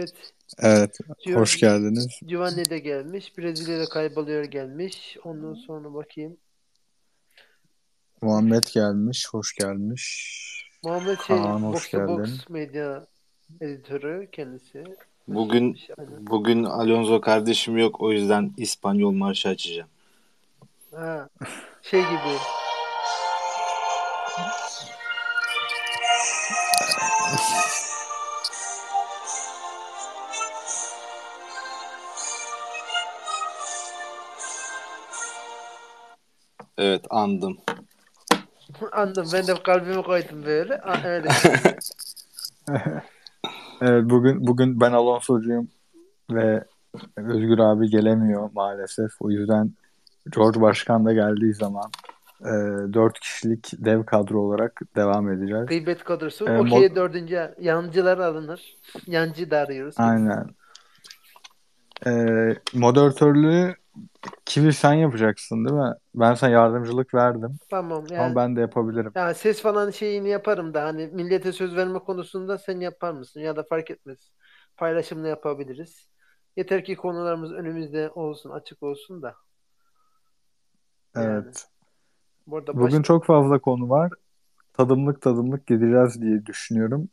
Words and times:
Evet. 0.00 0.14
Evet, 0.58 0.98
Gio- 1.26 1.34
hoş 1.34 1.56
geldiniz. 1.60 2.20
Giovanni 2.26 2.70
de 2.70 2.78
gelmiş. 2.78 3.38
Brezilya'da 3.38 3.88
kayboluyor 3.88 4.44
gelmiş. 4.44 5.16
Ondan 5.24 5.54
sonra 5.54 5.94
bakayım. 5.94 6.36
Muhammed 8.22 8.64
gelmiş, 8.74 9.28
hoş 9.30 9.54
gelmiş. 9.54 10.40
Muhammed 10.82 11.18
şey, 11.26 11.36
Kaan, 11.36 11.62
Box 11.62 11.74
hoş 11.74 11.90
geldin. 11.90 12.18
Box 12.18 12.48
medya 12.48 13.06
editörü 13.60 14.28
kendisi. 14.32 14.84
Bugün 15.28 15.78
Aynen. 15.98 16.26
bugün 16.26 16.64
Alonso 16.64 17.20
kardeşim 17.20 17.78
yok 17.78 18.00
o 18.00 18.12
yüzden 18.12 18.52
İspanyol 18.56 19.12
marşı 19.12 19.48
açacağım. 19.48 19.88
Ha, 20.94 21.28
şey 21.82 22.00
gibi. 22.00 22.36
Evet 36.80 37.04
andım. 37.10 37.58
Anladım. 38.92 39.26
Ben 39.32 39.46
de 39.46 39.54
kalbimi 39.62 40.02
koydum 40.02 40.44
böyle. 40.46 40.80
Öyle. 41.04 41.28
Evet, 43.82 44.10
bugün 44.10 44.46
bugün 44.46 44.80
ben 44.80 44.92
Alonso'cuyum 44.92 45.68
ve 46.30 46.64
Özgür 47.16 47.58
abi 47.58 47.90
gelemiyor 47.90 48.50
maalesef. 48.54 49.10
O 49.20 49.30
yüzden 49.30 49.70
George 50.34 50.60
Başkan 50.60 51.04
da 51.04 51.12
geldiği 51.12 51.54
zaman 51.54 51.90
e, 52.40 52.50
4 52.94 53.20
kişilik 53.20 53.68
dev 53.72 54.04
kadro 54.04 54.40
olarak 54.40 54.80
devam 54.96 55.32
edeceğiz. 55.32 55.66
Gıybet 55.66 56.04
kadrosu. 56.04 56.48
Ee, 56.48 56.58
Okey 56.58 56.86
mod- 56.86 56.94
dördüncü. 56.94 57.54
Yancılar 57.60 58.18
alınır. 58.18 58.76
Yancı 59.06 59.50
da 59.50 59.58
arıyoruz. 59.58 59.94
Aynen. 59.98 60.46
E, 62.06 62.12
moderatörlüğü 62.74 63.74
Kivi 64.46 64.72
sen 64.72 64.92
yapacaksın 64.92 65.64
değil 65.64 65.76
mi? 65.76 65.94
Ben 66.14 66.34
sana 66.34 66.50
yardımcılık 66.50 67.14
verdim 67.14 67.58
Tamam 67.70 68.06
yani. 68.12 68.20
ama 68.24 68.36
ben 68.36 68.56
de 68.56 68.60
yapabilirim. 68.60 69.14
Ya 69.16 69.34
ses 69.34 69.62
falan 69.62 69.90
şeyini 69.90 70.28
yaparım 70.28 70.74
da 70.74 70.84
hani 70.84 71.06
millete 71.08 71.52
söz 71.52 71.76
verme 71.76 71.98
konusunda 71.98 72.58
sen 72.58 72.80
yapar 72.80 73.12
mısın 73.12 73.40
ya 73.40 73.56
da 73.56 73.62
fark 73.64 73.90
etmez. 73.90 74.32
Paylaşımla 74.76 75.28
yapabiliriz. 75.28 76.10
Yeter 76.56 76.84
ki 76.84 76.96
konularımız 76.96 77.52
önümüzde 77.52 78.10
olsun, 78.10 78.50
açık 78.50 78.82
olsun 78.82 79.22
da. 79.22 79.34
Yani. 81.14 81.54
Evet. 81.54 81.68
Bu 82.46 82.56
arada 82.58 82.72
Bugün 82.72 83.02
baş- 83.02 83.02
çok 83.02 83.24
fazla 83.24 83.58
konu 83.60 83.88
var. 83.88 84.12
Tadımlık 84.74 85.22
tadımlık 85.22 85.66
gideceğiz 85.68 86.22
diye 86.22 86.46
düşünüyorum. 86.46 87.10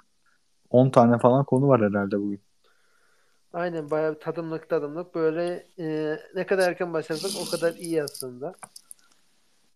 10 0.72 0.92
tane 0.92 1.20
falan 1.20 1.46
konu 1.46 1.70
var 1.70 1.82
herhalde 1.82 2.20
bugün. 2.22 2.42
Aynen 3.58 3.92
bayağı 3.92 4.16
bir 4.16 4.20
tadımlık 4.20 4.70
tadımlık 4.70 5.16
böyle 5.16 5.68
e, 5.80 6.18
ne 6.36 6.46
kadar 6.46 6.70
erken 6.70 6.94
başlarsak 6.94 7.32
o 7.48 7.52
kadar 7.52 7.74
iyi 7.74 8.04
aslında. 8.04 8.54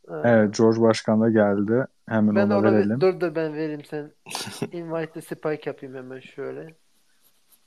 Ee, 0.10 0.14
Evet, 0.24 0.58
George 0.58 0.82
Başkan 0.82 1.22
da 1.22 1.30
geldi. 1.30 1.86
Hemen 2.10 2.36
ben 2.36 2.50
ona 2.50 2.64
verelim. 2.64 3.02
dur 3.02 3.20
dur 3.20 3.36
ben 3.36 3.54
vereyim 3.54 3.86
sen. 3.86 4.12
Invite 4.72 5.12
the 5.12 5.22
spike 5.22 5.70
yapayım 5.70 5.96
hemen 5.96 6.20
şöyle. 6.20 6.76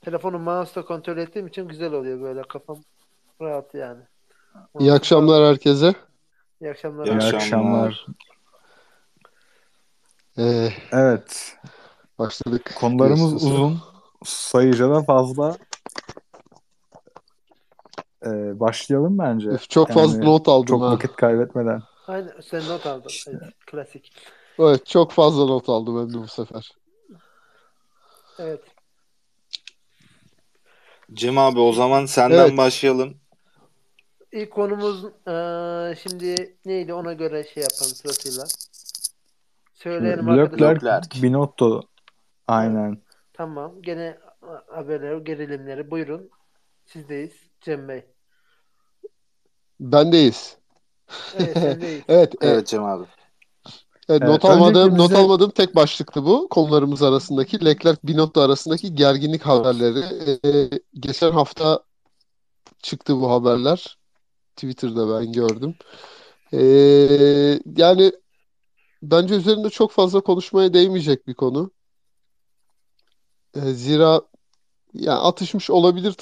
Telefonu 0.01 0.39
mouse'la 0.39 0.85
kontrol 0.85 1.17
ettiğim 1.17 1.47
için 1.47 1.67
güzel 1.67 1.93
oluyor 1.93 2.21
böyle 2.21 2.41
kafam 2.41 2.77
rahat 3.41 3.73
yani. 3.73 4.01
İyi 4.79 4.93
akşamlar 4.93 5.45
herkese. 5.49 5.93
İyi 6.61 6.69
akşamlar. 6.71 7.05
İyi 7.05 7.11
abi. 7.13 7.35
akşamlar. 7.35 8.05
Ee, 10.37 10.69
Evet, 10.91 11.57
başladık. 12.19 12.71
konularımız 12.79 13.19
diyorsunuz. 13.29 13.53
uzun. 13.53 13.81
Sayıca 14.25 14.89
da 14.89 15.03
fazla. 15.03 15.57
Ee, 18.25 18.59
başlayalım 18.59 19.17
bence. 19.17 19.49
Üf, 19.49 19.69
çok 19.69 19.89
fazla 19.91 20.17
Yani 20.17 20.25
not 20.25 20.47
aldım 20.47 20.65
Çok 20.67 20.81
ha. 20.81 20.91
vakit 20.91 21.15
kaybetmeden. 21.15 21.81
Aynen 22.07 22.33
sen 22.41 22.61
not 22.69 22.85
aldın. 22.85 23.11
Evet, 23.27 23.53
klasik. 23.65 24.13
Evet, 24.59 24.85
çok 24.85 25.11
fazla 25.11 25.45
not 25.45 25.69
aldım 25.69 25.99
hem 25.99 26.13
de 26.13 26.23
bu 26.23 26.27
sefer. 26.27 26.71
Evet. 28.39 28.61
Cem 31.13 31.37
abi 31.37 31.59
o 31.59 31.73
zaman 31.73 32.05
senden 32.05 32.37
Evet. 32.37 32.57
başlayalım. 32.57 33.17
İlk 34.31 34.51
konumuz 34.51 35.03
eee, 35.27 35.95
şimdi 36.01 36.57
neydi 36.65 36.93
ona 36.93 37.13
göre 37.13 37.43
şey 37.43 37.63
yapalım 37.63 37.91
sırasıyla. 37.91 38.43
Söyleyelim 39.73 40.29
arkadaşlar. 40.29 40.75
Leclerc. 40.75 41.23
Binotto. 41.23 41.81
Aynen. 42.47 43.01
Tamam. 43.33 43.81
Gene 43.81 44.17
haberler, 44.67 45.17
gerilimleri 45.17 45.91
buyurun. 45.91 46.29
Sizdeyiz. 46.85 47.33
Cem 47.61 47.87
Bey. 47.87 48.05
Bendeyiz. 49.79 50.57
Evet 51.33 51.57
sendeyiz. 51.57 52.03
Evet, 52.07 52.33
e, 52.41 52.47
Evet 52.47 52.67
Cem 52.67 52.83
abi. 52.83 53.03
evet, 54.09 54.21
Evet, 54.21 54.21
not 54.21 54.45
almadığım, 54.45 54.81
öncelikle 54.81 54.97
not 55.03 55.11
bize- 55.11 55.17
almadığım 55.19 55.51
tek 55.51 55.75
başlıktı 55.75 56.25
bu. 56.25 56.47
Konularımız 56.49 57.01
arasındaki 57.01 57.65
Leclerc 57.65 57.99
Binotto 58.03 58.41
arasındaki 58.41 58.95
gerginlik 58.95 59.41
haberleri. 59.41 59.99
E, 60.45 60.69
geçen 60.93 61.31
hafta 61.31 61.83
çıktı 62.81 63.21
bu 63.21 63.31
haberler. 63.31 63.97
Twitter'da 64.55 65.19
ben 65.19 65.31
gördüm. 65.31 65.75
E, 66.53 66.59
yani 67.77 68.11
bence 69.03 69.35
üzerinde 69.35 69.69
çok 69.69 69.91
fazla 69.91 70.21
konuşmaya 70.21 70.73
değmeyecek 70.73 71.27
bir 71.27 71.33
konu. 71.33 71.71
E, 73.55 73.61
zira 73.61 74.21
yani 74.93 75.19
atışmış 75.19 75.69
olabilir 75.69 76.15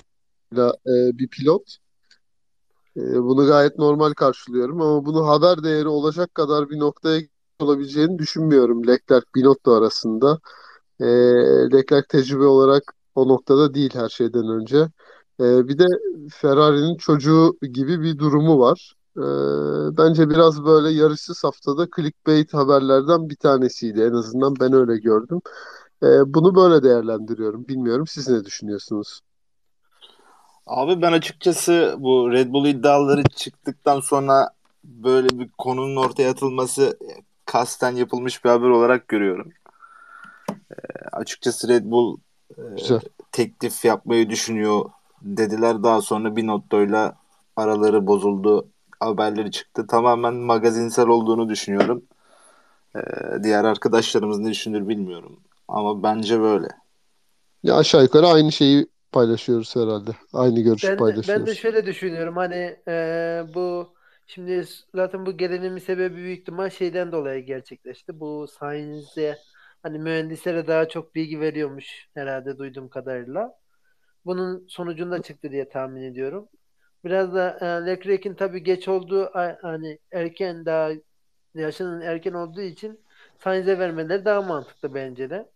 e, 0.57 1.17
bir 1.17 1.27
pilot. 1.27 1.77
E, 2.97 3.23
bunu 3.23 3.47
gayet 3.47 3.77
normal 3.79 4.13
karşılıyorum 4.13 4.81
ama 4.81 5.05
bunu 5.05 5.27
haber 5.27 5.63
değeri 5.63 5.87
olacak 5.87 6.35
kadar 6.35 6.69
bir 6.69 6.79
noktaya 6.79 7.21
olabileceğini 7.59 8.19
düşünmüyorum 8.19 8.87
Leclerc 8.87 9.25
Binotto 9.35 9.71
arasında. 9.73 10.39
E, 10.99 11.05
Leclerc 11.73 12.07
tecrübe 12.09 12.45
olarak 12.45 12.83
o 13.15 13.27
noktada 13.27 13.73
değil 13.73 13.91
her 13.93 14.09
şeyden 14.09 14.49
önce. 14.49 14.77
E, 15.39 15.67
bir 15.67 15.77
de 15.79 15.85
Ferrari'nin 16.33 16.97
çocuğu 16.97 17.57
gibi 17.73 18.01
bir 18.01 18.17
durumu 18.17 18.59
var. 18.59 18.93
E, 19.17 19.21
bence 19.97 20.29
biraz 20.29 20.65
böyle 20.65 20.89
yarışsız 20.89 21.43
haftada 21.43 21.87
clickbait 21.95 22.53
haberlerden 22.53 23.29
bir 23.29 23.35
tanesiydi. 23.35 24.01
En 24.01 24.13
azından 24.13 24.55
ben 24.59 24.73
öyle 24.73 24.97
gördüm. 24.97 25.41
E, 26.03 26.07
bunu 26.33 26.55
böyle 26.55 26.83
değerlendiriyorum. 26.83 27.67
Bilmiyorum 27.67 28.07
siz 28.07 28.29
ne 28.29 28.45
düşünüyorsunuz? 28.45 29.21
Abi 30.67 31.01
ben 31.01 31.11
açıkçası 31.11 31.95
bu 31.99 32.31
Red 32.31 32.53
Bull 32.53 32.65
iddiaları 32.65 33.23
çıktıktan 33.23 33.99
sonra 33.99 34.49
böyle 34.83 35.39
bir 35.39 35.49
konunun 35.57 35.95
ortaya 35.95 36.31
atılması 36.31 36.97
kasten 37.45 37.91
yapılmış 37.91 38.45
bir 38.45 38.49
haber 38.49 38.67
olarak 38.67 39.07
görüyorum. 39.07 39.51
E, 40.51 40.75
açıkçası 41.11 41.67
Red 41.67 41.85
Bull 41.85 42.17
e, 42.57 42.61
Güzel. 42.77 42.99
teklif 43.31 43.85
yapmayı 43.85 44.29
düşünüyor 44.29 44.85
dediler. 45.21 45.83
Daha 45.83 46.01
sonra 46.01 46.35
Binotto'yla 46.35 47.15
araları 47.55 48.07
bozuldu. 48.07 48.67
Haberleri 48.99 49.51
çıktı. 49.51 49.87
Tamamen 49.87 50.33
magazinsel 50.33 51.07
olduğunu 51.07 51.49
düşünüyorum. 51.49 52.03
E, 52.95 52.99
diğer 53.43 53.63
arkadaşlarımız 53.63 54.39
ne 54.39 54.49
düşünür 54.49 54.87
bilmiyorum. 54.87 55.39
Ama 55.67 56.03
bence 56.03 56.39
böyle. 56.39 56.67
Ya 57.63 57.75
aşağı 57.75 58.03
yukarı 58.03 58.27
aynı 58.27 58.51
şeyi 58.51 58.87
paylaşıyoruz 59.13 59.75
herhalde. 59.75 60.11
Aynı 60.33 60.61
görüşü 60.61 60.93
Ben 60.93 61.05
de, 61.05 61.27
ben 61.27 61.45
de 61.45 61.55
paylaşıyoruz. 61.55 61.55
şöyle 61.55 61.85
düşünüyorum 61.85 62.35
hani 62.37 62.79
eee, 62.87 63.45
bu 63.53 63.93
şimdi 64.27 64.63
zaten 64.95 65.25
bu 65.25 65.37
gerilimin 65.37 65.77
sebebi 65.77 66.15
büyük 66.15 66.39
ihtimal 66.39 66.69
şeyden 66.69 67.11
dolayı 67.11 67.45
gerçekleşti. 67.45 68.19
Bu 68.19 68.47
Sainz'e 68.47 69.43
hani 69.83 69.99
mühendislere 69.99 70.67
daha 70.67 70.87
çok 70.89 71.15
bilgi 71.15 71.39
veriyormuş 71.39 72.09
herhalde 72.13 72.57
duyduğum 72.57 72.89
kadarıyla. 72.89 73.59
Bunun 74.25 74.67
sonucunda 74.69 75.21
çıktı 75.21 75.51
diye 75.51 75.69
tahmin 75.69 76.03
ediyorum. 76.03 76.49
Biraz 77.05 77.35
da 77.35 77.59
e, 77.61 77.87
Leclerc'in 77.87 78.35
tabii 78.35 78.63
geç 78.63 78.87
olduğu 78.87 79.31
hani 79.63 79.99
erken 80.11 80.65
daha 80.67 80.91
yaşının 81.55 82.01
erken 82.01 82.33
olduğu 82.33 82.61
için 82.61 83.01
Sainz'e 83.39 83.79
vermeleri 83.79 84.25
daha 84.25 84.41
mantıklı 84.41 84.93
bence 84.95 85.29
de. 85.29 85.51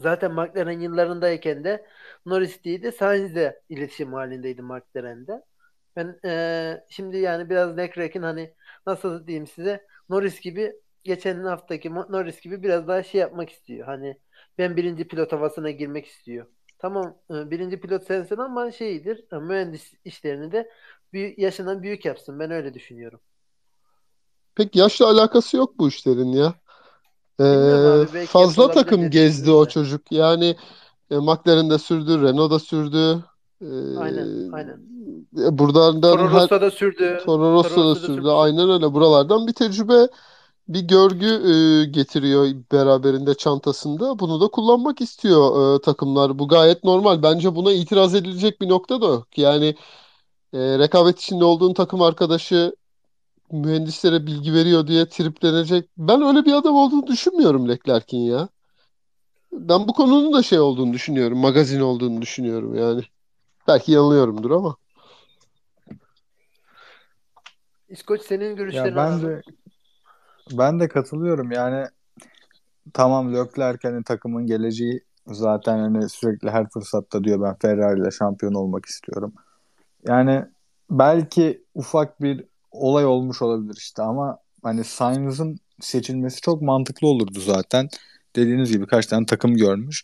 Zaten 0.00 0.32
McLaren 0.32 0.80
yıllarındayken 0.80 1.64
de 1.64 1.86
Norris 2.26 2.64
değil 2.64 2.82
de 2.82 2.92
Sainz'le 2.92 3.52
iletişim 3.68 4.12
halindeydi 4.12 4.62
McLaren'de. 4.62 5.44
Ben 5.96 6.18
e, 6.24 6.84
şimdi 6.88 7.16
yani 7.18 7.50
biraz 7.50 7.76
Leclerc'in 7.76 8.22
hani 8.22 8.54
nasıl 8.86 9.26
diyeyim 9.26 9.46
size 9.46 9.86
Norris 10.08 10.40
gibi 10.40 10.72
geçen 11.04 11.44
haftaki 11.44 11.94
Norris 11.94 12.40
gibi 12.40 12.62
biraz 12.62 12.88
daha 12.88 13.02
şey 13.02 13.20
yapmak 13.20 13.50
istiyor. 13.50 13.86
Hani 13.86 14.18
ben 14.58 14.76
birinci 14.76 15.08
pilot 15.08 15.32
havasına 15.32 15.70
girmek 15.70 16.06
istiyor. 16.06 16.46
Tamam 16.78 17.18
e, 17.30 17.50
birinci 17.50 17.80
pilot 17.80 18.06
sensin 18.06 18.36
ama 18.36 18.70
şeydir 18.70 19.24
e, 19.32 19.36
mühendis 19.36 19.94
işlerini 20.04 20.52
de 20.52 20.70
büyük, 21.12 21.38
yaşından 21.38 21.82
büyük 21.82 22.04
yapsın. 22.04 22.38
Ben 22.38 22.50
öyle 22.50 22.74
düşünüyorum. 22.74 23.20
Pek 24.54 24.76
yaşla 24.76 25.06
alakası 25.06 25.56
yok 25.56 25.78
bu 25.78 25.88
işlerin 25.88 26.32
ya. 26.32 26.54
Ee, 27.40 27.44
abi, 27.44 28.26
fazla 28.26 28.70
takım 28.70 29.10
gezdi 29.10 29.50
o 29.50 29.66
çocuk. 29.68 30.12
Yani 30.12 30.56
E, 31.10 31.16
McLaren 31.16 31.70
de 31.70 31.78
sürdü, 31.78 32.22
Renault 32.22 32.50
da 32.50 32.58
sürdü. 32.58 33.24
E, 33.60 33.98
Aynen, 33.98 34.52
aynen. 34.52 34.80
e, 35.38 35.58
buradan 35.58 36.00
Toro 36.00 36.28
her 36.28 36.30
Rosso 36.30 36.60
da 36.60 36.70
sürdü. 36.70 37.18
Toro 37.24 37.52
Rosso 37.52 37.70
da 37.70 37.74
Toro 37.74 37.90
Rosso 37.90 37.90
da 37.90 37.94
sürdü. 37.94 38.16
sürdü. 38.16 38.28
Aynen 38.28 38.70
öyle. 38.70 38.94
Buralardan 38.94 39.46
bir 39.46 39.52
tecrübe, 39.52 40.08
bir 40.68 40.80
görgü 40.80 41.26
e, 41.26 41.84
getiriyor 41.90 42.46
beraberinde 42.72 43.34
çantasında. 43.34 44.18
Bunu 44.18 44.40
da 44.40 44.48
kullanmak 44.48 45.00
istiyor 45.00 45.76
e, 45.76 45.80
takımlar. 45.80 46.38
Bu 46.38 46.48
gayet 46.48 46.84
normal. 46.84 47.22
Bence 47.22 47.54
buna 47.56 47.72
itiraz 47.72 48.14
edilecek 48.14 48.60
bir 48.60 48.68
nokta 48.68 49.00
da 49.02 49.06
yok. 49.06 49.38
Yani 49.38 49.74
e, 50.52 50.78
rekabet 50.78 51.18
içinde 51.20 51.44
olduğun 51.44 51.74
takım 51.74 52.02
arkadaşı 52.02 52.76
mühendislere 53.52 54.26
bilgi 54.26 54.54
veriyor 54.54 54.86
diye 54.86 55.08
triplenecek. 55.08 55.90
Ben 55.98 56.22
öyle 56.22 56.44
bir 56.44 56.52
adam 56.52 56.74
olduğunu 56.76 57.06
düşünmüyorum 57.06 57.68
Leclerc'in 57.68 58.18
ya. 58.18 58.48
Ben 59.54 59.88
bu 59.88 59.92
konunun 59.92 60.32
da 60.32 60.42
şey 60.42 60.60
olduğunu 60.60 60.92
düşünüyorum. 60.92 61.38
Magazin 61.38 61.80
olduğunu 61.80 62.22
düşünüyorum 62.22 62.74
yani. 62.74 63.02
Belki 63.68 63.92
yanılıyorumdur 63.92 64.50
ama. 64.50 64.76
İskoç 67.88 68.22
senin 68.22 68.56
görüşlerini 68.56 68.88
Ya 68.88 68.96
ben 68.96 69.22
de 69.22 69.42
ben 70.50 70.80
de 70.80 70.88
katılıyorum. 70.88 71.52
Yani 71.52 71.86
tamam 72.94 73.34
Leclerc 73.34 73.88
hani 73.88 74.04
takımın 74.04 74.46
geleceği 74.46 75.00
zaten 75.26 75.78
hani 75.78 76.08
sürekli 76.08 76.50
her 76.50 76.68
fırsatta 76.68 77.24
diyor 77.24 77.42
ben 77.42 77.56
Ferrari 77.62 78.00
ile 78.00 78.10
şampiyon 78.10 78.54
olmak 78.54 78.86
istiyorum. 78.86 79.34
Yani 80.06 80.44
belki 80.90 81.64
ufak 81.74 82.22
bir 82.22 82.44
olay 82.70 83.06
olmuş 83.06 83.42
olabilir 83.42 83.76
işte 83.78 84.02
ama 84.02 84.38
hani 84.62 84.84
Sainz'ın 84.84 85.58
seçilmesi 85.80 86.40
çok 86.40 86.62
mantıklı 86.62 87.08
olurdu 87.08 87.40
zaten. 87.40 87.88
Dediğiniz 88.36 88.72
gibi 88.72 88.86
kaç 88.86 89.06
tane 89.06 89.26
takım 89.26 89.56
görmüş. 89.56 90.02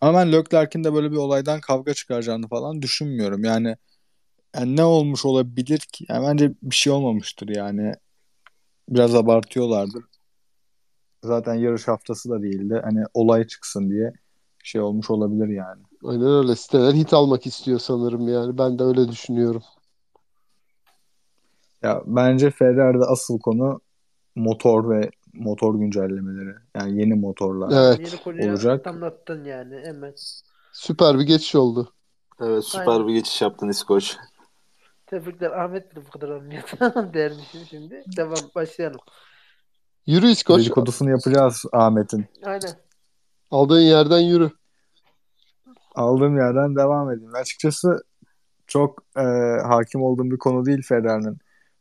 Ama 0.00 0.18
ben 0.18 0.32
Leclerc'in 0.32 0.84
de 0.84 0.94
böyle 0.94 1.10
bir 1.10 1.16
olaydan 1.16 1.60
kavga 1.60 1.94
çıkaracağını 1.94 2.48
falan 2.48 2.82
düşünmüyorum. 2.82 3.44
Yani, 3.44 3.76
yani 4.56 4.76
ne 4.76 4.84
olmuş 4.84 5.24
olabilir 5.24 5.78
ki? 5.78 6.04
Yani 6.08 6.26
bence 6.26 6.52
bir 6.62 6.74
şey 6.74 6.92
olmamıştır 6.92 7.48
yani. 7.48 7.94
Biraz 8.88 9.14
abartıyorlardır. 9.14 10.04
Zaten 11.24 11.54
yarış 11.54 11.88
haftası 11.88 12.30
da 12.30 12.42
değildi. 12.42 12.80
Hani 12.84 13.04
olay 13.14 13.46
çıksın 13.46 13.90
diye 13.90 14.12
şey 14.64 14.80
olmuş 14.80 15.10
olabilir 15.10 15.48
yani. 15.48 15.82
Aynen 16.04 16.26
öyle. 16.26 16.56
Siteler 16.56 16.92
hit 16.94 17.12
almak 17.12 17.46
istiyor 17.46 17.78
sanırım 17.78 18.28
yani. 18.28 18.58
Ben 18.58 18.78
de 18.78 18.82
öyle 18.82 19.08
düşünüyorum. 19.08 19.62
Ya 21.82 22.02
bence 22.06 22.50
Ferrari'de 22.50 23.04
asıl 23.04 23.38
konu 23.38 23.80
motor 24.36 24.90
ve 24.90 25.10
motor 25.38 25.74
güncellemeleri. 25.74 26.54
Yani 26.74 27.00
yeni 27.00 27.14
motorlar. 27.14 27.88
Evet. 27.88 28.12
Yeni 28.12 28.22
konuyu 28.22 28.50
olacak. 28.50 28.86
anlattın 28.86 29.44
yani 29.44 29.80
hemen. 29.84 30.14
Süper 30.72 31.18
bir 31.18 31.24
geçiş 31.24 31.54
oldu. 31.54 31.92
Evet 32.40 32.64
süper 32.64 32.86
Aynen. 32.86 33.08
bir 33.08 33.12
geçiş 33.12 33.42
yaptın 33.42 33.68
İskoç. 33.68 34.16
Tebrikler 35.06 35.50
Ahmet 35.50 35.96
de 35.96 36.06
bu 36.06 36.10
kadar 36.10 36.28
anlıyordu 36.28 36.68
dermişim 37.14 37.60
şimdi. 37.68 38.04
Devam 38.16 38.38
başlayalım. 38.54 39.00
Yürü 40.06 40.26
İskoç. 40.26 40.60
Dedikodusunu 40.60 41.10
yapacağız 41.10 41.64
Ahmet'in. 41.72 42.26
Aynen. 42.44 42.70
Aldığın 43.50 43.80
yerden 43.80 44.18
yürü. 44.18 44.50
Aldığım 45.94 46.36
yerden 46.36 46.76
devam 46.76 47.10
edeyim. 47.10 47.34
Açıkçası 47.34 48.04
çok 48.66 49.02
e, 49.16 49.22
hakim 49.66 50.02
olduğum 50.02 50.30
bir 50.30 50.38
konu 50.38 50.64
değil 50.64 50.82
Ferrari'nin 50.82 51.38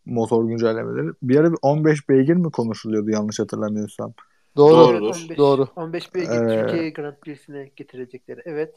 motor 0.08 0.46
güncellemeleri. 0.46 1.14
Bir 1.24 1.36
ara 1.36 1.52
bir 1.52 1.58
15 1.62 2.10
beygir 2.10 2.36
mi 2.36 2.52
konuşuluyordu 2.52 3.10
yanlış 3.10 3.40
hatırlamıyorsam. 3.40 4.14
Doğru. 4.58 4.74
Doğrudur. 4.74 5.16
Evet, 5.16 5.24
15, 5.24 5.38
Doğru. 5.38 5.68
15 5.76 6.16
beygir 6.16 6.32
Ee, 6.32 6.62
Türkiye 6.62 6.90
Grand 6.90 7.16
Prix'sine 7.22 7.72
getirecekleri. 7.76 8.42
Evet. 8.46 8.76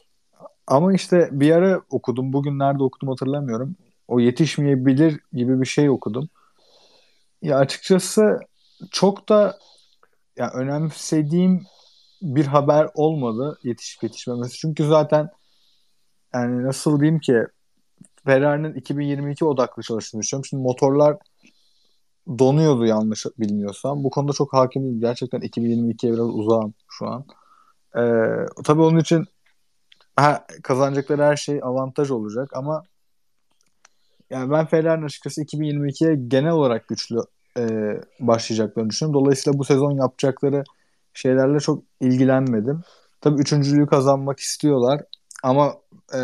Ama 0.67 0.95
işte 0.95 1.29
bir 1.33 1.51
ara 1.51 1.83
okudum. 1.91 2.33
Bugün 2.33 2.59
nerede 2.59 2.83
okudum 2.83 3.09
hatırlamıyorum. 3.09 3.77
O 4.09 4.21
yetişmeyebilir 4.21 5.21
gibi 5.33 5.61
bir 5.61 5.67
şey 5.67 5.91
okudum. 5.91 6.29
Ya 7.43 7.59
açıkçası 7.59 8.39
çok 8.91 9.29
da 9.29 9.59
ya 10.37 10.51
önemsediğim 10.55 11.63
bir 12.23 12.47
haber 12.47 12.89
olmadı 12.95 13.59
yetişip 13.65 14.03
yetişmemesi. 14.03 14.59
Çünkü 14.59 14.85
zaten 14.85 15.29
yani 16.35 16.63
nasıl 16.63 17.01
diyeyim 17.01 17.21
ki 17.21 17.47
Ferrari'nin 18.31 18.75
2022 18.75 19.45
odaklı 19.45 19.83
çalıştığını 19.83 20.23
düşünüyorum. 20.23 20.45
Şimdi 20.45 20.63
motorlar 20.63 21.17
donuyordu 22.39 22.87
yanlış 22.87 23.27
bilmiyorsam. 23.39 24.05
Bu 24.05 24.11
konuda 24.11 24.33
çok 24.33 24.53
hakim 24.53 24.83
değilim. 24.83 25.01
Gerçekten 25.01 25.41
2022'ye 25.41 26.13
biraz 26.13 26.29
uzağım 26.29 26.75
şu 26.89 27.07
an. 27.07 27.25
Ee, 27.97 28.01
tabii 28.65 28.83
onun 28.83 28.99
için 28.99 29.25
ha, 30.17 30.47
kazanacakları 30.63 31.23
her 31.23 31.37
şey 31.37 31.61
avantaj 31.63 32.11
olacak 32.11 32.51
ama 32.53 32.83
yani 34.31 34.51
ben 34.51 34.67
Ferrari'nin 34.67 35.07
açıkçası 35.07 35.43
2022'ye 35.43 36.15
genel 36.29 36.53
olarak 36.53 36.89
güçlü 36.89 37.19
e, 37.59 37.65
başlayacaklarını 38.21 38.91
düşünüyorum. 38.91 39.25
Dolayısıyla 39.25 39.59
bu 39.59 39.65
sezon 39.65 39.93
yapacakları 39.93 40.65
şeylerle 41.15 41.61
çok 41.61 41.83
ilgilenmedim. 42.01 42.81
Tabii 43.21 43.41
üçüncülüğü 43.41 43.87
kazanmak 43.87 44.41
istiyorlar 44.41 45.03
ama 45.43 45.75
e, 46.15 46.19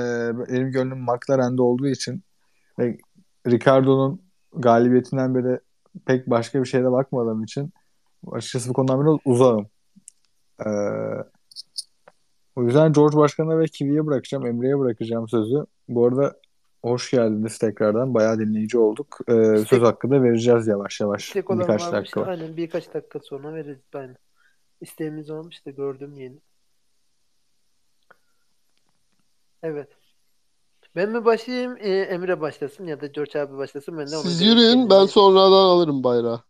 benim 0.48 0.70
gönlüm 0.70 0.98
McLaren'de 0.98 1.62
olduğu 1.62 1.88
için 1.88 2.22
ve 2.78 2.98
Ricardo'nun 3.46 4.22
galibiyetinden 4.52 5.34
beri 5.34 5.60
pek 6.06 6.30
başka 6.30 6.60
bir 6.60 6.68
şeyde 6.68 6.92
bakmadığım 6.92 7.44
için 7.44 7.72
açıkçası 8.32 8.68
bu 8.68 8.72
konudan 8.72 9.04
biraz 9.04 9.16
uzağım. 9.24 9.66
Ee, 10.66 10.70
o 12.56 12.62
yüzden 12.62 12.92
George 12.92 13.16
Başkan'a 13.16 13.58
ve 13.58 13.64
Kiwi'ye 13.64 14.06
bırakacağım, 14.06 14.46
Emre'ye 14.46 14.78
bırakacağım 14.78 15.28
sözü. 15.28 15.66
Bu 15.88 16.06
arada 16.06 16.36
hoş 16.82 17.10
geldiniz 17.10 17.58
tekrardan. 17.58 18.14
Bayağı 18.14 18.38
dinleyici 18.38 18.78
olduk. 18.78 19.18
Ee, 19.28 19.32
İstek- 19.32 19.68
söz 19.68 19.82
hakkı 19.82 20.10
da 20.10 20.22
vereceğiz 20.22 20.66
yavaş 20.66 21.00
yavaş. 21.00 21.36
Birkaç 21.36 21.92
dakika 21.92 22.20
var. 22.20 22.28
Aynen 22.28 22.56
birkaç 22.56 22.94
dakika 22.94 23.20
sonra 23.20 23.54
veririz. 23.54 23.78
Aynen. 23.94 24.16
İsteğimiz 24.80 25.30
olmuş 25.30 25.66
da 25.66 25.70
gördüm 25.70 26.16
yeni. 26.16 26.38
Evet. 29.66 29.88
Ben 30.96 31.10
mi 31.10 31.24
başlayayım, 31.24 31.76
e, 31.80 31.88
Emre 31.90 32.40
başlasın 32.40 32.86
ya 32.86 33.00
da 33.00 33.06
George 33.06 33.40
abi 33.40 33.56
başlasın. 33.56 33.98
Ben 33.98 34.06
de 34.06 34.10
Siz 34.10 34.40
yürüyün. 34.40 34.90
Ben 34.90 35.06
sonradan 35.06 35.64
alırım 35.64 36.04
bayrağı. 36.04 36.40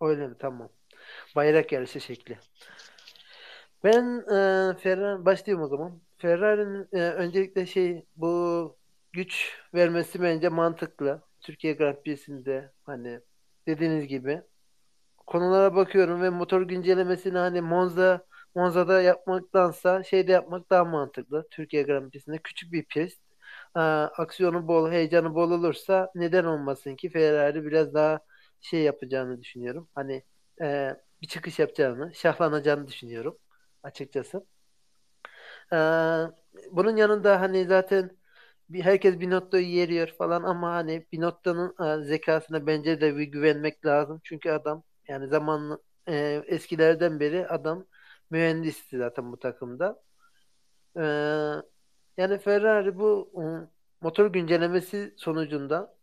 Öyle 0.00 0.26
mi? 0.26 0.34
Tamam. 0.38 0.68
Bayrak 1.36 1.72
yarışı 1.72 2.00
şekli. 2.00 2.38
Ben 3.84 4.18
e, 4.18 4.36
Ferrari 4.78 5.24
başlayayım 5.24 5.64
o 5.64 5.68
zaman. 5.68 6.00
Ferrari'nin 6.16 6.88
e, 6.92 7.00
öncelikle 7.00 7.66
şey 7.66 8.04
bu 8.16 8.76
güç 9.12 9.58
vermesi 9.74 10.22
bence 10.22 10.48
mantıklı. 10.48 11.22
Türkiye 11.40 11.72
Grand 11.72 11.96
Prix'sinde 11.96 12.72
hani 12.84 13.20
dediğiniz 13.66 14.06
gibi 14.06 14.42
konulara 15.26 15.76
bakıyorum 15.76 16.22
ve 16.22 16.30
motor 16.30 16.62
güncellemesini 16.62 17.38
hani 17.38 17.60
Monza 17.60 18.26
Monza'da 18.54 19.00
yapmaktansa 19.02 20.02
şeyde 20.02 20.32
yapmak 20.32 20.70
daha 20.70 20.84
mantıklı. 20.84 21.46
Türkiye 21.50 21.82
Grand 21.82 22.10
Prix'sinde 22.10 22.38
küçük 22.38 22.72
bir 22.72 22.84
pist. 22.84 23.20
e, 23.76 23.80
aksiyonu 23.80 24.68
bol, 24.68 24.90
heyecanı 24.90 25.34
bol 25.34 25.50
olursa 25.50 26.10
neden 26.14 26.44
olmasın 26.44 26.96
ki 26.96 27.10
Ferrari 27.10 27.64
biraz 27.64 27.94
daha 27.94 28.20
şey 28.60 28.82
yapacağını 28.82 29.40
düşünüyorum. 29.42 29.88
Hani 29.94 30.22
e, 30.62 30.96
bir 31.22 31.26
çıkış 31.28 31.58
yapacağını, 31.58 32.14
şahlanacağını 32.14 32.88
düşünüyorum 32.88 33.38
açıkçası. 33.82 34.46
Ee, 35.72 35.76
bunun 36.72 36.96
yanında 36.96 37.40
hani 37.40 37.64
zaten 37.66 38.10
bir 38.68 38.82
herkes 38.82 39.20
Binotto'yu 39.20 39.66
yeriyor 39.66 40.08
falan 40.18 40.42
ama 40.42 40.72
hani 40.74 41.06
Binotto'nun 41.12 42.00
e, 42.02 42.04
zekasına 42.04 42.66
bence 42.66 43.00
de 43.00 43.16
bir 43.16 43.22
güvenmek 43.24 43.86
lazım. 43.86 44.20
Çünkü 44.24 44.50
adam 44.50 44.82
yani 45.08 45.28
zaman 45.28 45.82
e, 46.08 46.42
eskilerden 46.46 47.20
beri 47.20 47.48
adam 47.48 47.86
mühendisti 48.30 48.98
zaten 48.98 49.32
bu 49.32 49.38
takımda. 49.38 50.02
Ee, 50.96 51.00
yani 52.16 52.38
Ferrari 52.38 52.98
bu 52.98 53.32
motor 54.00 54.26
güncellemesi 54.32 55.14
sonucunda 55.16 55.96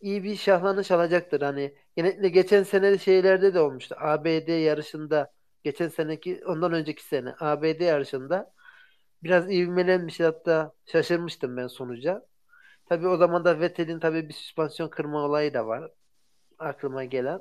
iyi 0.00 0.24
bir 0.24 0.36
şahlanış 0.36 0.90
alacaktır. 0.90 1.42
Hani 1.42 1.74
genellikle 1.96 2.28
geçen 2.28 2.62
sene 2.62 2.98
şeylerde 2.98 3.54
de 3.54 3.60
olmuştu. 3.60 3.96
ABD 3.98 4.52
yarışında 4.52 5.32
geçen 5.64 5.88
seneki 5.88 6.42
ondan 6.46 6.72
önceki 6.72 7.04
sene 7.04 7.34
ABD 7.40 7.84
yarışında 7.84 8.52
biraz 9.22 9.52
ivmelenmiş 9.52 10.20
hatta 10.20 10.72
şaşırmıştım 10.86 11.56
ben 11.56 11.66
sonuca. 11.66 12.26
Tabii 12.86 13.08
o 13.08 13.16
zaman 13.16 13.44
da 13.44 13.60
Vettel'in 13.60 14.00
tabii 14.00 14.28
bir 14.28 14.34
süspansiyon 14.34 14.88
kırma 14.90 15.18
olayı 15.26 15.54
da 15.54 15.66
var 15.66 15.90
aklıma 16.58 17.04
gelen. 17.04 17.40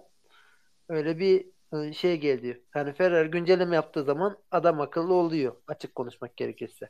Öyle 0.90 1.20
bir 1.20 1.48
şey 1.94 2.18
geldi. 2.18 2.64
Yani 2.76 2.94
Ferrari 2.94 3.32
güncelleme 3.32 3.76
yaptığı 3.76 4.04
zaman 4.04 4.38
adam 4.52 4.82
akıllı 4.82 5.14
oluyor 5.14 5.56
açık 5.68 5.96
konuşmak 5.96 6.38
gerekirse. 6.38 6.90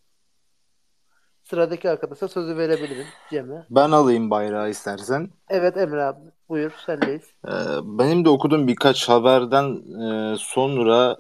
Sıradaki 1.44 1.90
arkadaşa 1.90 2.28
sözü 2.28 2.58
verebilirim 2.58 3.06
Cem'e. 3.30 3.66
Ben 3.70 3.92
alayım 3.92 4.30
bayrağı 4.30 4.70
istersen. 4.70 5.30
Evet 5.50 5.78
Emre 5.78 6.04
abi 6.04 6.20
buyur 6.50 6.72
sendeyiz. 6.86 7.24
Ee, 7.48 7.52
benim 7.84 8.26
de 8.26 8.30
okuduğum 8.30 8.68
birkaç 8.68 9.10
haberden 9.10 9.76
e, 10.02 10.36
sonra 10.38 11.18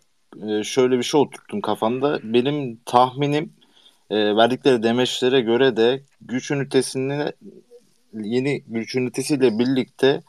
e, 0.47 0.63
şöyle 0.63 0.97
bir 0.97 1.03
şey 1.03 1.21
oturttum 1.21 1.61
kafamda. 1.61 2.19
Benim 2.23 2.79
tahminim 2.85 3.53
e, 4.09 4.35
verdikleri 4.35 4.83
demeçlere 4.83 5.41
göre 5.41 5.77
de 5.77 6.03
güç 6.21 6.51
ünitesini 6.51 7.33
yeni 8.13 8.63
güç 8.67 8.95
ünitesiyle 8.95 9.59
birlikte 9.59 10.21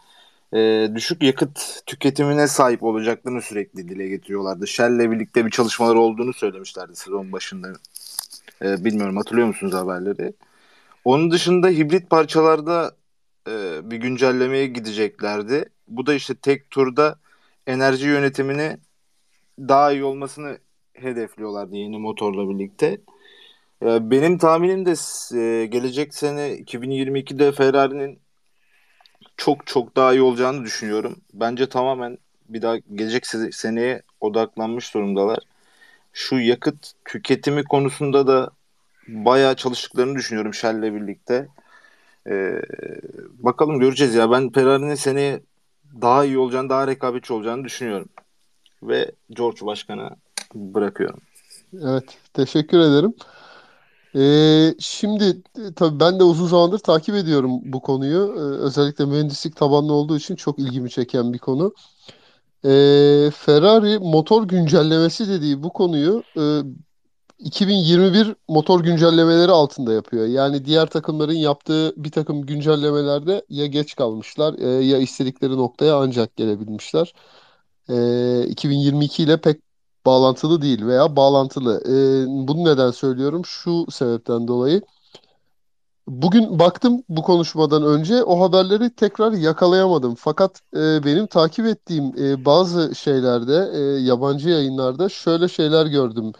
e, 0.54 0.90
düşük 0.95 1.23
yakıt 1.23 1.87
tüketimine 1.87 2.49
sahip 2.49 2.83
olacaklarını 2.83 3.42
sürekli 3.42 3.88
dile 3.88 4.09
getiriyorlardı. 4.09 4.66
Shell'le 4.66 5.11
birlikte 5.11 5.47
bir 5.47 5.50
çalışmalar 5.50 5.95
olduğunu 5.95 6.33
söylemişlerdi 6.33 6.97
sezon 6.97 7.33
başında. 7.33 7.73
E, 8.62 8.85
bilmiyorum 8.85 9.16
hatırlıyor 9.16 9.47
musunuz 9.47 9.75
haberleri? 9.75 10.33
Onun 11.04 11.30
dışında 11.30 11.69
hibrit 11.69 12.11
parçalarda 12.11 12.97
e, 13.49 13.80
bir 13.90 13.97
güncellemeye 13.97 14.66
gideceklerdi. 14.66 15.64
Bu 15.88 16.07
da 16.07 16.14
işte 16.14 16.35
tek 16.35 16.71
turda 16.71 17.19
enerji 17.66 18.07
yönetimini 18.07 18.78
daha 19.59 19.92
iyi 19.92 20.04
olmasını 20.04 20.59
hedefliyorlardı 20.95 21.76
yeni 21.76 21.99
motorla 21.99 22.50
birlikte. 22.50 23.00
E, 23.83 24.11
benim 24.11 24.38
tahminim 24.38 24.87
de 24.87 24.90
e, 25.38 25.66
gelecek 25.66 26.14
sene 26.14 26.54
2022'de 26.59 27.52
Ferrari'nin 27.52 28.20
çok 29.41 29.67
çok 29.67 29.97
daha 29.97 30.13
iyi 30.13 30.23
olacağını 30.23 30.65
düşünüyorum. 30.65 31.17
Bence 31.35 31.69
tamamen 31.69 32.19
bir 32.49 32.63
daha 32.63 32.77
gelecek 32.79 33.27
seneye 33.53 34.03
odaklanmış 34.21 34.95
durumdalar. 34.95 35.39
Şu 36.13 36.39
yakıt 36.39 36.93
tüketimi 37.05 37.65
konusunda 37.65 38.27
da 38.27 38.51
bayağı 39.09 39.57
çalıştıklarını 39.57 40.19
düşünüyorum 40.19 40.55
Shell'le 40.55 40.95
birlikte. 40.95 41.49
Ee, 42.27 42.63
bakalım 43.39 43.81
göreceğiz 43.81 44.15
ya. 44.15 44.31
Ben 44.31 44.51
Ferrari'nin 44.53 44.95
seneye 44.95 45.41
daha 46.03 46.25
iyi 46.25 46.39
olacağını, 46.39 46.69
daha 46.69 46.87
rekabetçi 46.87 47.33
olacağını 47.33 47.65
düşünüyorum. 47.65 48.09
Ve 48.83 49.11
George 49.31 49.67
Başkan'a 49.67 50.17
bırakıyorum. 50.55 51.21
Evet, 51.83 52.19
teşekkür 52.35 52.79
ederim. 52.79 53.15
Ee, 54.17 54.75
şimdi 54.79 55.25
e, 55.59 55.75
tabii 55.76 56.00
ben 56.00 56.19
de 56.21 56.25
uzun 56.25 56.47
zamandır 56.47 56.79
takip 56.79 57.14
ediyorum 57.14 57.61
bu 57.64 57.81
konuyu. 57.83 58.35
Ee, 58.37 58.40
özellikle 58.40 59.05
mühendislik 59.05 59.57
tabanlı 59.57 59.93
olduğu 59.93 60.17
için 60.17 60.37
çok 60.37 60.59
ilgimi 60.59 60.90
çeken 60.90 61.33
bir 61.33 61.38
konu. 61.38 61.75
Ee, 62.64 63.31
Ferrari 63.35 63.99
motor 63.99 64.49
güncellemesi 64.49 65.29
dediği 65.29 65.62
bu 65.62 65.73
konuyu 65.73 66.23
e, 66.38 66.43
2021 67.38 68.35
motor 68.49 68.81
güncellemeleri 68.85 69.50
altında 69.52 69.93
yapıyor. 69.93 70.26
Yani 70.26 70.64
diğer 70.64 70.87
takımların 70.87 71.33
yaptığı 71.33 71.95
bir 72.05 72.11
takım 72.11 72.47
güncellemelerde 72.47 73.45
ya 73.49 73.67
geç 73.67 73.97
kalmışlar 73.97 74.55
e, 74.59 74.85
ya 74.85 74.99
istedikleri 74.99 75.57
noktaya 75.57 75.97
ancak 75.97 76.37
gelebilmişler. 76.37 77.14
E, 77.90 78.47
2022 78.49 79.23
ile 79.23 79.40
pek 79.40 79.62
bağlantılı 80.07 80.62
değil 80.62 80.87
veya 80.87 81.16
bağlantılı. 81.16 81.83
E, 81.87 81.95
bunu 82.49 82.64
neden 82.64 82.90
söylüyorum? 82.90 83.45
Şu 83.45 83.87
sebepten 83.90 84.49
dolayı. 84.49 84.83
Bugün 86.11 86.59
baktım 86.59 87.02
bu 87.09 87.23
konuşmadan 87.23 87.83
önce 87.83 88.25
o 88.25 88.40
haberleri 88.40 88.95
tekrar 88.95 89.33
yakalayamadım. 89.33 90.14
Fakat 90.14 90.61
e, 90.76 91.04
benim 91.04 91.26
takip 91.26 91.66
ettiğim 91.66 92.04
e, 92.19 92.45
bazı 92.45 92.95
şeylerde, 92.95 93.71
e, 93.75 93.78
yabancı 94.00 94.49
yayınlarda 94.49 95.09
şöyle 95.09 95.49
şeyler 95.49 95.87
gördüm. 95.87 96.33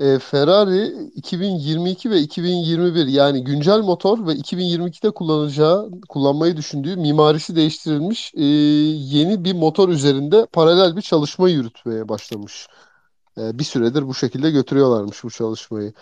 E, 0.00 0.18
Ferrari 0.18 0.86
2022 1.14 2.10
ve 2.10 2.20
2021 2.20 3.06
yani 3.06 3.44
güncel 3.44 3.78
motor 3.80 4.26
ve 4.26 4.32
2022'de 4.32 5.10
kullanacağı, 5.10 5.90
kullanmayı 6.08 6.56
düşündüğü 6.56 6.96
mimarisi 6.96 7.56
değiştirilmiş 7.56 8.32
e, 8.34 8.44
yeni 8.44 9.44
bir 9.44 9.52
motor 9.54 9.88
üzerinde 9.88 10.46
paralel 10.52 10.96
bir 10.96 11.02
çalışma 11.02 11.48
yürütmeye 11.48 12.08
başlamış. 12.08 12.66
E, 13.38 13.58
bir 13.58 13.64
süredir 13.64 14.08
bu 14.08 14.14
şekilde 14.14 14.50
götürüyorlarmış 14.50 15.24
bu 15.24 15.30
çalışmayı. 15.30 15.92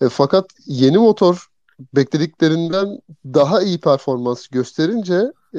E, 0.00 0.08
fakat 0.08 0.46
yeni 0.66 0.98
motor 0.98 1.48
beklediklerinden 1.96 2.98
daha 3.24 3.62
iyi 3.62 3.80
performans 3.80 4.48
gösterince 4.48 5.32
e, 5.54 5.58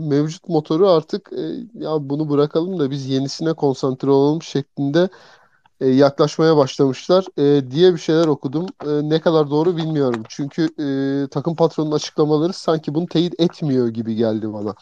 mevcut 0.00 0.48
motoru 0.48 0.88
artık 0.88 1.30
e, 1.32 1.42
ya 1.74 2.10
bunu 2.10 2.30
bırakalım 2.30 2.78
da 2.78 2.90
biz 2.90 3.06
yenisine 3.06 3.52
konsantre 3.52 4.10
olalım 4.10 4.42
şeklinde 4.42 5.08
e, 5.80 5.88
yaklaşmaya 5.88 6.56
başlamışlar 6.56 7.26
e, 7.38 7.70
diye 7.70 7.92
bir 7.92 7.98
şeyler 7.98 8.26
okudum. 8.26 8.66
E, 8.86 8.88
ne 8.88 9.20
kadar 9.20 9.50
doğru 9.50 9.76
bilmiyorum. 9.76 10.22
Çünkü 10.28 10.62
e, 10.80 11.28
takım 11.28 11.56
patronunun 11.56 11.92
açıklamaları 11.96 12.52
sanki 12.52 12.94
bunu 12.94 13.06
teyit 13.06 13.40
etmiyor 13.40 13.88
gibi 13.88 14.14
geldi 14.14 14.52
bana. 14.52 14.74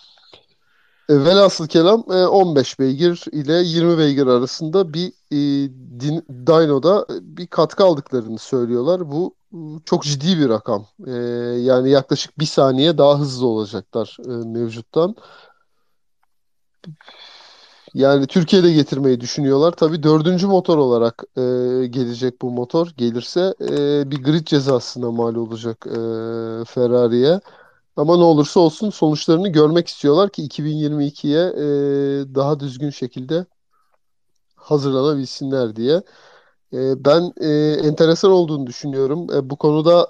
E, 1.09 1.25
velhasıl 1.25 1.67
kelam 1.67 2.05
e, 2.13 2.27
15 2.27 2.79
beygir 2.79 3.25
ile 3.33 3.53
20 3.53 3.99
beygir 3.99 4.27
arasında 4.27 4.95
bir 4.95 5.09
e, 5.31 5.37
din, 6.01 6.27
dyno'da 6.47 7.07
bir 7.21 7.47
katkı 7.47 7.85
aldıklarını 7.85 8.39
söylüyorlar. 8.39 9.11
Bu 9.11 9.35
e, 9.53 9.59
çok 9.85 10.03
ciddi 10.05 10.39
bir 10.39 10.49
rakam. 10.49 10.87
E, 11.07 11.13
yani 11.61 11.91
yaklaşık 11.91 12.39
bir 12.39 12.47
saniye 12.47 12.99
daha 12.99 13.19
hızlı 13.19 13.47
olacaklar 13.47 14.17
e, 14.27 14.29
mevcuttan. 14.29 15.17
Yani 17.95 18.27
Türkiye'de 18.27 18.73
getirmeyi 18.73 19.21
düşünüyorlar. 19.21 19.73
Tabii 19.73 20.03
dördüncü 20.03 20.47
motor 20.47 20.79
olarak 20.79 21.25
e, 21.37 21.41
gelecek 21.87 22.43
bu 22.43 22.51
motor. 22.51 22.89
Gelirse 22.97 23.55
e, 23.61 24.11
bir 24.11 24.23
grid 24.23 24.47
cezasına 24.47 25.11
mal 25.11 25.35
olacak 25.35 25.87
e, 25.87 25.95
Ferrari'ye. 26.65 27.41
Ama 27.97 28.17
ne 28.17 28.23
olursa 28.25 28.61
olsun 28.61 28.91
sonuçlarını 28.91 29.49
görmek 29.49 29.89
istiyorlar 29.89 30.31
ki 30.31 30.43
2022'ye 30.43 31.41
e, 31.41 31.65
daha 32.35 32.61
düzgün 32.61 32.91
şekilde 32.91 33.47
hazırlanabilsinler 34.57 35.77
diye. 35.77 36.03
E, 36.75 37.05
ben 37.05 37.33
e, 37.41 37.49
enteresan 37.89 38.31
olduğunu 38.31 38.67
düşünüyorum. 38.67 39.29
E, 39.35 39.51
bu 39.51 39.57
konuda 39.57 40.09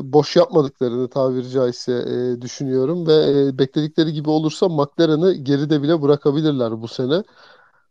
e, 0.00 0.12
boş 0.12 0.36
yapmadıklarını 0.36 1.10
tabiri 1.10 1.50
caizse 1.50 1.92
e, 1.92 2.42
düşünüyorum 2.42 3.06
ve 3.06 3.14
e, 3.48 3.58
bekledikleri 3.58 4.12
gibi 4.12 4.30
olursa 4.30 4.68
McLaren'ı 4.68 5.34
geride 5.34 5.82
bile 5.82 6.02
bırakabilirler 6.02 6.82
bu 6.82 6.88
sene. 6.88 7.24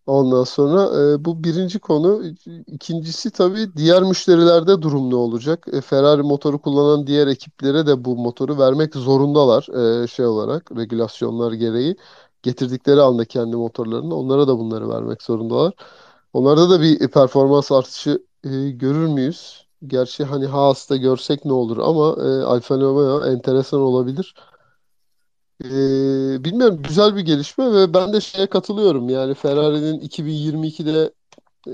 Ondan 0.05 0.43
sonra 0.43 1.11
e, 1.13 1.25
bu 1.25 1.43
birinci 1.43 1.79
konu. 1.79 2.23
İkincisi 2.67 3.31
tabii 3.31 3.75
diğer 3.75 4.03
müşterilerde 4.03 4.81
durum 4.81 5.09
ne 5.09 5.15
olacak? 5.15 5.65
E, 5.73 5.81
Ferrari 5.81 6.21
motoru 6.23 6.61
kullanan 6.61 7.07
diğer 7.07 7.27
ekiplere 7.27 7.87
de 7.87 8.05
bu 8.05 8.15
motoru 8.17 8.57
vermek 8.59 8.95
zorundalar 8.95 9.67
e, 10.03 10.07
şey 10.07 10.25
olarak 10.25 10.71
regülasyonlar 10.77 11.51
gereği. 11.51 11.95
Getirdikleri 12.43 13.01
anda 13.01 13.25
kendi 13.25 13.55
motorlarını 13.55 14.15
onlara 14.15 14.47
da 14.47 14.57
bunları 14.59 14.89
vermek 14.89 15.21
zorundalar. 15.21 15.73
Onlarda 16.33 16.69
da 16.69 16.81
bir 16.81 17.07
performans 17.11 17.71
artışı 17.71 18.25
e, 18.43 18.69
görür 18.71 19.07
müyüz? 19.07 19.67
Gerçi 19.87 20.23
hani 20.23 20.45
Haas'ta 20.45 20.95
görsek 20.97 21.45
ne 21.45 21.53
olur 21.53 21.77
ama 21.77 22.15
e, 22.23 22.43
Alfa 22.43 22.75
Romeo 22.79 23.25
enteresan 23.25 23.79
olabilir. 23.81 24.35
E, 25.65 25.73
bilmiyorum 26.43 26.81
güzel 26.83 27.15
bir 27.15 27.21
gelişme 27.21 27.73
ve 27.73 27.93
ben 27.93 28.13
de 28.13 28.21
şeye 28.21 28.47
katılıyorum. 28.47 29.09
Yani 29.09 29.33
Ferrari'nin 29.33 29.99
2022'de 29.99 31.11
e, 31.67 31.73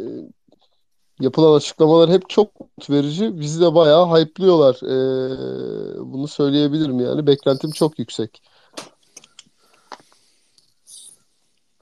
yapılan 1.19 1.57
açıklamalar 1.57 2.09
hep 2.09 2.29
çok 2.29 2.61
umut 2.61 2.89
verici. 2.89 3.39
Bizi 3.39 3.61
de 3.61 3.75
bayağı 3.75 4.05
hype'lıyorlar. 4.05 4.75
E, 4.75 6.11
bunu 6.13 6.27
söyleyebilirim 6.27 6.99
yani. 6.99 7.27
Beklentim 7.27 7.71
çok 7.71 7.99
yüksek. 7.99 8.41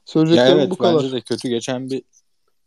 Söyleyeceklerim 0.04 0.58
Ya 0.58 0.62
evet 0.62 0.70
bu 0.70 0.76
kadar. 0.76 0.94
bence 0.94 1.12
de 1.12 1.20
kötü 1.20 1.48
geçen 1.48 1.90
bir 1.90 2.02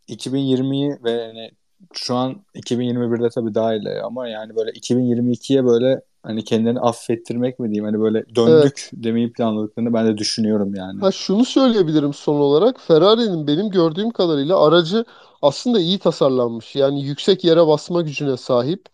2020'yi 0.08 0.98
ve 1.04 1.10
yani 1.10 1.50
şu 1.92 2.14
an 2.14 2.44
2021'de 2.54 3.28
tabii 3.30 3.54
daha 3.54 3.74
iyi 3.74 4.02
ama 4.02 4.28
yani 4.28 4.56
böyle 4.56 4.70
2022'ye 4.70 5.64
böyle 5.64 6.00
hani 6.22 6.44
kendilerini 6.44 6.80
affettirmek 6.80 7.58
mi 7.58 7.68
diyeyim 7.68 7.84
hani 7.84 8.00
böyle 8.00 8.24
döndük 8.34 8.90
demeyi 8.92 9.32
planladıklarını 9.32 9.94
ben 9.94 10.06
de 10.06 10.18
düşünüyorum 10.18 10.74
yani. 10.74 11.00
Ha 11.00 11.12
şunu 11.12 11.44
söyleyebilirim 11.44 12.14
son 12.14 12.36
olarak. 12.40 12.80
Ferrari'nin 12.80 13.46
benim 13.46 13.70
gördüğüm 13.70 14.10
kadarıyla 14.10 14.66
aracı 14.66 15.04
aslında 15.42 15.80
iyi 15.80 15.98
tasarlanmış. 15.98 16.76
Yani 16.76 17.02
yüksek 17.02 17.44
yere 17.44 17.66
basma 17.66 18.02
gücüne 18.02 18.36
sahip. 18.36 18.86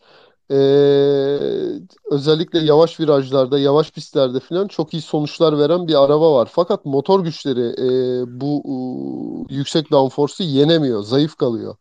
Ee, 0.51 0.57
özellikle 2.11 2.59
yavaş 2.59 3.01
virajlarda, 3.01 3.59
yavaş 3.59 3.91
pistlerde 3.91 4.41
falan 4.41 4.69
çok 4.69 4.95
iyi 4.95 5.03
sonuçlar 5.03 5.59
veren 5.59 5.89
bir 5.89 6.05
araba 6.05 6.35
var. 6.35 6.49
Fakat 6.53 6.85
motor 6.85 7.25
güçleri 7.25 7.61
e, 7.61 7.89
bu 8.41 8.63
e, 9.51 9.55
yüksek 9.55 9.91
downforce'u 9.91 10.47
yenemiyor, 10.47 11.03
zayıf 11.03 11.37
kalıyor. 11.37 11.77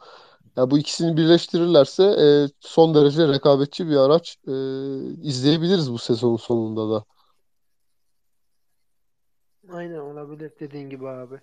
Yani 0.57 0.71
bu 0.71 0.77
ikisini 0.77 1.17
birleştirirlerse 1.17 2.03
e, 2.03 2.27
son 2.59 2.93
derece 2.95 3.27
rekabetçi 3.27 3.87
bir 3.87 3.95
araç 3.95 4.37
e, 4.47 4.53
izleyebiliriz 5.21 5.91
bu 5.91 5.97
sezonun 5.97 6.37
sonunda 6.37 6.95
da. 6.95 7.05
Aynen 9.69 9.97
olabilir 9.97 10.51
dediğin 10.59 10.89
gibi 10.89 11.07
abi. 11.07 11.39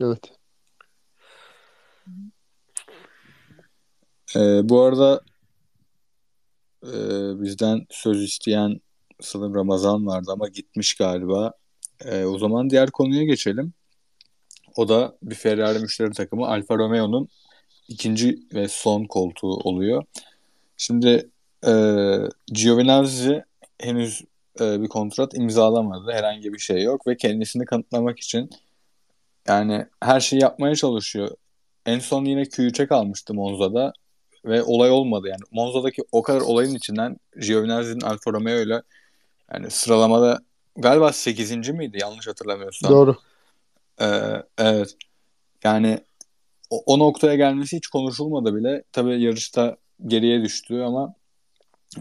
Evet. 0.00 0.32
Ee, 4.36 4.68
bu 4.68 4.80
arada 4.82 5.20
e, 6.82 6.92
bizden 7.42 7.86
söz 7.90 8.22
isteyen 8.22 8.80
sanırım 9.20 9.54
Ramazan 9.54 10.06
vardı 10.06 10.30
ama 10.32 10.48
gitmiş 10.48 10.94
galiba. 10.94 11.52
E, 12.04 12.24
o 12.24 12.38
zaman 12.38 12.70
diğer 12.70 12.90
konuya 12.90 13.24
geçelim. 13.24 13.72
O 14.76 14.88
da 14.88 15.18
bir 15.22 15.34
Ferrari 15.34 15.78
müşteri 15.78 16.10
takımı 16.10 16.46
Alfa 16.46 16.78
Romeo'nun 16.78 17.28
ikinci 17.88 18.38
ve 18.54 18.68
son 18.68 19.04
koltuğu 19.04 19.56
oluyor. 19.56 20.04
Şimdi 20.76 21.30
e, 21.66 21.72
Giovinazzi 22.46 23.44
henüz 23.78 24.24
e, 24.60 24.82
bir 24.82 24.88
kontrat 24.88 25.34
imzalamadı. 25.34 26.12
Herhangi 26.12 26.52
bir 26.52 26.58
şey 26.58 26.82
yok 26.82 27.06
ve 27.06 27.16
kendisini 27.16 27.64
kanıtlamak 27.64 28.20
için 28.20 28.50
yani 29.48 29.86
her 30.02 30.20
şeyi 30.20 30.42
yapmaya 30.42 30.76
çalışıyor. 30.76 31.30
En 31.86 31.98
son 31.98 32.24
yine 32.24 32.42
Q3'e 32.42 32.86
kalmıştı 32.86 33.34
Monza'da 33.34 33.92
ve 34.44 34.62
olay 34.62 34.90
olmadı 34.90 35.28
yani. 35.28 35.42
Monza'daki 35.50 36.02
o 36.12 36.22
kadar 36.22 36.40
olayın 36.40 36.74
içinden 36.74 37.16
Giovinazzi'nin 37.40 38.00
Alfa 38.00 38.32
Romeo 38.32 38.62
ile 38.62 38.82
yani 39.54 39.70
sıralamada 39.70 40.40
galiba 40.76 41.12
8. 41.12 41.68
miydi 41.68 41.98
yanlış 42.00 42.26
hatırlamıyorsam. 42.26 42.90
Doğru. 42.90 43.16
Ee, 44.00 44.42
evet. 44.58 44.96
Yani 45.64 45.98
o, 46.70 46.82
o 46.86 46.98
noktaya 46.98 47.34
gelmesi 47.34 47.76
hiç 47.76 47.86
konuşulmadı 47.86 48.54
bile. 48.56 48.82
Tabii 48.92 49.22
yarışta 49.22 49.76
geriye 50.06 50.42
düştü 50.42 50.80
ama 50.80 51.14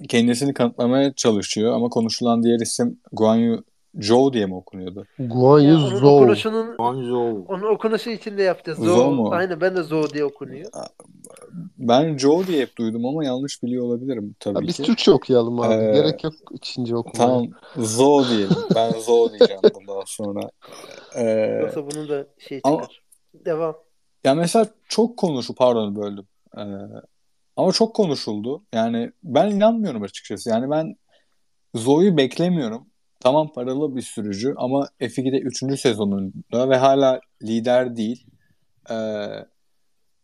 kendisini 0.10 0.54
kanıtlamaya 0.54 1.14
çalışıyor 1.14 1.74
ama 1.74 1.90
konuşulan 1.90 2.44
diğer 2.44 2.60
isim 2.60 3.00
Guan 3.12 3.36
Yu 3.36 3.64
Zhou 4.02 4.34
diye 4.34 4.46
mi 4.46 4.56
okunuyordu? 4.56 5.06
Guan 5.20 5.60
Yu 5.60 5.76
onun 5.78 5.96
Zhou. 5.96 6.16
okunuşunun 6.18 6.78
Guangzhou. 6.78 7.46
onun 7.50 7.74
okunuşu 7.76 8.10
için 8.10 8.38
de 8.38 8.44
yapacağız. 8.44 8.78
Zhou 8.80 8.88
Zo, 8.96 9.12
mu? 9.12 9.30
Aynen 9.32 9.62
ben 9.62 9.76
de 9.76 9.84
Zo 9.84 10.10
diye 10.10 10.26
okunuyor. 10.26 10.72
Ben 11.78 12.18
Zhou 12.18 12.48
diye 12.48 12.62
hep 12.62 12.78
duydum 12.78 13.06
ama 13.06 13.26
yanlış 13.26 13.64
biliyor 13.64 13.86
olabilirim 13.86 14.36
tabii 14.40 14.58
Ya 14.62 14.68
biz 14.68 14.78
ki. 14.78 14.84
Türkçe 14.84 15.12
okuyalım 15.12 15.60
abi. 15.62 15.74
Ee, 15.74 15.92
Gerek 15.94 16.24
yok 16.24 16.34
Çince 16.62 16.96
okumaya. 16.96 17.28
Tamam 17.30 17.48
Zhou 17.78 18.26
diyelim. 18.30 18.56
Ben 18.76 18.92
Zhou 18.92 19.30
diyeceğim 19.30 19.62
bundan 19.76 20.04
sonra. 20.06 20.40
Ee, 21.16 21.60
Yoksa 21.62 21.92
bunun 21.92 22.10
da 22.10 22.28
şey 22.38 22.62
ama- 22.64 22.82
çıkar. 22.82 23.02
Devam. 23.46 23.76
Ya 24.26 24.36
mesela 24.36 24.68
çok 24.90 25.18
konuşu 25.18 25.56
pardon 25.56 25.96
böldüm. 25.96 26.28
Ee, 26.58 26.62
ama 27.56 27.72
çok 27.72 27.96
konuşuldu. 27.96 28.64
Yani 28.74 29.12
ben 29.24 29.52
inanmıyorum 29.52 30.04
açıkçası. 30.04 30.50
Yani 30.50 30.70
ben 30.72 30.96
Zoe'yu 31.76 32.18
beklemiyorum. 32.18 32.88
Tamam 33.20 33.54
paralı 33.54 33.96
bir 33.96 34.02
sürücü 34.02 34.54
ama 34.58 34.90
F2'de 35.00 35.40
3. 35.40 35.78
sezonunda 35.78 36.70
ve 36.70 36.78
hala 36.78 37.22
lider 37.44 37.96
değil. 37.96 38.28
Ee, 38.90 38.94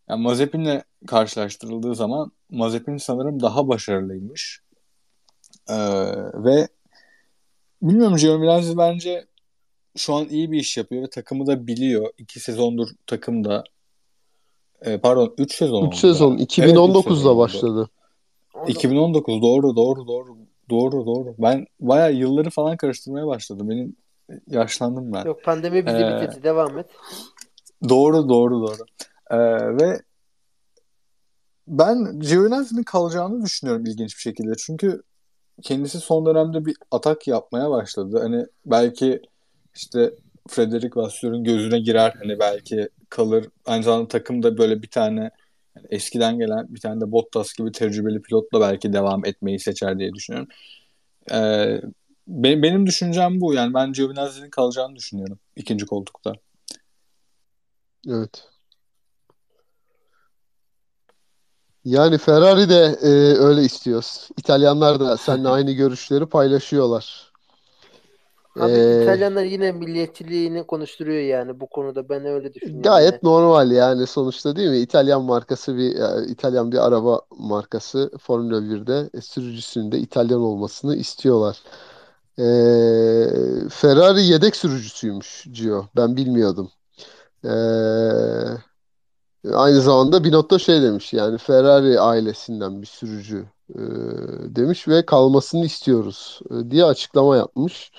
yani 0.10 0.22
Mazepin'le 0.22 0.82
karşılaştırıldığı 1.08 1.96
zaman 1.96 2.32
Mazepin 2.50 2.98
sanırım 2.98 3.42
daha 3.42 3.68
başarılıymış. 3.68 4.62
Ee, 5.70 5.76
ve 6.34 6.68
bilmiyorum 7.82 8.18
Giovinazzi 8.18 8.78
bence 8.78 9.26
şu 9.98 10.14
an 10.14 10.26
iyi 10.30 10.52
bir 10.52 10.60
iş 10.60 10.78
yapıyor 10.78 11.04
ve 11.04 11.10
takımı 11.10 11.48
da 11.48 11.68
biliyor. 11.68 12.14
İki 12.18 12.40
sezondur 12.40 12.88
takımda 13.08 13.64
e, 14.82 14.98
pardon 14.98 15.34
3 15.38 15.56
sezon 15.56 15.82
3 15.88 15.88
oldu 15.88 15.96
sezon. 15.98 16.30
galiba. 16.38 16.44
2019'da 16.44 17.30
Evet, 17.30 17.38
başladı. 17.38 17.90
Onu- 18.54 18.70
2019 18.70 19.42
doğru 19.42 19.76
doğru 19.76 20.08
doğru 20.08 20.38
doğru 20.70 21.06
doğru. 21.06 21.36
Ben 21.40 21.66
bayağı 21.80 22.14
yılları 22.14 22.50
falan 22.50 22.78
karıştırmaya 22.78 23.28
başladım. 23.28 23.70
Benim 23.70 23.96
yaşlandım 24.48 25.14
ben. 25.14 25.26
Yok 25.26 25.44
pandemi 25.44 25.86
bizi 25.86 25.98
Ee, 25.98 26.22
bitirdi. 26.22 26.44
Devam 26.44 26.80
et. 26.80 26.86
Doğru 27.90 28.30
doğru 28.30 28.62
doğru. 28.62 28.86
Ee, 29.32 29.38
ve 29.78 30.02
ben 31.68 32.20
Giovinazzi'nin 32.20 32.84
kalacağını 32.84 33.46
düşünüyorum 33.46 33.86
ilginç 33.86 34.16
bir 34.16 34.22
şekilde. 34.22 34.52
Çünkü 34.58 35.04
kendisi 35.62 36.00
son 36.00 36.26
dönemde 36.26 36.66
bir 36.66 36.76
atak 36.92 37.28
yapmaya 37.28 37.70
başladı. 37.72 38.20
Hani 38.22 38.46
belki 38.66 39.22
işte 39.76 40.14
Frederic 40.50 40.96
Vasseur'un 40.96 41.44
gözüne 41.44 41.80
girer. 41.80 42.14
Hani 42.20 42.40
belki 42.40 42.90
kalır. 43.10 43.46
Aynı 43.66 43.84
zamanda 43.84 44.08
takımda 44.08 44.58
böyle 44.58 44.82
bir 44.82 44.88
tane 44.88 45.32
yani 45.76 45.88
eskiden 45.90 46.40
gelen 46.40 46.76
bir 46.76 46.80
tane 46.80 47.02
de 47.02 47.12
Bottas 47.12 47.54
gibi 47.54 47.72
tecrübeli 47.72 48.22
pilotla 48.22 48.62
belki 48.62 48.94
devam 48.94 49.26
etmeyi 49.26 49.60
seçer 49.60 50.00
diye 50.00 50.14
düşünüyorum. 50.14 50.50
Ee, 51.32 51.82
benim, 52.28 52.64
benim 52.64 52.86
düşüncem 52.88 53.42
bu. 53.42 53.54
Yani 53.54 53.74
ben 53.74 53.94
Giovinazzi'nin 53.94 54.50
kalacağını 54.50 54.96
düşünüyorum 54.96 55.40
ikinci 55.56 55.86
koltukta. 55.86 56.34
Evet. 58.08 58.48
Yani 61.86 62.18
Ferrari 62.18 62.70
de 62.70 62.98
e, 63.02 63.10
öyle 63.38 63.62
istiyor. 63.62 64.06
İtalyanlar 64.38 65.00
da 65.00 65.18
seninle 65.18 65.50
aynı 65.50 65.72
görüşleri 65.72 66.26
paylaşıyorlar. 66.26 67.31
Abi 68.60 68.80
Ee, 68.80 68.82
İtalyanlar 68.82 69.44
yine 69.44 69.72
milliyetçiliğini 69.72 70.68
konuşturuyor 70.68 71.22
yani 71.22 71.60
bu 71.60 71.68
konuda. 71.70 72.10
Ben 72.10 72.26
öyle 72.26 72.54
düşünüyorum 72.54 72.84
Gayet 72.84 73.12
yine. 73.12 73.24
normal 73.24 73.72
yani 73.72 74.08
sonuçta 74.08 74.56
değil 74.56 74.70
mi? 74.70 74.78
İtalyan 74.78 75.22
markası 75.24 75.78
bir 75.78 75.96
e, 75.96 76.28
İtalyan 76.32 76.72
bir 76.72 76.88
araba 76.88 77.22
markası 77.38 78.12
Formula 78.22 78.64
1'de 78.64 79.10
e, 79.14 79.22
sürücüsünün 79.22 79.92
de 79.92 80.00
İtalyan 80.00 80.42
olmasını 80.42 80.96
istiyorlar. 80.96 81.62
Ee, 82.40 83.70
Ferrari 83.70 84.24
yedek 84.24 84.56
sürücüsüymüş 84.56 85.48
Gio. 85.52 85.86
Ben 85.96 86.18
bilmiyordum. 86.18 86.72
Ee, 87.46 87.50
aynı 89.54 89.82
zamanda 89.82 90.24
Binotto 90.24 90.60
şey 90.60 90.82
demiş 90.82 91.14
yani 91.14 91.38
Ferrari 91.38 92.00
ailesinden 92.00 92.82
bir 92.82 92.88
sürücü 92.88 93.46
e, 93.76 93.80
demiş 94.56 94.88
ve 94.88 95.06
kalmasını 95.06 95.66
istiyoruz 95.66 96.40
e, 96.52 96.72
diye 96.72 96.86
açıklama 96.86 97.38
yapmış. 97.38 97.92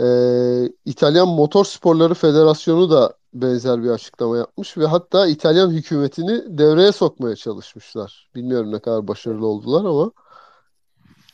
Ee, 0.00 0.72
İtalyan 0.84 1.28
Motor 1.28 1.64
Sporları 1.64 2.14
Federasyonu 2.14 2.90
da 2.90 3.14
benzer 3.34 3.82
bir 3.82 3.90
açıklama 3.90 4.36
yapmış 4.36 4.78
ve 4.78 4.86
hatta 4.86 5.26
İtalyan 5.26 5.70
hükümetini 5.70 6.58
devreye 6.58 6.92
sokmaya 6.92 7.36
çalışmışlar. 7.36 8.30
Bilmiyorum 8.34 8.72
ne 8.72 8.78
kadar 8.78 9.08
başarılı 9.08 9.46
oldular 9.46 9.84
ama 9.84 10.12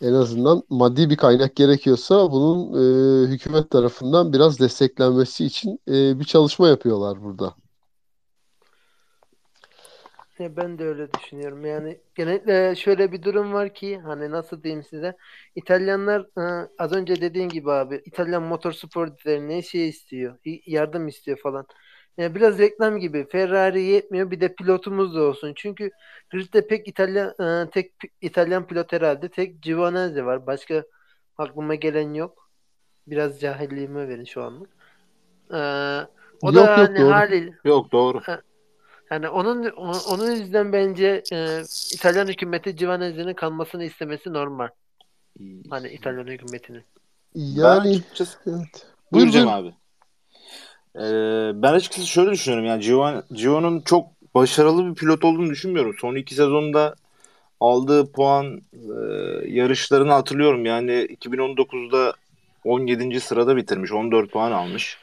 en 0.00 0.12
azından 0.12 0.62
maddi 0.68 1.10
bir 1.10 1.16
kaynak 1.16 1.56
gerekiyorsa 1.56 2.32
bunun 2.32 2.72
e, 2.74 3.28
hükümet 3.28 3.70
tarafından 3.70 4.32
biraz 4.32 4.58
desteklenmesi 4.58 5.44
için 5.44 5.80
e, 5.88 6.20
bir 6.20 6.24
çalışma 6.24 6.68
yapıyorlar 6.68 7.22
burada. 7.24 7.54
Ya 10.38 10.56
ben 10.56 10.78
de 10.78 10.84
öyle 10.84 11.12
düşünüyorum. 11.12 11.64
Yani 11.66 11.98
genellikle 12.14 12.76
şöyle 12.76 13.12
bir 13.12 13.22
durum 13.22 13.52
var 13.52 13.74
ki 13.74 13.98
hani 13.98 14.30
nasıl 14.30 14.62
diyeyim 14.62 14.82
size 14.84 15.16
İtalyanlar 15.54 16.20
e, 16.20 16.68
az 16.78 16.92
önce 16.92 17.20
dediğin 17.20 17.48
gibi 17.48 17.70
abi 17.72 18.02
İtalyan 18.04 18.42
motorspor 18.42 19.08
derneği 19.26 19.62
şey 19.62 19.88
istiyor. 19.88 20.38
Yardım 20.66 21.08
istiyor 21.08 21.38
falan. 21.38 21.66
Yani 22.18 22.34
biraz 22.34 22.58
reklam 22.58 22.98
gibi. 22.98 23.28
Ferrari 23.28 23.82
yetmiyor 23.82 24.30
bir 24.30 24.40
de 24.40 24.54
pilotumuz 24.54 25.14
da 25.14 25.22
olsun. 25.22 25.52
Çünkü 25.56 25.90
gridde 26.30 26.66
pek 26.66 26.88
İtalyan 26.88 27.34
e, 27.66 27.70
tek 27.70 27.92
İtalyan 28.20 28.66
pilot 28.66 28.92
herhalde 28.92 29.28
tek 29.28 29.62
Giovinazzi 29.62 30.26
var. 30.26 30.46
Başka 30.46 30.84
aklıma 31.38 31.74
gelen 31.74 32.14
yok. 32.14 32.50
Biraz 33.06 33.40
cahilliğime 33.40 34.08
verin 34.08 34.24
şu 34.24 34.42
anlık. 34.42 34.70
E, 35.50 35.58
o 36.42 36.46
Yok, 36.46 36.54
da 36.54 36.60
yok, 36.60 36.78
hani 36.78 36.98
doğru. 36.98 37.12
haliyle 37.12 37.52
Yok 37.64 37.92
doğru. 37.92 38.22
Yani 39.10 39.28
onun 39.28 39.70
onun 40.10 40.30
yüzden 40.30 40.72
bence 40.72 41.22
e, 41.32 41.62
İtalyan 41.92 42.26
hükümeti 42.26 42.76
Giovanazzi'nin 42.76 43.34
kalmasını 43.34 43.84
istemesi 43.84 44.32
normal. 44.32 44.68
Hani 45.70 45.88
İtalyan 45.88 46.26
hükümetinin. 46.26 46.82
Yani 47.34 47.90
açıkçası 47.90 48.38
evet. 48.46 48.86
Buyur 49.12 49.28
Cem 49.28 49.48
abi. 49.48 49.74
Ee, 50.96 51.00
ben 51.54 51.72
açıkçası 51.72 52.06
şöyle 52.06 52.30
düşünüyorum. 52.30 52.66
Yani 52.66 52.84
Gio- 52.84 53.22
Gio'nun 53.32 53.80
çok 53.80 54.06
başarılı 54.34 54.90
bir 54.90 54.94
pilot 54.94 55.24
olduğunu 55.24 55.50
düşünmüyorum. 55.50 55.94
Son 56.00 56.14
iki 56.14 56.34
sezonda 56.34 56.94
aldığı 57.60 58.12
puan 58.12 58.62
e, 58.72 58.88
yarışlarını 59.46 60.12
hatırlıyorum. 60.12 60.64
Yani 60.64 60.92
2019'da 60.92 62.14
17. 62.64 63.20
sırada 63.20 63.56
bitirmiş. 63.56 63.92
14 63.92 64.30
puan 64.30 64.52
almış. 64.52 64.98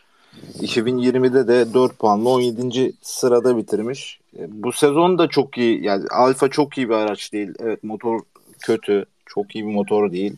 2020'de 0.59 1.47
de 1.47 1.73
4 1.73 1.99
puanla 1.99 2.29
17. 2.29 2.93
sırada 3.01 3.57
bitirmiş. 3.57 4.19
E, 4.39 4.63
Bu 4.63 4.71
sezon 4.71 5.17
da 5.17 5.27
çok 5.27 5.57
iyi. 5.57 5.83
Yani 5.83 6.05
Alfa 6.11 6.49
çok 6.49 6.77
iyi 6.77 6.89
bir 6.89 6.93
araç 6.93 7.33
değil. 7.33 7.53
Evet 7.59 7.83
motor 7.83 8.19
kötü. 8.59 9.05
Çok 9.25 9.55
iyi 9.55 9.67
bir 9.67 9.73
motor 9.73 10.11
değil. 10.11 10.35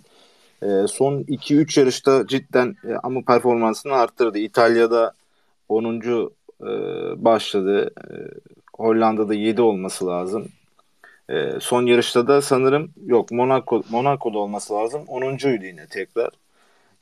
E, 0.63 0.67
son 0.87 1.23
2-3 1.23 1.79
yarışta 1.79 2.27
cidden 2.27 2.75
e, 2.89 2.93
ama 3.03 3.21
performansını 3.21 3.93
arttırdı. 3.93 4.37
İtalya'da 4.39 5.13
10. 5.69 6.31
e, 6.61 6.65
başladı. 7.25 7.91
E, 7.97 8.13
Hollanda'da 8.77 9.33
7 9.33 9.61
olması 9.61 10.07
lazım. 10.07 10.47
Son 11.59 11.85
yarışta 11.85 12.27
da 12.27 12.41
sanırım 12.41 12.91
yok 13.05 13.31
Monaco 13.31 13.83
Monaco'da 13.89 14.37
olması 14.37 14.73
lazım. 14.73 15.01
10.'uydu 15.07 15.65
yine 15.65 15.87
tekrar. 15.87 16.29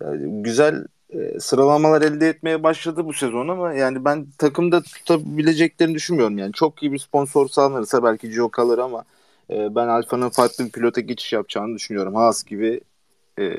Yani 0.03 0.43
güzel 0.43 0.86
e, 1.15 1.39
sıralamalar 1.39 2.01
elde 2.01 2.30
etmeye 2.30 2.63
başladı 2.63 3.06
bu 3.06 3.13
sezon 3.13 3.47
ama 3.47 3.73
yani 3.73 4.06
ben 4.06 4.28
takımda 4.38 4.82
tutabileceklerini 4.82 5.95
düşünmüyorum. 5.95 6.38
Yani 6.38 6.54
çok 6.54 6.84
iyi 6.84 6.91
bir 6.91 6.99
sponsor 6.99 7.47
sağlanırsa 7.47 8.04
belki 8.04 8.30
Gio 8.30 8.49
kalır 8.49 8.78
ama 8.78 9.04
e, 9.49 9.75
ben 9.75 9.88
Alfa'nın 9.88 10.30
farklı 10.30 10.65
bir 10.65 10.71
pilota 10.71 11.01
geçiş 11.01 11.34
yapacağını 11.34 11.75
düşünüyorum. 11.75 12.15
Haas 12.15 12.43
gibi 12.43 12.82
e, 13.39 13.58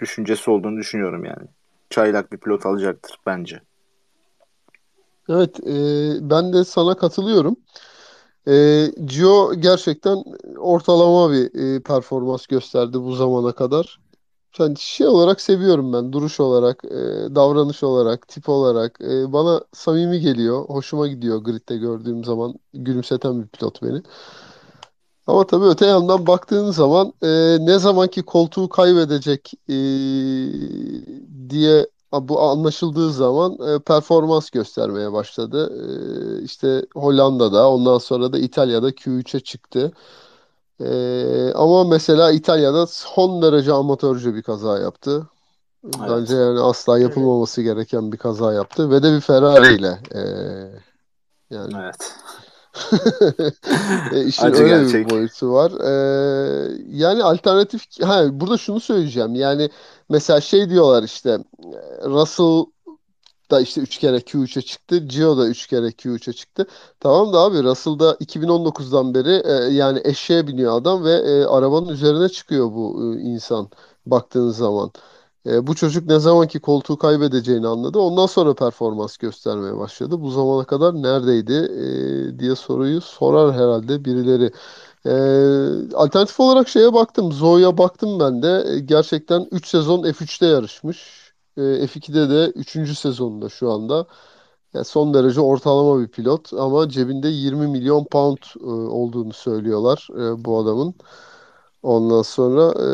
düşüncesi 0.00 0.50
olduğunu 0.50 0.76
düşünüyorum 0.76 1.24
yani. 1.24 1.46
Çaylak 1.90 2.32
bir 2.32 2.38
pilot 2.38 2.66
alacaktır 2.66 3.16
bence. 3.26 3.60
Evet, 5.28 5.60
e, 5.60 5.74
ben 6.30 6.52
de 6.52 6.64
sana 6.64 6.96
katılıyorum. 6.96 7.56
E, 8.48 8.86
Gio 9.04 9.54
gerçekten 9.54 10.24
ortalama 10.58 11.32
bir 11.32 11.76
e, 11.76 11.80
performans 11.80 12.46
gösterdi 12.46 13.00
bu 13.00 13.12
zamana 13.12 13.52
kadar. 13.52 14.00
Yani 14.58 14.78
şey 14.78 15.06
olarak 15.06 15.40
seviyorum 15.40 15.92
ben. 15.92 16.12
Duruş 16.12 16.40
olarak, 16.40 16.84
e, 16.84 16.90
davranış 17.34 17.82
olarak, 17.82 18.28
tip 18.28 18.48
olarak. 18.48 19.00
E, 19.00 19.32
bana 19.32 19.60
samimi 19.72 20.20
geliyor. 20.20 20.64
Hoşuma 20.68 21.08
gidiyor 21.08 21.38
gridde 21.44 21.76
gördüğüm 21.76 22.24
zaman. 22.24 22.54
Gülümseten 22.74 23.42
bir 23.42 23.48
pilot 23.48 23.82
beni. 23.82 24.02
Ama 25.26 25.46
tabii 25.46 25.64
öte 25.64 25.86
yandan 25.86 26.26
baktığın 26.26 26.70
zaman 26.70 27.12
e, 27.22 27.56
ne 27.60 27.78
zamanki 27.78 28.22
koltuğu 28.22 28.68
kaybedecek 28.68 29.52
e, 29.68 29.74
diye 31.50 31.86
bu 32.12 32.40
anlaşıldığı 32.40 33.12
zaman 33.12 33.52
e, 33.68 33.78
performans 33.78 34.50
göstermeye 34.50 35.12
başladı. 35.12 35.72
E, 36.40 36.42
işte 36.44 36.86
Hollanda'da, 36.94 37.70
ondan 37.70 37.98
sonra 37.98 38.32
da 38.32 38.38
İtalya'da 38.38 38.90
Q3'e 38.90 39.40
çıktı. 39.40 39.92
E, 40.84 41.52
ama 41.54 41.84
mesela 41.84 42.32
İtalya'da 42.32 42.86
son 42.86 43.42
derece 43.42 43.72
amatörce 43.72 44.34
bir 44.34 44.42
kaza 44.42 44.78
yaptı. 44.78 45.26
Bence 45.84 46.36
yani 46.36 46.60
asla 46.60 46.98
yapılmaması 46.98 47.62
gereken 47.62 48.12
bir 48.12 48.16
kaza 48.16 48.52
yaptı 48.52 48.90
ve 48.90 49.02
de 49.02 49.12
bir 49.16 49.20
Ferrari 49.20 49.74
ile. 49.74 49.98
E, 50.14 50.22
yani 51.50 51.72
Evet. 51.82 52.12
E, 54.12 54.24
işin 54.24 54.46
Acı 54.46 54.62
öyle 54.62 54.78
gerçek. 54.78 55.06
bir 55.06 55.10
boyutu 55.10 55.52
var. 55.52 55.72
E, 55.80 55.92
yani 56.90 57.24
alternatif 57.24 58.02
ha 58.02 58.24
burada 58.40 58.58
şunu 58.58 58.80
söyleyeceğim. 58.80 59.34
Yani 59.34 59.70
mesela 60.08 60.40
şey 60.40 60.70
diyorlar 60.70 61.02
işte 61.02 61.30
e, 61.74 62.08
Russell 62.08 62.64
da 63.52 63.60
işte 63.60 63.80
3 63.80 63.98
kere 63.98 64.16
Q3'e 64.16 64.62
çıktı. 64.62 64.98
Gio 64.98 65.38
da 65.38 65.48
3 65.48 65.66
kere 65.66 65.88
Q3'e 65.88 66.32
çıktı. 66.32 66.66
Tamam 67.00 67.32
da 67.32 67.38
abi 67.38 67.62
Russell 67.62 67.98
da 67.98 68.16
2019'dan 68.20 69.14
beri 69.14 69.42
e, 69.44 69.52
yani 69.74 70.00
eşeğe 70.04 70.46
biniyor 70.46 70.76
adam 70.80 71.04
ve 71.04 71.12
e, 71.12 71.44
arabanın 71.44 71.88
üzerine 71.88 72.28
çıkıyor 72.28 72.72
bu 72.72 73.14
e, 73.16 73.20
insan 73.20 73.70
baktığın 74.06 74.50
zaman. 74.50 74.92
E, 75.46 75.66
bu 75.66 75.74
çocuk 75.74 76.06
ne 76.06 76.18
zamanki 76.18 76.60
koltuğu 76.60 76.98
kaybedeceğini 76.98 77.66
anladı. 77.68 77.98
Ondan 77.98 78.26
sonra 78.26 78.54
performans 78.54 79.16
göstermeye 79.16 79.76
başladı. 79.78 80.20
Bu 80.22 80.30
zamana 80.30 80.64
kadar 80.64 80.94
neredeydi 80.94 81.52
e, 82.34 82.38
diye 82.38 82.56
soruyu 82.56 83.00
sorar 83.00 83.52
herhalde 83.54 84.04
birileri. 84.04 84.52
E, 85.06 85.94
alternatif 85.94 86.40
olarak 86.40 86.68
şeye 86.68 86.92
baktım. 86.94 87.32
Zoe'ya 87.32 87.78
baktım 87.78 88.20
ben 88.20 88.42
de. 88.42 88.64
E, 88.74 88.78
gerçekten 88.80 89.48
3 89.50 89.68
sezon 89.68 90.02
F3'te 90.02 90.46
yarışmış. 90.46 91.21
E, 91.56 91.86
F2'de 91.86 92.30
de 92.30 92.52
3. 92.54 92.94
sezonunda 92.94 93.48
şu 93.48 93.70
anda. 93.70 94.06
Yani 94.74 94.84
son 94.84 95.14
derece 95.14 95.40
ortalama 95.40 96.00
bir 96.00 96.08
pilot 96.08 96.52
ama 96.52 96.88
cebinde 96.88 97.28
20 97.28 97.66
milyon 97.66 98.04
pound 98.04 98.38
e, 98.60 98.64
olduğunu 98.68 99.32
söylüyorlar 99.32 100.08
e, 100.12 100.44
bu 100.44 100.58
adamın. 100.58 100.94
Ondan 101.82 102.22
sonra 102.22 102.74
e, 102.82 102.88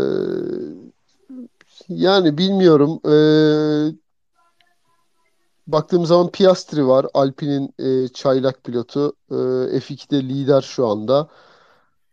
yani 1.88 2.38
bilmiyorum. 2.38 3.00
E, 3.08 3.16
baktığım 5.66 6.06
zaman 6.06 6.30
Piastri 6.30 6.86
var. 6.86 7.06
Alpine'in 7.14 7.74
e, 7.78 8.08
çaylak 8.08 8.64
pilotu. 8.64 9.12
E, 9.30 9.80
F2'de 9.80 10.22
lider 10.22 10.62
şu 10.62 10.86
anda. 10.86 11.28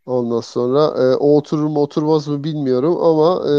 Ondan 0.06 0.42
sonra 0.42 0.86
e, 1.04 1.16
o 1.16 1.38
oturur 1.38 1.64
mu 1.68 1.82
oturmaz 1.82 2.28
mı 2.28 2.44
bilmiyorum 2.44 2.98
ama 3.04 3.50
e, 3.50 3.52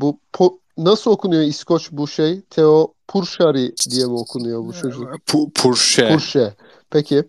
bu 0.00 0.18
po- 0.32 0.58
nasıl 0.78 1.10
okunuyor 1.10 1.42
İskoç 1.42 1.88
bu 1.92 2.08
şey? 2.08 2.40
Theo 2.40 2.94
Purşari 3.08 3.74
diye 3.90 4.06
mi 4.06 4.12
okunuyor 4.12 4.64
bu 4.66 4.72
çocuk? 4.72 5.08
Pu- 5.26 5.52
Porsche. 5.52 6.08
Purşe. 6.08 6.54
Peki. 6.90 7.24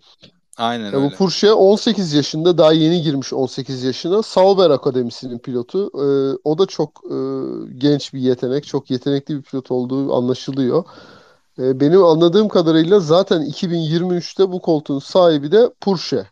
Aynen 0.56 0.92
Ya 0.92 0.92
bu 0.92 1.04
öyle. 1.04 1.14
Porsche 1.14 1.52
18 1.52 2.12
yaşında 2.12 2.58
daha 2.58 2.72
yeni 2.72 3.02
girmiş 3.02 3.32
18 3.32 3.82
yaşına. 3.82 4.22
Sauber 4.22 4.70
Akademisi'nin 4.70 5.38
pilotu. 5.38 5.90
Ee, 5.94 6.38
o 6.44 6.58
da 6.58 6.66
çok 6.66 6.90
e, 7.04 7.16
genç 7.78 8.14
bir 8.14 8.20
yetenek. 8.20 8.66
Çok 8.66 8.90
yetenekli 8.90 9.36
bir 9.36 9.42
pilot 9.42 9.70
olduğu 9.70 10.14
anlaşılıyor. 10.14 10.84
Ee, 11.58 11.80
benim 11.80 12.04
anladığım 12.04 12.48
kadarıyla 12.48 13.00
zaten 13.00 13.42
2023'te 13.42 14.52
bu 14.52 14.60
koltuğun 14.60 14.98
sahibi 14.98 15.52
de 15.52 15.70
Porsche. 15.80 16.26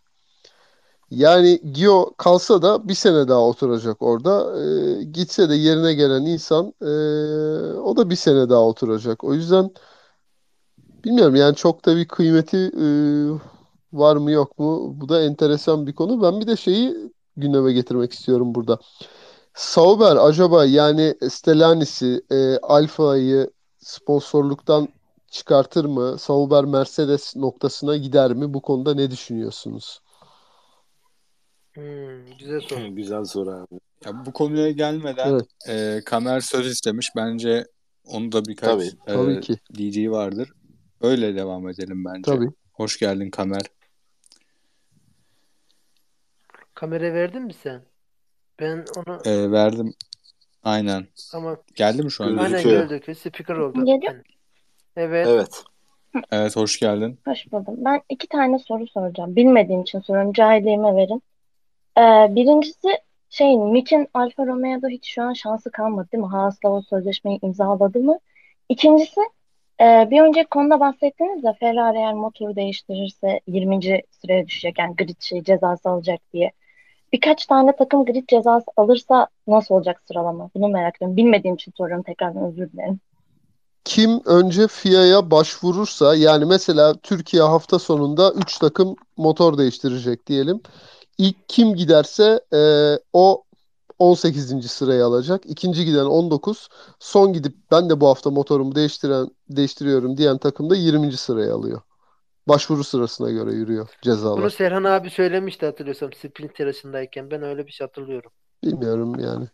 Yani 1.15 1.61
Gio 1.73 2.15
kalsa 2.17 2.63
da 2.63 2.89
bir 2.89 2.95
sene 2.95 3.29
daha 3.29 3.41
oturacak 3.41 4.03
orada. 4.03 4.61
Ee, 4.63 5.05
gitse 5.05 5.49
de 5.51 5.55
yerine 5.55 5.95
gelen 5.95 6.23
insan 6.27 6.75
e, 6.83 6.87
o 7.79 7.97
da 7.97 8.11
bir 8.11 8.17
sene 8.17 8.49
daha 8.49 8.61
oturacak. 8.61 9.25
O 9.25 9.35
yüzden 9.35 9.71
bilmiyorum 11.05 11.35
yani 11.37 11.57
çok 11.57 11.87
da 11.87 11.97
bir 11.97 12.09
kıymeti 12.09 12.57
e, 12.57 12.87
var 13.93 14.17
mı 14.17 14.31
yok 14.31 14.59
mu? 14.59 14.95
Bu 15.01 15.09
da 15.09 15.23
enteresan 15.23 15.87
bir 15.87 15.95
konu. 15.95 16.23
Ben 16.23 16.41
bir 16.41 16.47
de 16.47 16.57
şeyi 16.57 16.97
gündeme 17.37 17.73
getirmek 17.73 18.13
istiyorum 18.13 18.55
burada. 18.55 18.79
Sauber 19.55 20.17
acaba 20.17 20.65
yani 20.65 21.15
Stellantis'i, 21.31 22.23
e, 22.33 22.59
Alfa'yı 22.59 23.51
sponsorluktan 23.79 24.89
çıkartır 25.31 25.85
mı? 25.85 26.19
Sauber 26.19 26.65
Mercedes 26.65 27.37
noktasına 27.37 27.97
gider 27.97 28.35
mi? 28.35 28.55
Bu 28.55 28.63
konuda 28.63 28.95
ne 28.95 29.11
düşünüyorsunuz? 29.11 30.01
Hmm, 31.75 32.25
güzel 32.39 32.61
soru. 32.61 32.81
Güzel 32.95 33.25
soru 33.25 33.51
abi. 33.51 33.81
Ya 34.07 34.27
bu 34.27 34.33
konuya 34.33 34.71
gelmeden 34.71 35.29
Evet. 35.33 35.47
e, 35.69 36.01
Kamer 36.05 36.41
söz 36.41 36.67
istemiş. 36.67 37.11
Bence 37.17 37.65
onu 38.05 38.33
da 38.33 38.45
birkaç 38.45 38.71
Tabii. 38.71 38.85
e, 39.07 39.13
Tabii 39.13 39.41
ki. 39.41 39.55
diyeceği 39.75 40.11
vardır. 40.11 40.49
Öyle 41.01 41.37
devam 41.37 41.69
edelim 41.69 42.05
bence. 42.05 42.23
Tabii. 42.23 42.49
Hoş 42.73 42.99
geldin 42.99 43.31
Kamer. 43.31 43.63
Kamera 46.75 47.15
verdin 47.15 47.43
mi 47.43 47.53
sen? 47.55 47.83
Ben 48.61 48.85
onu 48.97 49.19
E, 49.25 49.51
verdim. 49.51 49.95
Aynen. 50.63 51.07
ama 51.35 51.57
Geldi 51.75 52.03
mi 52.03 52.11
şu 52.13 52.25
an? 52.25 52.37
Aynen 52.37 52.63
gördük. 52.63 53.17
Speaker 53.19 53.55
oldu. 53.55 53.85
Geliyor. 53.85 54.15
Evet. 54.97 55.27
Evet. 55.29 55.65
Evet 56.31 56.57
hoş 56.57 56.81
geldin. 56.81 57.19
Hoş 57.27 57.53
buldum. 57.53 57.75
Ben 57.79 58.03
iki 58.09 58.29
tane 58.29 58.59
soru 58.59 58.87
soracağım. 58.87 59.37
Bilmediğim 59.37 59.83
için 59.83 60.01
soruyorum. 60.01 60.33
Cahilliğime 60.33 60.97
verin. 60.97 61.23
Ee, 61.99 62.35
birincisi 62.35 62.89
şey, 63.31 63.57
Mick'in 63.57 64.09
Alfa 64.15 64.47
Romeo'da 64.47 64.89
hiç 64.89 65.09
şu 65.15 65.23
an 65.23 65.33
şansı 65.33 65.71
kalmadı 65.71 66.09
değil 66.13 66.25
mi? 66.25 66.31
Haas'la 66.31 66.69
o 66.69 66.83
sözleşmeyi 66.83 67.39
imzaladı 67.43 67.99
mı? 67.99 68.19
İkincisi 68.69 69.21
e, 69.81 70.09
bir 70.11 70.21
önceki 70.21 70.49
konuda 70.49 70.81
bahsettiniz 70.81 71.45
ya 71.45 71.53
Ferrari 71.61 71.99
eğer 71.99 72.15
motoru 72.15 72.57
değiştirirse 72.57 73.41
20. 73.47 74.03
sıraya 74.11 74.47
düşecek. 74.47 74.79
Yani 74.79 74.97
grid 74.97 75.21
şey 75.21 75.43
cezası 75.43 75.89
alacak 75.91 76.21
diye. 76.33 76.53
Birkaç 77.13 77.47
tane 77.47 77.77
takım 77.77 78.05
grid 78.05 78.29
cezası 78.29 78.67
alırsa 78.77 79.27
nasıl 79.47 79.75
olacak 79.75 80.03
sıralama? 80.09 80.51
Bunu 80.55 80.69
merak 80.69 80.97
ediyorum. 80.97 81.17
Bilmediğim 81.17 81.55
için 81.55 81.73
soruyorum. 81.77 82.03
Tekrardan 82.03 82.45
özür 82.45 82.73
dilerim. 82.73 83.01
Kim 83.85 84.21
önce 84.25 84.69
FIA'ya 84.69 85.31
başvurursa 85.31 86.17
yani 86.17 86.45
mesela 86.45 86.95
Türkiye 86.95 87.43
hafta 87.43 87.79
sonunda 87.79 88.33
3 88.33 88.59
takım 88.59 88.97
motor 89.17 89.59
değiştirecek 89.59 90.27
diyelim. 90.27 90.61
İlk 91.19 91.49
kim 91.49 91.75
giderse 91.75 92.41
e, 92.53 92.59
o 93.13 93.45
18. 93.99 94.69
sırayı 94.69 95.05
alacak. 95.05 95.47
İkinci 95.47 95.85
giden 95.85 96.05
19. 96.05 96.69
Son 96.99 97.33
gidip 97.33 97.55
ben 97.71 97.91
de 97.91 98.01
bu 98.01 98.09
hafta 98.09 98.31
motorumu 98.31 98.75
değiştiren 98.75 99.29
değiştiriyorum 99.49 100.17
diyen 100.17 100.39
takım 100.39 100.71
da 100.71 100.77
20. 100.77 101.17
sırayı 101.17 101.55
alıyor. 101.55 101.81
Başvuru 102.49 102.85
sırasına 102.85 103.31
göre 103.31 103.53
yürüyor 103.53 103.89
Bunu 103.89 104.03
cezalar. 104.03 104.51
Serhan 104.51 104.85
abi 104.85 105.11
söylemişti 105.11 105.67
hatırlıyorsam 105.67 106.13
sprint 106.13 106.61
yarışındayken. 106.61 107.31
Ben 107.31 107.43
öyle 107.43 107.67
bir 107.67 107.73
şey 107.73 107.87
hatırlıyorum. 107.87 108.31
Bilmiyorum 108.65 109.21
yani. 109.21 109.49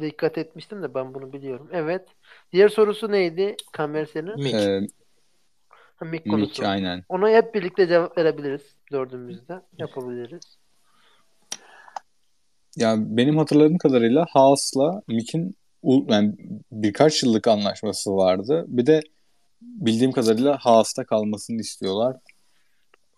Dikkat 0.00 0.38
etmiştim 0.38 0.82
de 0.82 0.94
ben 0.94 1.14
bunu 1.14 1.32
biliyorum. 1.32 1.68
Evet. 1.72 2.08
Diğer 2.52 2.68
sorusu 2.68 3.12
neydi? 3.12 3.56
Kamer 3.72 4.06
senin. 4.06 4.44
E, 4.44 4.86
Ha, 5.96 6.04
Mick 6.04 6.26
Mick 6.26 6.30
konusu. 6.30 6.66
aynen. 6.66 7.04
Ona 7.08 7.30
hep 7.30 7.54
birlikte 7.54 7.86
cevap 7.86 8.18
verebiliriz. 8.18 8.76
Dördümüzde. 8.92 9.62
Yapabiliriz. 9.78 10.55
Ya 12.76 12.94
benim 12.98 13.38
hatırladığım 13.38 13.78
kadarıyla 13.78 14.26
Haas'la 14.30 15.02
Mick'in 15.08 15.56
u- 15.82 16.06
yani 16.08 16.34
birkaç 16.72 17.22
yıllık 17.22 17.48
anlaşması 17.48 18.16
vardı. 18.16 18.64
Bir 18.68 18.86
de 18.86 19.02
bildiğim 19.62 20.12
kadarıyla 20.12 20.58
Haas'ta 20.60 21.04
kalmasını 21.04 21.60
istiyorlar. 21.60 22.16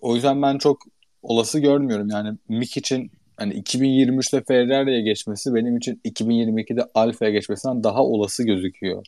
O 0.01 0.14
yüzden 0.14 0.42
ben 0.42 0.59
çok 0.59 0.83
olası 1.23 1.59
görmüyorum. 1.61 2.09
Yani 2.11 2.38
Mick 2.49 2.77
için 2.77 3.11
hani 3.37 3.55
2023'te 3.55 4.42
Ferrari'ye 4.44 5.01
geçmesi 5.01 5.55
benim 5.55 5.77
için 5.77 6.01
2022'de 6.05 6.90
Alfa'ya 6.94 7.31
geçmesinden 7.31 7.85
daha 7.85 8.05
olası 8.05 8.44
gözüküyor. 8.44 9.07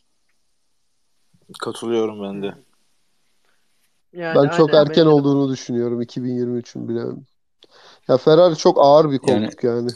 Katılıyorum 1.59 2.23
ben 2.23 2.41
de. 2.43 2.55
Yani 4.13 4.35
Ben 4.43 4.57
çok 4.57 4.73
aynen, 4.73 4.85
erken 4.85 5.05
de. 5.05 5.09
olduğunu 5.09 5.51
düşünüyorum 5.51 6.01
2023'ün 6.01 6.89
bile. 6.89 7.01
Ya 8.07 8.17
Ferrari 8.17 8.55
çok 8.57 8.77
ağır 8.81 9.05
bir 9.11 9.19
Yani- 9.27 9.45
koltuk 9.45 9.63
yani. 9.63 9.89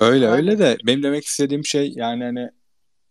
Öyle 0.00 0.28
Aynen. 0.28 0.38
öyle 0.38 0.58
de 0.58 0.76
benim 0.86 1.02
demek 1.02 1.24
istediğim 1.24 1.64
şey 1.64 1.92
yani 1.96 2.24
hani 2.24 2.50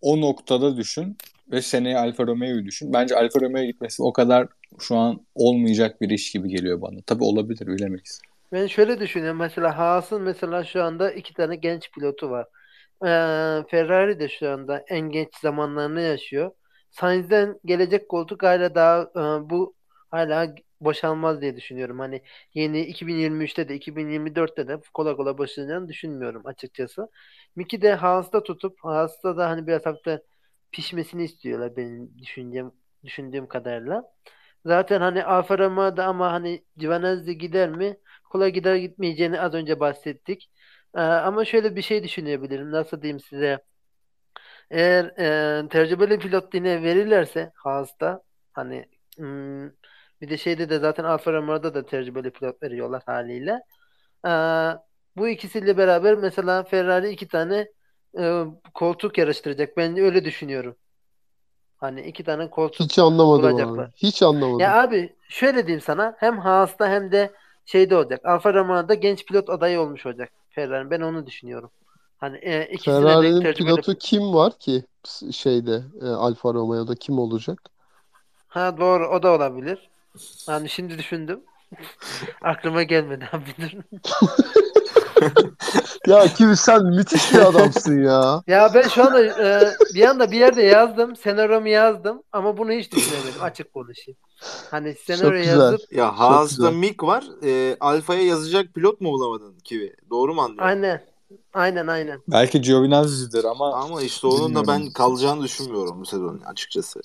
o 0.01 0.21
noktada 0.21 0.77
düşün 0.77 1.17
ve 1.51 1.61
seneye 1.61 1.97
Alfa 1.97 2.27
Romeo'yu 2.27 2.65
düşün. 2.65 2.93
Bence 2.93 3.15
Alfa 3.15 3.41
Romeo'ya 3.41 3.65
gitmesi 3.65 4.03
o 4.03 4.13
kadar 4.13 4.47
şu 4.79 4.95
an 4.95 5.25
olmayacak 5.35 6.01
bir 6.01 6.09
iş 6.09 6.31
gibi 6.31 6.49
geliyor 6.49 6.81
bana. 6.81 6.99
Tabii 7.05 7.23
olabilir 7.23 7.67
bilemeyiz. 7.67 8.21
Ben 8.51 8.67
şöyle 8.67 8.99
düşünüyorum. 8.99 9.39
Mesela 9.39 9.77
Haas'ın 9.77 10.21
mesela 10.21 10.63
şu 10.63 10.83
anda 10.83 11.11
iki 11.11 11.33
tane 11.33 11.55
genç 11.55 11.91
pilotu 11.91 12.29
var. 12.29 12.45
Ee, 13.03 13.07
Ferrari 13.71 14.19
de 14.19 14.29
şu 14.29 14.49
anda 14.49 14.83
en 14.87 15.09
genç 15.11 15.35
zamanlarını 15.41 16.01
yaşıyor. 16.01 16.51
Sainz'den 16.91 17.59
gelecek 17.65 18.09
koltuk 18.09 18.43
hala 18.43 18.75
daha 18.75 19.01
e, 19.01 19.49
bu 19.49 19.73
hala 20.11 20.47
boşalmaz 20.81 21.41
diye 21.41 21.55
düşünüyorum. 21.55 21.99
Hani 21.99 22.21
yeni 22.53 22.81
2023'te 22.81 23.69
de 23.69 23.75
2024'te 23.75 24.67
de 24.67 24.79
kolay 24.93 25.15
kolay 25.15 25.37
boşalacağını 25.37 25.87
düşünmüyorum 25.89 26.41
açıkçası. 26.45 27.09
Mickey 27.55 27.81
de 27.81 27.93
Haas'ta 27.95 28.43
tutup 28.43 28.79
Haas'ta 28.83 29.37
da 29.37 29.49
hani 29.49 29.67
biraz 29.67 29.85
hafta 29.85 30.21
pişmesini 30.71 31.23
istiyorlar 31.23 31.75
benim 31.77 32.17
düşüncem 32.19 32.71
düşündüğüm 33.03 33.47
kadarıyla. 33.47 34.03
Zaten 34.65 35.01
hani 35.01 35.23
Alfa 35.25 35.57
Romeo'da 35.59 36.05
ama 36.05 36.31
hani 36.31 36.65
Giovinazzi 36.77 37.37
gider 37.37 37.69
mi? 37.69 37.97
Kolay 38.29 38.51
gider 38.53 38.75
gitmeyeceğini 38.75 39.41
az 39.41 39.53
önce 39.53 39.79
bahsettik. 39.79 40.51
Ee, 40.95 40.99
ama 41.01 41.45
şöyle 41.45 41.75
bir 41.75 41.81
şey 41.81 42.03
düşünebilirim. 42.03 42.71
Nasıl 42.71 43.01
diyeyim 43.01 43.19
size? 43.19 43.59
Eğer 44.71 45.05
e, 45.63 45.69
tecrübeli 45.69 46.19
pilot 46.19 46.53
yine 46.53 46.83
verirlerse 46.83 47.51
Haas'ta 47.55 48.21
hani 48.53 48.85
hmm, 49.17 49.69
bir 50.21 50.29
de 50.29 50.37
şeyde 50.37 50.69
de 50.69 50.79
zaten 50.79 51.03
Alfa 51.03 51.33
Romeo'da 51.33 51.73
da 51.73 51.85
tecrübeli 51.85 52.31
pilot 52.31 52.63
veriyorlar 52.63 53.03
haliyle. 53.05 53.61
Ee, 54.25 54.29
bu 55.17 55.27
ikisiyle 55.27 55.77
beraber 55.77 56.15
mesela 56.15 56.63
Ferrari 56.63 57.09
iki 57.09 57.27
tane 57.27 57.67
e, 58.19 58.43
koltuk 58.73 59.17
yarıştıracak. 59.17 59.77
Ben 59.77 59.97
öyle 59.97 60.25
düşünüyorum. 60.25 60.75
Hani 61.77 62.01
iki 62.01 62.23
tane 62.23 62.49
koltuk 62.49 62.81
Hiç 62.81 62.99
anlamadım 62.99 63.43
bulacaklar. 63.43 63.85
abi. 63.85 63.91
Hiç 63.95 64.23
anlamadım. 64.23 64.59
Ya 64.59 64.81
abi 64.81 65.15
şöyle 65.29 65.67
diyeyim 65.67 65.81
sana 65.81 66.15
hem 66.19 66.39
Haas'ta 66.39 66.89
hem 66.89 67.11
de 67.11 67.31
şeyde 67.65 67.95
olacak. 67.95 68.25
Alfa 68.25 68.53
Romeo'da 68.53 68.93
genç 68.93 69.25
pilot 69.25 69.49
adayı 69.49 69.79
olmuş 69.79 70.05
olacak 70.05 70.29
Ferrari. 70.49 70.89
Ben 70.89 71.01
onu 71.01 71.25
düşünüyorum. 71.25 71.71
Hani 72.17 72.37
e, 72.37 72.65
ikisine 72.65 72.95
de 72.95 73.01
Ferrari'nin 73.01 73.39
tecrübeli 73.41 73.55
pilotu 73.55 73.95
kim 73.95 74.33
var 74.33 74.59
ki 74.59 74.83
şeyde 75.31 75.83
e, 76.01 76.05
Alfa 76.05 76.53
Romeo'da 76.53 76.95
kim 76.95 77.19
olacak? 77.19 77.61
Ha 78.47 78.77
doğru 78.77 79.07
o 79.07 79.23
da 79.23 79.31
olabilir. 79.31 79.89
Hani 80.45 80.69
şimdi 80.69 80.97
düşündüm. 80.97 81.39
Aklıma 82.41 82.83
gelmedi 82.83 83.29
abi 83.33 83.55
dur. 83.61 83.71
Ya 86.07 86.27
kim 86.27 86.55
sen 86.55 86.85
müthiş 86.85 87.33
bir 87.33 87.39
adamsın 87.39 88.03
ya. 88.03 88.43
Ya 88.47 88.71
ben 88.73 88.87
şu 88.87 89.03
anda 89.03 89.25
e, 89.25 89.73
bir 89.93 90.03
anda 90.03 90.31
bir 90.31 90.39
yerde 90.39 90.61
yazdım. 90.61 91.15
Senaryomu 91.15 91.67
yazdım 91.67 92.23
ama 92.31 92.57
bunu 92.57 92.71
hiç 92.71 92.91
düşünemedim. 92.91 93.41
Açık 93.41 93.73
konuşayım. 93.73 94.17
Hani 94.71 94.95
senaryo 94.95 95.39
güzel. 95.39 95.47
yazıp 95.47 95.93
Ya 95.93 96.19
Haas'ta. 96.19 96.71
Mick 96.71 97.03
var. 97.03 97.25
E, 97.43 97.77
Alfa'ya 97.79 98.21
yazacak 98.23 98.73
pilot 98.73 99.01
mu 99.01 99.11
bulamadın 99.11 99.59
Kivi? 99.63 99.95
Doğru 100.09 100.33
mu 100.33 100.41
anlıyorum? 100.41 100.67
aynen. 100.67 101.01
Aynen 101.53 101.87
aynen. 101.87 102.21
Belki 102.27 102.61
Giovinazzi'dir 102.61 103.43
ama 103.43 103.73
Ama 103.73 104.01
işte 104.01 104.27
onun 104.27 104.55
da 104.55 104.67
ben 104.67 104.89
kalacağını 104.89 105.43
düşünmüyorum 105.43 106.01
bu 106.01 106.05
sezon 106.05 106.41
açıkçası. 106.45 107.01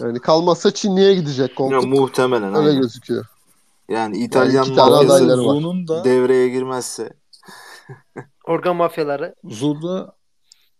Yani 0.00 0.18
kalmazsa 0.20 0.74
Çinli'ye 0.74 1.14
gidecek 1.14 1.48
Ya, 1.48 1.54
koltuk. 1.54 1.84
muhtemelen 1.84 2.54
Öyle 2.54 2.68
aynen. 2.68 2.80
gözüküyor. 2.82 3.24
Yani 3.88 4.18
İtalyan 4.18 4.74
tane 4.74 4.90
mafyası. 5.06 5.36
Zu'nun 5.36 5.88
da 5.88 6.04
devreye 6.04 6.48
girmezse. 6.48 7.12
Organ 8.46 8.76
mafyaları. 8.76 9.34
Zu'da 9.44 10.16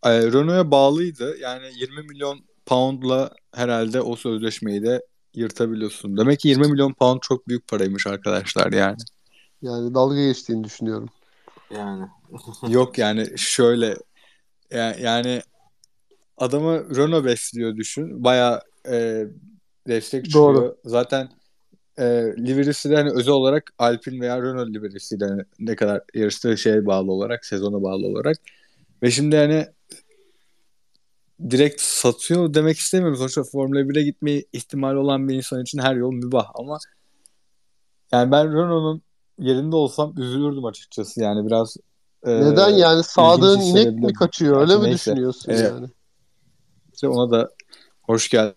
e, 0.05 0.11
Renault'a 0.23 0.71
bağlıydı. 0.71 1.37
Yani 1.41 1.65
20 1.75 2.03
milyon 2.03 2.41
poundla 2.67 3.31
herhalde 3.55 4.01
o 4.01 4.17
sözleşmeyi 4.17 4.83
de 4.83 5.03
yırtabiliyorsun. 5.35 6.17
Demek 6.17 6.41
ki 6.41 6.49
20 6.49 6.69
milyon 6.69 6.93
pound 6.93 7.21
çok 7.23 7.49
büyük 7.49 7.69
paraymış 7.69 8.07
arkadaşlar 8.07 8.73
yani. 8.73 8.97
Yani 9.63 9.95
dalga 9.95 10.15
geçtiğini 10.23 10.65
düşünüyorum. 10.65 11.09
Yani. 11.71 12.07
Yok 12.69 12.99
yani 12.99 13.27
şöyle 13.37 13.97
ya- 14.71 14.97
yani 15.01 15.43
adamı 16.39 16.97
Renault 16.97 17.25
besliyor 17.25 17.77
düşün. 17.77 18.25
Baya 18.25 18.63
destek 19.89 20.25
çıkıyor. 20.25 20.55
Doğru. 20.55 20.77
Zaten 20.85 21.29
e, 21.99 22.05
livery'si 22.39 22.91
de 22.91 22.97
hani 22.97 23.11
özel 23.11 23.35
olarak 23.35 23.73
Alpine 23.79 24.21
veya 24.21 24.43
Renault 24.43 24.69
livery'si 24.69 25.21
de 25.21 25.27
ne 25.59 25.77
kadar 25.77 26.03
yarıştığı 26.15 26.59
şeye 26.59 26.87
bağlı 26.87 27.13
olarak, 27.13 27.47
sezona 27.47 27.83
bağlı 27.83 28.07
olarak. 28.07 28.37
Ve 29.03 29.11
şimdi 29.11 29.37
hani 29.37 29.67
direkt 31.51 31.81
satıyor 31.81 32.55
demek 32.55 32.79
istemiyorum. 32.79 33.19
Sonuçta 33.19 33.43
Formula 33.45 33.81
1'e 33.81 34.03
gitme 34.03 34.43
ihtimali 34.53 34.99
olan 34.99 35.29
bir 35.29 35.35
insan 35.35 35.63
için 35.63 35.79
her 35.79 35.97
yol 35.97 36.13
mübah 36.13 36.51
ama 36.55 36.79
yani 38.13 38.33
ben 38.33 38.53
Renault'un 38.53 39.03
yerinde 39.39 39.77
olsam 39.77 40.15
üzülürdüm 40.19 40.65
açıkçası. 40.65 41.21
Yani 41.21 41.47
biraz 41.47 41.77
e, 42.27 42.31
Neden 42.41 42.71
yani 42.71 43.03
sağdığın 43.03 43.61
inek 43.61 43.95
mi 43.95 44.13
kaçıyor 44.13 44.61
öyle 44.61 44.67
Gerçi 44.73 44.83
mi 44.83 44.89
neyse. 44.89 45.11
düşünüyorsun 45.11 45.53
Evet. 45.53 45.71
yani? 45.73 45.87
işte 46.95 47.09
ona 47.09 47.31
da 47.31 47.51
hoş 48.03 48.29
geldin. 48.29 48.57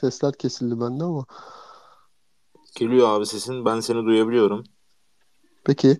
Sesler 0.00 0.32
kesildi 0.32 0.80
bende 0.80 1.04
ama. 1.04 1.24
Geliyor 2.74 3.08
abi 3.08 3.26
sesin. 3.26 3.64
Ben 3.64 3.80
seni 3.80 4.04
duyabiliyorum. 4.04 4.64
Peki. 5.64 5.98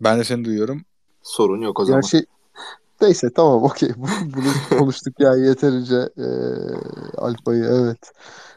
Ben 0.00 0.18
de 0.18 0.24
seni 0.24 0.44
duyuyorum. 0.44 0.82
Sorun 1.22 1.60
yok 1.60 1.80
o 1.80 1.84
zaman. 1.84 2.00
Gerçi 2.00 2.26
neyse 3.00 3.32
tamam 3.36 3.62
okey. 3.62 3.90
Bu- 3.96 4.06
Bunu 4.36 4.78
konuştuk 4.78 5.14
yani 5.18 5.46
yeterince 5.46 5.96
e, 6.18 6.26
Alfa'yı 7.18 7.64
evet. 7.64 8.12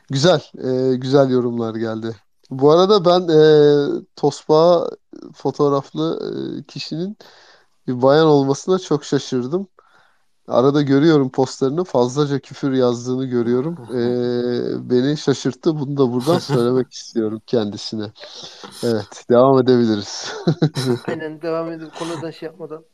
Güzel. 0.10 0.42
e, 0.58 0.96
güzel 0.96 1.30
yorumlar 1.30 1.76
geldi. 1.76 2.16
Bu 2.50 2.72
arada 2.72 3.06
ben 3.06 3.28
e, 3.28 3.42
Tosba 4.16 4.90
fotoğraflı 5.36 6.20
e, 6.26 6.64
kişinin 6.64 7.18
bir 7.88 8.02
bayan 8.02 8.28
olmasına 8.28 8.80
çok 8.80 9.04
şaşırdım. 9.06 9.68
Arada 10.50 10.82
görüyorum 10.82 11.30
postlarını 11.30 11.84
fazlaca 11.84 12.40
küfür 12.40 12.72
yazdığını 12.72 13.26
görüyorum. 13.26 13.74
E, 13.74 14.90
beni 14.90 15.18
şaşırttı. 15.18 15.80
Bunu 15.80 15.98
da 15.98 16.14
buradan 16.14 16.40
söylemek 16.40 16.94
istiyorum 16.94 17.42
kendisine. 17.48 18.12
Evet, 18.84 19.26
devam 19.30 19.60
edebiliriz. 19.60 20.34
Aynen 21.08 21.42
devam 21.42 21.72
edip 21.72 21.96
konudan 22.00 22.32
şey 22.32 22.48
yapmadan. 22.48 22.86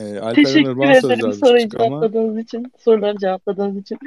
E, 0.00 0.18
Alperen 0.18 0.34
Teşekkür 0.34 0.94
söz 0.94 1.04
ederim 1.04 1.32
soruyu 1.32 1.54
vermiştik 1.54 1.80
ama 1.80 1.88
cevapladığınız 1.88 2.38
için, 2.38 2.72
soruları 2.78 3.18
cevapladığınız 3.18 3.76
için. 3.76 3.98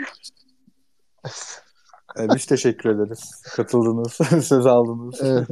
e, 2.19 2.29
biz 2.35 2.45
teşekkür 2.45 2.89
ederiz. 2.89 3.41
Katıldınız, 3.55 4.13
söz 4.47 4.65
aldınız. 4.65 5.21
Evet. 5.21 5.47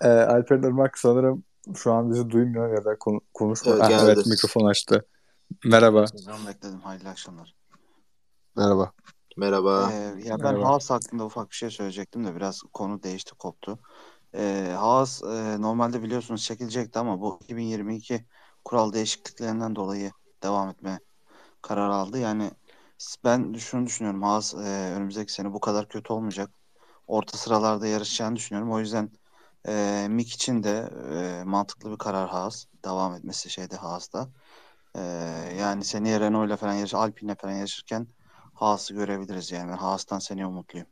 E, 0.00 0.08
Alperen 0.08 0.62
Irmak 0.62 0.98
sanırım 0.98 1.44
şu 1.76 1.92
an 1.92 2.10
bizi 2.10 2.30
duymuyor 2.30 2.74
ya 2.74 2.84
da 2.84 2.98
konu- 2.98 3.20
konuşmuyor. 3.34 3.78
Evet, 3.78 3.88
geldi. 3.88 4.04
evet 4.04 4.26
mikrofon 4.26 4.66
açtı. 4.66 5.06
Merhaba. 5.64 6.04
Hocam 6.12 6.46
bekledim. 6.46 6.80
Hayırlı 6.80 7.08
akşamlar. 7.08 7.54
Merhaba. 8.56 8.92
Merhaba. 9.36 9.92
Ee, 9.92 9.94
ya 10.24 10.38
ben 10.38 10.38
Merhaba. 10.38 10.68
Haas 10.68 10.90
hakkında 10.90 11.24
ufak 11.24 11.50
bir 11.50 11.56
şey 11.56 11.70
söyleyecektim 11.70 12.24
de 12.24 12.36
biraz 12.36 12.62
konu 12.72 13.02
değişti 13.02 13.34
koptu. 13.34 13.78
Ee, 14.34 14.74
Haas 14.78 15.22
e, 15.22 15.60
normalde 15.60 16.02
biliyorsunuz 16.02 16.44
çekilecekti 16.44 16.98
ama 16.98 17.20
bu 17.20 17.38
2022 17.42 18.26
kural 18.64 18.92
değişikliklerinden 18.92 19.76
dolayı 19.76 20.12
devam 20.42 20.68
etme 20.68 20.98
kararı 21.62 21.94
aldı. 21.94 22.18
Yani 22.18 22.50
ben 23.24 23.52
şunu 23.52 23.86
düşünüyorum. 23.86 24.22
Haas 24.22 24.54
e, 24.54 24.92
önümüzdeki 24.96 25.32
sene 25.32 25.52
bu 25.52 25.60
kadar 25.60 25.88
kötü 25.88 26.12
olmayacak. 26.12 26.50
Orta 27.06 27.38
sıralarda 27.38 27.86
yarışacağını 27.86 28.36
düşünüyorum. 28.36 28.72
O 28.72 28.80
yüzden 28.80 29.10
e, 29.68 30.06
Mick 30.10 30.34
için 30.34 30.62
de 30.62 30.90
e, 31.14 31.44
mantıklı 31.44 31.92
bir 31.92 31.98
karar 31.98 32.28
Haas. 32.28 32.64
Devam 32.84 33.14
etmesi 33.14 33.50
şeyde 33.50 33.76
Haas'ta. 33.76 34.28
E, 34.94 35.00
yani 35.60 35.84
seneye 35.84 36.20
Renault'la 36.20 36.56
falan 36.56 36.74
yarış, 36.74 36.94
Alpine'le 36.94 37.34
falan 37.34 37.52
yarışırken 37.52 38.06
Haas'ı 38.54 38.94
görebiliriz 38.94 39.52
yani. 39.52 39.70
Ben 39.70 39.76
Haas'tan 39.76 40.18
seneye 40.18 40.46
umutluyum. 40.46 40.86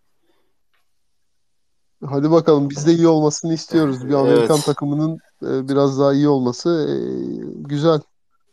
Hadi 2.07 2.31
bakalım 2.31 2.71
biz 2.71 2.87
de 2.87 2.93
iyi 2.93 3.09
olmasını 3.09 3.55
istiyoruz. 3.55 4.09
Bir 4.09 4.15
Amerikan 4.15 4.57
Evet. 4.57 4.67
takımının 4.67 5.19
biraz 5.43 5.99
daha 5.99 6.13
iyi 6.13 6.29
olması 6.29 7.01
güzel 7.57 8.01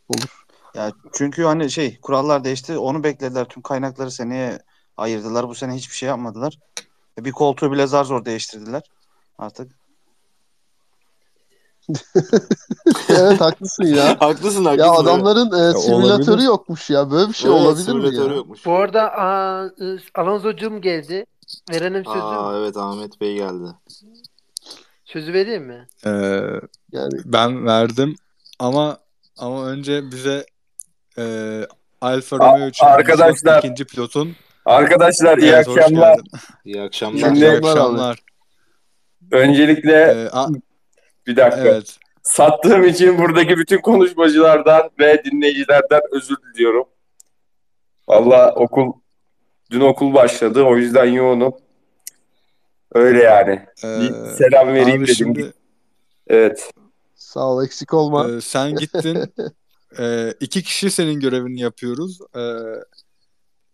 olur. 0.08 0.44
Ya 0.74 0.92
çünkü 1.12 1.42
hani 1.42 1.70
şey 1.70 2.00
kurallar 2.00 2.44
değişti. 2.44 2.78
Onu 2.78 3.04
beklediler. 3.04 3.48
Tüm 3.48 3.62
kaynakları 3.62 4.10
seneye 4.10 4.58
ayırdılar. 4.96 5.48
Bu 5.48 5.54
sene 5.54 5.72
hiçbir 5.72 5.94
şey 5.94 6.08
yapmadılar. 6.08 6.58
Bir 7.18 7.32
koltuğu 7.32 7.72
bile 7.72 7.86
zar 7.86 8.04
zor 8.04 8.24
değiştirdiler. 8.24 8.82
Artık 9.38 9.79
Evet 13.10 13.40
haklısın 13.40 13.84
ya. 13.84 14.04
haklısın 14.20 14.64
haklısın. 14.64 14.64
Ya 14.64 14.86
evet. 14.86 14.98
adamların 15.00 15.46
e, 15.46 15.78
simülatörü 15.78 16.30
olabilir. 16.30 16.46
yokmuş 16.46 16.90
ya. 16.90 17.10
Böyle 17.10 17.28
bir 17.28 17.34
şey 17.34 17.50
Evet, 17.50 17.60
olabilir 17.60 17.78
mi 17.78 17.84
simülatörü 17.84 18.30
ya? 18.30 18.36
yokmuş. 18.36 18.66
Bu 18.66 18.72
arada 18.74 19.02
aa, 19.12 19.64
ı, 19.64 19.98
Alonso'cum 20.14 20.80
geldi. 20.80 21.26
Verenim 21.72 22.04
sözü. 22.04 22.18
Aa 22.18 22.58
evet 22.58 22.76
Ahmet 22.76 23.20
Bey 23.20 23.34
geldi. 23.36 23.66
Sözü 25.04 25.32
vereyim 25.32 25.64
mi? 25.64 25.88
E, 26.06 26.10
Yani 26.92 27.12
ben 27.24 27.66
verdim 27.66 28.16
ama 28.58 28.98
ama 29.38 29.66
önce 29.66 30.10
bize 30.10 30.46
e, 31.18 31.24
Alfa 32.00 32.36
Romeo 32.38 32.68
için 32.68 32.86
arkadaşlar- 32.86 33.58
ikinci 33.58 33.84
pilotun 33.84 34.32
Arkadaşlar 34.64 35.38
iyi 35.38 35.50
Evet, 35.50 35.68
akşamlar. 35.68 36.20
İyi 36.64 36.82
akşamlar. 36.82 37.18
Şimdi- 37.20 37.38
İyi 37.38 37.50
akşamlar. 37.50 38.18
Öncelikle 39.32 39.92
Ee, 39.92 40.28
a- 40.32 40.48
bir 41.26 41.36
dakika. 41.36 41.60
evet. 41.68 41.98
Sattığım 42.22 42.84
için 42.84 43.18
buradaki 43.18 43.56
bütün 43.58 43.78
konuşmacılardan 43.80 44.90
ve 45.00 45.22
dinleyicilerden 45.24 46.00
özür 46.12 46.36
diliyorum. 46.54 46.84
Valla 48.08 48.54
okul 48.54 48.92
dün 49.70 49.80
okul 49.80 50.14
başladı. 50.14 50.62
O 50.62 50.76
yüzden 50.76 51.04
yoğunum. 51.04 51.54
Öyle 52.94 53.22
yani. 53.22 53.66
Bir 53.84 54.14
Ee, 54.26 54.30
selam 54.36 54.68
vereyim 54.68 55.02
dedim. 55.02 55.14
şimdi 55.14 55.52
Evet. 56.26 56.70
Sağ 57.14 57.40
ol 57.46 57.64
eksik 57.64 57.94
olma. 57.94 58.28
e, 58.30 58.40
sen 58.40 58.74
gittin. 58.74 59.18
E, 59.98 60.32
iki 60.40 60.62
kişi 60.62 60.90
senin 60.90 61.20
görevini 61.20 61.60
yapıyoruz. 61.60 62.18
E, 62.36 62.42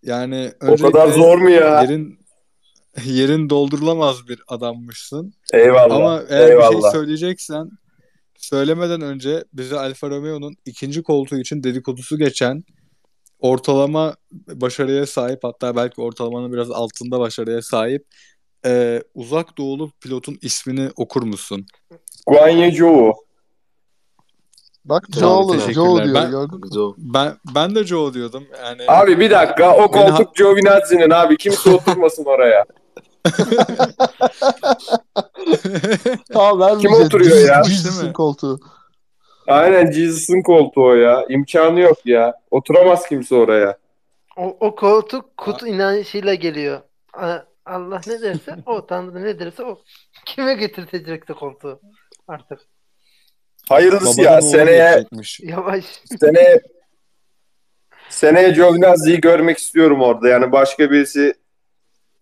yani 0.02 0.52
O 0.68 0.76
kadar 0.76 1.09
zor 1.09 1.38
mu 1.38 1.50
ya? 1.50 1.82
yerin 1.82 2.18
yerin 3.04 3.50
doldurulamaz 3.50 4.28
bir 4.28 4.40
adammışsın. 4.48 5.35
Eyvallah. 5.52 5.96
Ama 5.96 6.22
eğer 6.28 6.56
bir 6.56 6.62
şey 6.62 6.68
Eyvallah. 6.68 6.92
söyleyeceksen 6.92 7.70
söylemeden 8.38 9.00
önce 9.00 9.44
bize 9.52 9.78
Alfa 9.78 10.11
Romeo'nun 10.11 10.54
ikinci 10.64 11.02
koltuğu 11.02 11.38
için 11.38 11.62
dedikodusu 11.62 12.18
geçen 12.18 12.64
ortalama 13.40 14.14
başarıya 14.32 15.06
sahip 15.06 15.38
hatta 15.44 15.76
belki 15.76 16.00
ortalamanın 16.00 16.52
biraz 16.52 16.70
altında 16.70 17.20
başarıya 17.20 17.62
sahip 17.62 18.04
e, 18.66 19.02
uzak 19.14 19.59
doğulu 19.59 19.90
pilotun 20.00 20.38
ismini 20.42 20.90
okur 20.96 21.22
musun? 21.22 21.66
Guan 22.26 22.48
Yu 22.48 22.72
Zhou. 22.72 23.12
Bak 24.85 25.06
Joe. 25.20 25.59
Joe 25.72 26.04
diyor 26.04 26.14
Ben- 26.24 26.92
Ben 26.98 27.37
ben 27.54 27.74
de 27.74 27.85
Joe 27.85 28.14
diyordum. 28.14 28.44
Yani 28.64 28.82
Abi 28.88 29.20
bir 29.20 29.30
dakika. 29.30 29.76
O 29.76 29.90
koltuk 29.90 30.35
Giovinazzi'nin 30.35 31.11
abi. 31.11 31.37
Kimse 31.37 31.70
oturmasın 31.74 32.24
oraya. 32.24 32.64
Tamam 36.33 36.61
vermeyeceğiz. 36.61 36.99
Kim 36.99 37.07
oturuyor 37.07 37.49
ya? 37.49 37.62
Mi? 38.07 38.12
koltuğu. 38.12 38.61
Aynen 39.47 39.93
Jesus'ın 39.93 40.43
koltuğu 40.43 40.85
o 40.85 40.95
ya. 40.95 41.27
İmkanı 41.29 41.81
yok 41.81 42.07
ya. 42.07 42.35
Oturamaz 42.51 43.09
kimse 43.09 43.35
oraya. 43.35 43.79
O, 44.37 44.57
o 44.61 44.75
koltuk 44.75 45.37
kut 45.37 45.62
inancıyla 45.62 46.35
geliyor. 46.35 46.81
Allah 47.67 48.01
ne 48.07 48.23
derse 48.23 48.57
o, 48.67 48.87
Tanrı 48.87 49.25
ne 49.25 49.39
derse 49.39 49.65
o. 49.65 49.79
Kime 50.27 50.55
getirtecekse 50.55 51.33
koltuğu 51.33 51.81
artık. 52.29 52.61
Hayırlısı 53.69 54.23
babadan 54.23 54.33
ya. 54.33 54.43
Seneye. 54.43 55.05
Yavaş. 55.41 55.85
seneye 56.21 56.61
seneye 58.09 58.51
Giovinazzi'yi 58.51 59.21
görmek 59.21 59.59
istiyorum 59.59 60.01
orada. 60.01 60.29
Yani 60.29 60.53
başka 60.53 60.91
birisi 60.91 61.35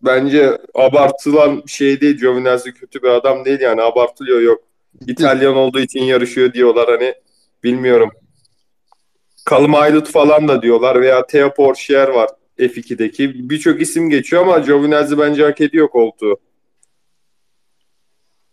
bence 0.03 0.59
abartılan 0.75 1.63
bir 1.63 1.71
şey 1.71 2.01
değil. 2.01 2.19
Giovinazzi 2.19 2.75
kötü 2.75 3.03
bir 3.03 3.09
adam 3.09 3.45
değil 3.45 3.61
yani. 3.61 3.83
Abartılıyor 3.83 4.41
yok. 4.41 4.65
İtalyan 5.07 5.57
olduğu 5.57 5.81
için 5.81 6.05
yarışıyor 6.05 6.53
diyorlar 6.53 6.91
hani. 6.91 7.15
Bilmiyorum. 7.65 8.11
Callum 9.51 9.75
Aylett 9.75 10.09
falan 10.09 10.49
da 10.49 10.63
diyorlar 10.63 11.01
veya 11.01 11.27
Theo 11.27 11.55
Porcher 11.55 12.09
var 12.09 12.31
F2'deki. 12.59 13.51
Birçok 13.51 13.81
isim 13.81 14.11
geçiyor 14.11 14.43
ama 14.43 14.59
Giovinazzi 14.59 15.19
bence 15.19 15.45
hak 15.45 15.61
ediyor 15.61 15.89
koltuğu. 15.89 16.41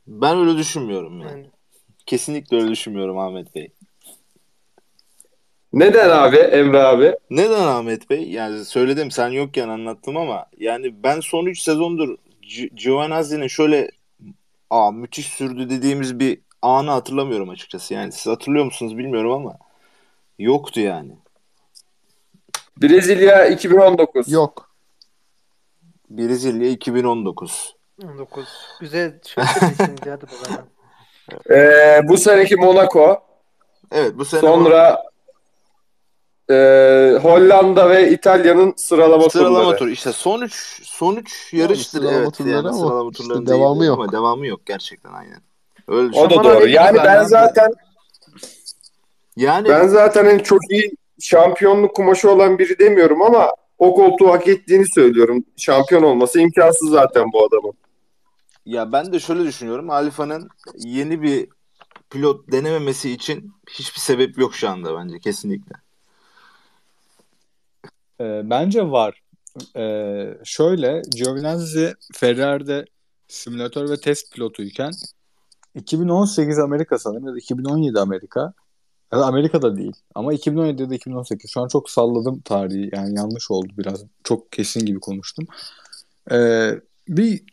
Ben 0.07 0.37
öyle 0.37 0.57
düşünmüyorum. 0.57 1.21
Yani. 1.21 1.45
Kesinlikle 2.05 2.57
öyle 2.57 2.71
düşünmüyorum 2.71 3.17
Ahmet 3.17 3.55
Bey. 3.55 3.71
Neden 5.73 6.09
abi 6.09 6.37
Emre 6.37 6.79
abi? 6.83 7.15
Neden 7.29 7.67
Ahmet 7.67 8.09
Bey? 8.09 8.31
Yani 8.31 8.65
söyledim 8.65 9.11
sen 9.11 9.29
yokken 9.29 9.69
anlattım 9.69 10.17
ama 10.17 10.45
yani 10.57 11.03
ben 11.03 11.19
son 11.19 11.45
3 11.45 11.61
sezondur 11.61 12.17
Gi- 12.43 12.75
Giovinazzi'nin 12.75 13.47
şöyle 13.47 13.91
aa 14.69 14.91
müthiş 14.91 15.27
sürdü 15.27 15.69
dediğimiz 15.69 16.19
bir 16.19 16.39
anı 16.61 16.91
hatırlamıyorum 16.91 17.49
açıkçası. 17.49 17.93
Yani 17.93 18.11
siz 18.11 18.27
hatırlıyor 18.27 18.65
musunuz 18.65 18.97
bilmiyorum 18.97 19.31
ama 19.31 19.57
yoktu 20.39 20.79
yani. 20.79 21.11
Brezilya 22.77 23.45
2019. 23.45 24.31
Yok. 24.31 24.71
Brezilya 26.09 26.69
2019. 26.69 27.75
19. 28.03 28.45
Güzel 28.79 29.19
hadi. 29.35 30.25
Ee, 31.49 32.01
bu 32.07 32.17
seneki 32.17 32.55
Monaco. 32.55 33.23
Evet 33.91 34.11
bu 34.15 34.25
sene 34.25 34.41
Sonra 34.41 35.10
e, 36.51 37.19
Hollanda 37.21 37.89
ve 37.89 38.11
İtalya'nın 38.11 38.73
sıralama, 38.77 39.29
sıralama 39.29 39.59
turları. 39.59 39.77
turu 39.77 39.89
işte 39.89 40.11
son 40.11 40.41
3 40.41 40.81
son 40.83 41.15
3 41.15 41.53
yarıştır 41.53 41.99
sıralama 41.99 42.17
evet 42.17 42.33
turları 42.33 42.53
yani 42.55 42.67
ama 42.67 42.77
sıralama 42.77 43.11
işte 43.11 43.23
devamı 43.47 43.79
değil 43.79 43.89
yok. 43.89 43.99
ama 43.99 44.11
devamı 44.11 44.47
yok 44.47 44.65
gerçekten 44.65 45.11
aynen. 45.13 45.41
Öyle 45.87 46.17
O 46.19 46.29
da 46.29 46.43
doğru. 46.43 46.67
Yani 46.67 46.97
ben 46.97 47.17
lan. 47.17 47.23
zaten 47.23 47.73
Yani 49.37 49.69
ben 49.69 49.87
zaten 49.87 50.25
en 50.25 50.39
çok 50.39 50.59
iyi 50.69 50.91
şampiyonluk 51.19 51.95
kumaşı 51.95 52.31
olan 52.31 52.59
biri 52.59 52.79
demiyorum 52.79 53.21
ama 53.21 53.51
o 53.77 53.93
koltuğu 53.95 54.29
hak 54.29 54.47
ettiğini 54.47 54.85
söylüyorum. 54.87 55.43
Şampiyon 55.57 56.03
olması 56.03 56.39
imkansız 56.39 56.89
zaten 56.89 57.25
bu 57.33 57.45
adamın. 57.45 57.73
Ya 58.65 58.91
ben 58.91 59.13
de 59.13 59.19
şöyle 59.19 59.43
düşünüyorum. 59.43 59.89
Alfa'nın 59.89 60.49
yeni 60.75 61.21
bir 61.21 61.47
pilot 62.09 62.51
denememesi 62.51 63.11
için 63.11 63.53
hiçbir 63.69 63.99
sebep 63.99 64.37
yok 64.37 64.55
şu 64.55 64.69
anda 64.69 64.97
bence 64.97 65.19
kesinlikle. 65.19 65.75
E, 68.21 68.49
bence 68.49 68.83
var. 68.83 69.21
E, 69.75 69.83
şöyle 70.43 71.01
Giovinazzi 71.15 71.93
Ferrari'de 72.13 72.85
simülatör 73.27 73.89
ve 73.89 73.97
test 73.97 74.33
pilotuyken 74.33 74.91
2018 75.75 76.59
Amerika 76.59 76.99
sanırım 76.99 77.27
ya 77.27 77.33
da 77.33 77.37
2017 77.37 77.99
Amerika. 77.99 78.53
Ya 79.13 79.19
da 79.19 79.25
Amerika'da 79.25 79.77
değil 79.77 79.93
ama 80.15 80.33
2017 80.33 80.81
ya 80.81 80.89
da 80.89 80.95
2018 80.95 81.51
şu 81.51 81.61
an 81.61 81.67
çok 81.67 81.89
salladım 81.89 82.41
tarihi. 82.41 82.89
Yani 82.93 83.17
yanlış 83.17 83.51
oldu 83.51 83.73
biraz. 83.77 84.03
Çok 84.23 84.51
kesin 84.51 84.85
gibi 84.85 84.99
konuştum. 84.99 85.45
Ee, 86.31 86.71
bir 87.07 87.43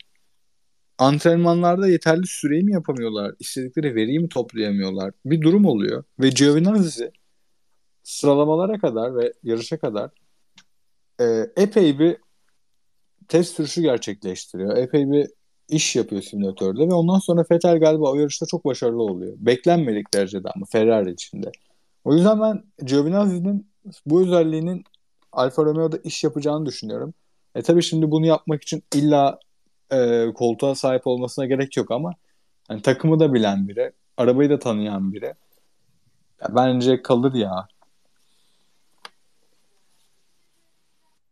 antrenmanlarda 0.97 1.87
yeterli 1.87 2.27
süreyi 2.27 2.63
mi 2.63 2.73
yapamıyorlar? 2.73 3.35
İstedikleri 3.39 3.95
veriyi 3.95 4.19
mi 4.19 4.29
toplayamıyorlar? 4.29 5.11
Bir 5.25 5.41
durum 5.41 5.65
oluyor 5.65 6.03
ve 6.19 6.29
Giovinazzi 6.29 7.11
sıralamalara 8.03 8.79
kadar 8.79 9.15
ve 9.15 9.33
yarışa 9.43 9.79
kadar 9.79 10.11
e, 11.19 11.51
epey 11.55 11.99
bir 11.99 12.17
test 13.27 13.55
sürüşü 13.55 13.81
gerçekleştiriyor. 13.81 14.77
Epey 14.77 15.11
bir 15.11 15.27
iş 15.69 15.95
yapıyor 15.95 16.21
simülatörde 16.21 16.87
ve 16.87 16.93
ondan 16.93 17.19
sonra 17.19 17.45
Vettel 17.51 17.79
galiba 17.79 18.11
o 18.11 18.15
yarışta 18.15 18.45
çok 18.45 18.65
başarılı 18.65 19.03
oluyor. 19.03 19.33
Beklenmedik 19.37 20.13
derecede 20.13 20.49
ama 20.55 20.65
Ferrari 20.71 21.11
içinde. 21.11 21.51
O 22.03 22.13
yüzden 22.13 22.41
ben 22.41 22.63
Giovinazzi'nin 22.85 23.67
bu 24.05 24.21
özelliğinin 24.21 24.83
Alfa 25.31 25.65
Romeo'da 25.65 25.97
iş 25.97 26.23
yapacağını 26.23 26.65
düşünüyorum. 26.65 27.13
E 27.55 27.61
tabii 27.61 27.83
şimdi 27.83 28.11
bunu 28.11 28.25
yapmak 28.25 28.63
için 28.63 28.83
illa 28.95 29.39
e, 29.91 30.25
koltuğa 30.35 30.75
sahip 30.75 31.07
olmasına 31.07 31.45
gerek 31.45 31.77
yok 31.77 31.91
ama 31.91 32.13
yani 32.69 32.81
takımı 32.81 33.19
da 33.19 33.33
bilen 33.33 33.67
biri, 33.67 33.91
arabayı 34.17 34.49
da 34.49 34.59
tanıyan 34.59 35.13
biri. 35.13 35.33
Ya 36.41 36.47
bence 36.55 37.01
kalır 37.01 37.33
ya. 37.33 37.67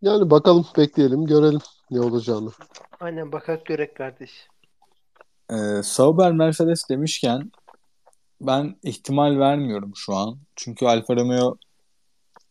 Yani 0.01 0.29
bakalım 0.29 0.65
bekleyelim 0.77 1.25
görelim 1.25 1.61
ne 1.91 2.01
olacağını. 2.01 2.51
Aynen 2.99 3.31
bakak 3.31 3.65
görek 3.65 3.95
kardeş. 3.95 4.47
Ee, 5.51 5.83
Sauber 5.83 6.31
Mercedes 6.31 6.89
demişken 6.89 7.51
ben 8.41 8.75
ihtimal 8.83 9.39
vermiyorum 9.39 9.91
şu 9.95 10.15
an. 10.15 10.37
Çünkü 10.55 10.85
Alfa 10.85 11.15
Romeo 11.15 11.57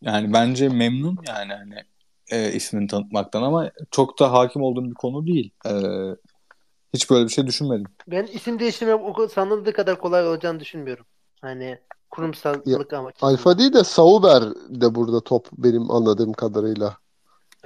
yani 0.00 0.32
bence 0.32 0.68
memnun 0.68 1.18
yani 1.28 1.52
hani 1.52 1.84
e, 2.30 2.52
ismini 2.52 2.86
tanıtmaktan 2.86 3.42
ama 3.42 3.70
çok 3.90 4.18
da 4.18 4.32
hakim 4.32 4.62
olduğum 4.62 4.84
bir 4.84 4.94
konu 4.94 5.26
değil. 5.26 5.50
Ee, 5.66 5.70
hiç 6.94 7.10
böyle 7.10 7.24
bir 7.24 7.32
şey 7.32 7.46
düşünmedim. 7.46 7.86
Ben 8.08 8.26
isim 8.26 8.58
değiştirmek 8.58 9.30
sanıldığı 9.30 9.72
kadar 9.72 9.98
kolay 9.98 10.28
olacağını 10.28 10.60
düşünmüyorum. 10.60 11.06
Hani 11.40 11.78
kurumsallık 12.10 12.92
ama. 12.92 13.12
Alfa 13.20 13.58
değil 13.58 13.72
de 13.72 13.84
Sauber 13.84 14.42
de 14.68 14.94
burada 14.94 15.20
top 15.20 15.48
benim 15.52 15.90
anladığım 15.90 16.32
kadarıyla. 16.32 16.96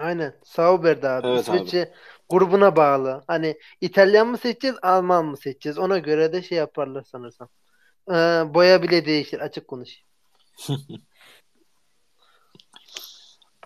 Aynen. 0.01 0.35
Sauber'de 0.45 1.09
abi. 1.09 1.27
Evet 1.27 1.41
İsveççe 1.41 1.93
grubuna 2.29 2.77
bağlı. 2.77 3.25
Hani 3.27 3.59
İtalyan 3.81 4.27
mı 4.29 4.39
seçeceğiz, 4.39 4.77
Alman 4.83 5.27
mı 5.27 5.37
seçeceğiz? 5.37 5.79
Ona 5.79 5.99
göre 5.99 6.33
de 6.33 6.43
şey 6.43 6.59
yaparlar 6.59 7.03
sanırsam. 7.03 7.49
Ee, 8.11 8.15
boya 8.55 8.83
bile 8.83 9.07
değişir. 9.07 9.41
Açık 9.41 9.69
konuş. 9.69 9.91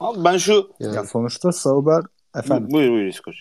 Abi 0.01 0.25
ben 0.25 0.37
şu 0.37 0.73
Ya 0.81 1.05
sonuçta 1.05 1.53
Sauber 1.53 2.03
efendim 2.37 2.69
buyur 2.71 2.91
buyur 2.93 3.07
İskoç. 3.07 3.37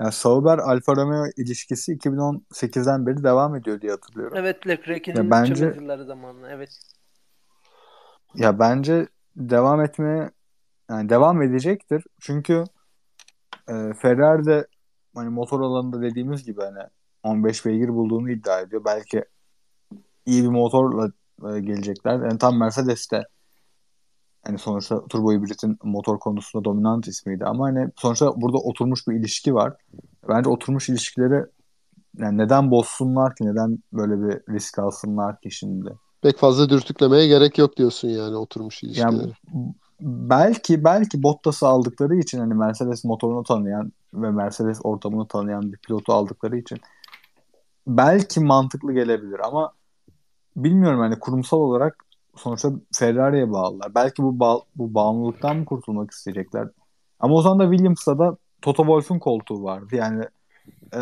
yani 0.00 0.12
Sauber 0.12 0.58
Alfa 0.58 0.96
Romeo 0.96 1.24
ilişkisi 1.36 1.92
2018'den 1.92 3.06
beri 3.06 3.24
devam 3.24 3.56
ediyor 3.56 3.80
diye 3.80 3.92
hatırlıyorum. 3.92 4.36
Evet 4.36 4.66
Leclerc'in 4.66 5.30
bence- 5.30 5.64
yılları 5.76 6.04
zamanında. 6.04 6.50
Evet. 6.50 6.78
Ya 8.34 8.58
bence 8.58 9.08
devam 9.36 9.80
etmeye 9.80 10.30
yani 10.90 11.08
devam 11.08 11.42
edecektir. 11.42 12.04
Çünkü 12.20 12.64
e, 13.68 13.92
Ferrari 13.94 14.44
de 14.44 14.66
hani 15.14 15.28
motor 15.28 15.60
alanında 15.60 16.02
dediğimiz 16.02 16.44
gibi 16.44 16.60
hani 16.60 16.78
15 17.22 17.66
beygir 17.66 17.88
bulduğunu 17.88 18.30
iddia 18.30 18.60
ediyor. 18.60 18.84
Belki 18.84 19.24
iyi 20.26 20.42
bir 20.42 20.48
motorla 20.48 21.12
e, 21.48 21.60
gelecekler. 21.60 22.12
Yani 22.12 22.38
tam 22.38 22.58
Mercedes 22.58 23.10
de 23.10 23.24
hani 24.44 24.58
sonuçta 24.58 25.06
turbo 25.06 25.32
hibritin 25.32 25.78
motor 25.82 26.18
konusunda 26.18 26.64
dominant 26.64 27.08
ismiydi 27.08 27.44
ama 27.44 27.66
hani 27.66 27.90
sonuçta 27.96 28.32
burada 28.36 28.58
oturmuş 28.58 29.08
bir 29.08 29.14
ilişki 29.14 29.54
var. 29.54 29.72
Bence 30.28 30.48
oturmuş 30.48 30.88
ilişkileri 30.88 31.44
yani 32.18 32.38
neden 32.38 32.70
bozsunlar 32.70 33.34
ki? 33.34 33.46
Neden 33.46 33.78
böyle 33.92 34.22
bir 34.22 34.54
risk 34.54 34.78
alsınlar 34.78 35.40
ki 35.40 35.50
şimdi? 35.50 35.90
Pek 36.22 36.38
fazla 36.38 36.68
dürtüklemeye 36.68 37.26
gerek 37.26 37.58
yok 37.58 37.76
diyorsun 37.76 38.08
yani 38.08 38.36
oturmuş 38.36 38.82
ilişkileri. 38.82 39.16
Yani 39.16 39.32
belki 40.02 40.84
belki 40.84 41.22
Bottas'ı 41.22 41.66
aldıkları 41.66 42.16
için 42.16 42.38
hani 42.38 42.54
Mercedes 42.54 43.04
motorunu 43.04 43.44
tanıyan 43.44 43.92
ve 44.14 44.30
Mercedes 44.30 44.80
ortamını 44.84 45.28
tanıyan 45.28 45.72
bir 45.72 45.78
pilotu 45.78 46.12
aldıkları 46.12 46.56
için 46.58 46.78
belki 47.86 48.40
mantıklı 48.40 48.92
gelebilir 48.92 49.40
ama 49.40 49.72
bilmiyorum 50.56 51.00
hani 51.00 51.18
kurumsal 51.18 51.58
olarak 51.58 52.04
sonuçta 52.36 52.72
Ferrari'ye 52.94 53.52
bağlılar. 53.52 53.94
Belki 53.94 54.22
bu 54.22 54.40
bağ, 54.40 54.60
bu 54.76 54.94
bağımlılıktan 54.94 55.56
mı 55.56 55.64
kurtulmak 55.64 56.10
isteyecekler? 56.10 56.68
Ama 57.20 57.34
o 57.34 57.42
zaman 57.42 57.58
da 57.58 57.72
Williams'ta 57.72 58.18
da 58.18 58.36
Toto 58.62 58.82
Wolff'un 58.82 59.18
koltuğu 59.18 59.62
vardı. 59.62 59.96
Yani 59.96 60.24
e, 60.94 61.00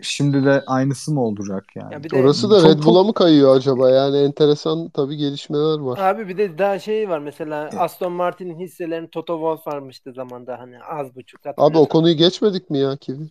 şimdi 0.00 0.44
de 0.44 0.62
aynısı 0.66 1.12
mı 1.12 1.24
olacak 1.24 1.64
yani? 1.74 1.94
Ya 1.94 2.04
bir 2.04 2.10
de 2.10 2.16
Orası 2.16 2.50
da 2.50 2.60
Çok- 2.60 2.70
Red 2.70 2.82
Bull'a 2.82 3.04
mı 3.04 3.14
kayıyor 3.14 3.56
acaba? 3.56 3.90
Yani 3.90 4.16
enteresan 4.18 4.88
tabii 4.88 5.16
gelişmeler 5.16 5.78
var. 5.78 5.98
Abi 5.98 6.28
bir 6.28 6.38
de 6.38 6.58
daha 6.58 6.78
şey 6.78 7.08
var 7.08 7.18
mesela 7.18 7.70
Aston 7.78 8.12
Martin'in 8.12 8.58
hisselerini 8.60 9.10
Toto 9.10 9.34
Wolff 9.34 9.68
almıştı 9.74 10.12
zamanda 10.12 10.58
hani 10.58 10.82
az 10.84 11.16
buçuk 11.16 11.40
Abi 11.56 11.78
o 11.78 11.88
konuyu 11.88 12.16
geçmedik 12.16 12.70
mi 12.70 12.78
ya 12.78 12.96
Kivi? 12.96 13.30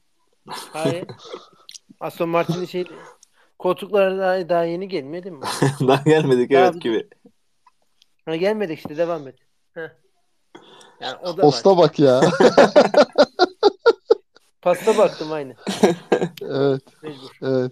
Hayır. 0.74 1.06
Aston 2.00 2.30
Martin'in 2.30 2.66
şey 2.66 2.86
koltukları 3.60 4.18
daha, 4.18 4.50
daha 4.50 4.64
yeni 4.64 4.88
gelmedi 4.88 5.32
mi? 5.32 5.40
Daha 5.88 6.02
gelmedik 6.06 6.52
Daha 6.52 6.60
evet 6.64 6.76
bir- 6.76 6.80
gibi. 6.80 7.08
Ha, 8.26 8.36
gelmedik 8.36 8.78
işte 8.78 8.98
devam 8.98 9.28
et. 9.28 9.36
Heh. 9.74 9.90
Yani 11.02 11.16
o 11.24 11.26
da 11.26 11.30
var. 11.38 11.42
Posta 11.42 11.78
bak 11.78 12.00
ya. 12.00 12.22
Pasta 14.66 14.98
baktım 14.98 15.32
aynı. 15.32 15.56
Evet, 16.42 16.82
Mecbur. 17.04 17.30
evet. 17.42 17.72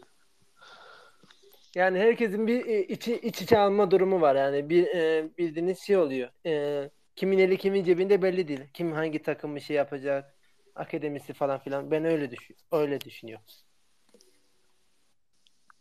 Yani 1.76 2.00
herkesin 2.00 2.48
bir 2.48 2.66
e, 2.66 2.84
içi 2.84 3.18
iç 3.18 3.42
içe 3.42 3.58
alma 3.58 3.92
durumu 3.92 4.22
var. 4.22 4.36
Yani 4.36 4.70
bir 4.70 4.88
e, 4.88 5.30
bildiğiniz 5.38 5.80
şey 5.80 5.98
oluyor. 5.98 6.30
E, 6.46 6.90
kimin 7.16 7.40
eli 7.40 7.58
kimin 7.58 7.84
cebinde 7.84 8.22
belli 8.22 8.48
değil. 8.48 8.60
Kim 8.74 8.92
hangi 8.92 9.22
takımı 9.22 9.62
şey 9.62 9.76
yapacak, 9.76 10.36
akademisi 10.76 11.34
falan 11.34 11.60
filan. 11.60 11.92
Ben 11.92 12.06
öyle 12.06 12.32
düşün 12.32 12.56
öyle 12.72 13.02
düşünüyorum. 13.02 13.46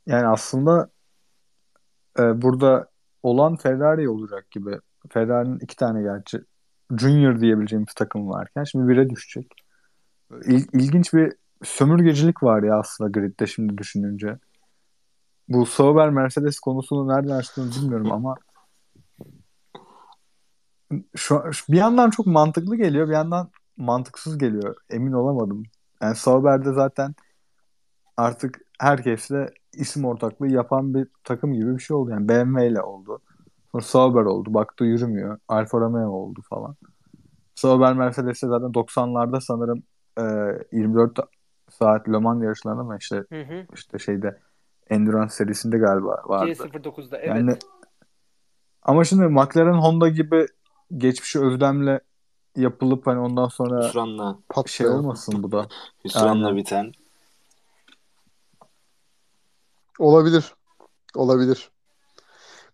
Yani 0.06 0.26
aslında 0.26 0.90
e, 2.18 2.42
burada 2.42 2.88
olan 3.22 3.56
Ferrari 3.56 4.08
olacak 4.08 4.50
gibi. 4.50 4.78
Ferrari'nin 5.10 5.58
iki 5.58 5.76
tane 5.76 6.02
gerçi 6.02 6.40
Junior 6.98 7.40
diyebileceğimiz 7.40 7.94
takım 7.94 8.28
varken 8.28 8.64
şimdi 8.64 8.88
bire 8.88 9.10
düşecek. 9.10 9.62
İl, 10.47 10.66
ilginç 10.72 11.14
bir 11.14 11.33
sömürgecilik 11.62 12.43
var 12.43 12.62
ya 12.62 12.78
aslında 12.78 13.11
gridde 13.11 13.47
şimdi 13.47 13.78
düşününce. 13.78 14.39
Bu 15.49 15.66
Sauber 15.66 16.11
Mercedes 16.11 16.61
konusunu 16.61 17.09
nereden 17.09 17.37
açtığını 17.37 17.70
bilmiyorum 17.70 18.12
ama 18.12 18.35
şu, 21.16 21.43
bir 21.68 21.76
yandan 21.76 22.11
çok 22.11 22.26
mantıklı 22.26 22.76
geliyor, 22.76 23.09
bir 23.09 23.12
yandan 23.12 23.51
mantıksız 23.76 24.39
geliyor. 24.39 24.76
Emin 24.91 25.12
olamadım. 25.12 25.62
Yani 26.03 26.16
Sauber'de 26.16 26.72
zaten 26.72 27.14
artık 28.16 28.61
herkesle 28.78 29.51
isim 29.72 30.05
ortaklığı 30.05 30.49
yapan 30.49 30.95
bir 30.95 31.09
takım 31.24 31.53
gibi 31.55 31.76
bir 31.76 31.83
şey 31.83 31.97
oldu. 31.97 32.11
Yani 32.11 32.28
BMW 32.28 32.68
ile 32.68 32.83
oldu. 32.83 33.18
Sonra 33.72 33.83
Sauber 33.83 34.22
oldu. 34.22 34.55
Baktı 34.55 34.85
yürümüyor. 34.85 35.39
Alfa 35.49 35.80
Romeo 35.80 36.11
oldu 36.11 36.41
falan. 36.51 36.76
Sauber 37.55 37.95
Mercedes'te 37.95 38.47
zaten 38.47 38.74
90'larda 38.74 39.41
sanırım 39.41 39.83
e, 40.18 40.22
24 40.72 41.18
saat 41.70 42.08
Le 42.08 42.18
Mans 42.18 42.42
yarışlarında 42.42 42.82
mı 42.82 42.96
işte 43.00 43.16
Hı 43.16 43.42
hı. 43.42 43.66
işte 43.74 43.98
şeyde 43.98 44.38
Endurance 44.90 45.34
serisinde 45.34 45.78
galiba 45.78 46.22
vardı. 46.24 46.52
G09'da 46.52 47.18
evet. 47.18 47.28
Yani 47.28 47.56
ama 48.82 49.04
şimdi 49.04 49.22
McLaren 49.22 49.72
Honda 49.78 50.08
gibi 50.08 50.46
geçmişi 50.96 51.40
özlemle 51.40 52.00
yapılıp 52.56 53.06
hani 53.06 53.18
ondan 53.18 53.48
sonra 53.48 53.88
Hüsranla, 53.88 54.32
şey 54.66 54.86
Patlayan. 54.86 54.98
olmasın 54.98 55.42
bu 55.42 55.52
da. 55.52 55.66
hüsranla 56.04 56.46
Aynen. 56.46 56.56
biten. 56.56 56.92
Olabilir. 59.98 60.54
Olabilir. 61.14 61.70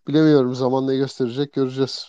Bilemiyorum. 0.07 0.55
Zaman 0.55 0.87
ne 0.87 0.95
gösterecek 0.95 1.53
göreceğiz. 1.53 2.07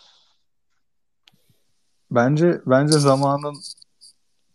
Bence 2.11 2.61
bence 2.67 2.99
zamanın 2.99 3.55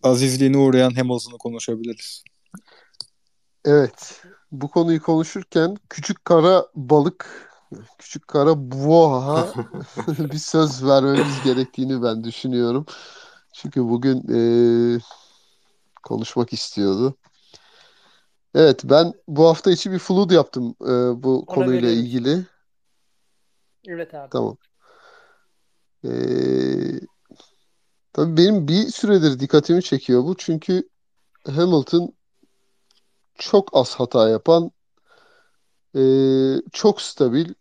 azizliğine 0.06 0.58
uğrayan 0.58 0.92
Hamilton'ı 0.96 1.38
konuşabiliriz. 1.38 2.24
Evet. 3.66 4.22
Bu 4.52 4.68
konuyu 4.72 5.02
konuşurken 5.02 5.78
küçük 5.90 6.26
kara 6.26 6.66
balık, 6.76 7.50
küçük 7.98 8.28
kara 8.28 8.54
boğa 8.58 9.48
bir 10.08 10.38
söz 10.38 10.86
vermemiz 10.86 11.44
gerektiğini 11.44 12.04
ben 12.04 12.24
düşünüyorum. 12.24 12.86
Çünkü 13.54 13.82
bugün 13.84 14.22
eee, 14.28 15.00
konuşmak 16.04 16.54
istiyordu. 16.54 17.16
Evet, 18.56 18.82
ben 18.84 19.14
bu 19.28 19.48
hafta 19.48 19.72
içi 19.72 19.92
bir 19.92 20.00
flood 20.00 20.32
yaptım 20.32 20.76
eee, 20.82 20.88
bu 21.24 21.40
Ona 21.40 21.46
konuyla 21.46 21.74
veriyorum 21.82 22.00
ilgili. 22.06 22.46
Evet 23.88 24.14
abi. 24.14 24.30
Tamam. 24.30 24.58
Eee 26.04 27.00
tabii 28.16 28.38
benim 28.38 28.68
bir 28.68 28.88
süredir 28.90 29.40
dikkatimi 29.40 29.84
çekiyor 29.84 30.24
bu. 30.24 30.36
Çünkü 30.38 30.90
Hamilton 31.48 32.14
çok 33.38 33.70
az 33.78 33.96
hata 33.96 34.30
yapan, 34.30 34.72
eee, 35.94 36.62
çok 36.74 37.02
stabil 37.02 37.54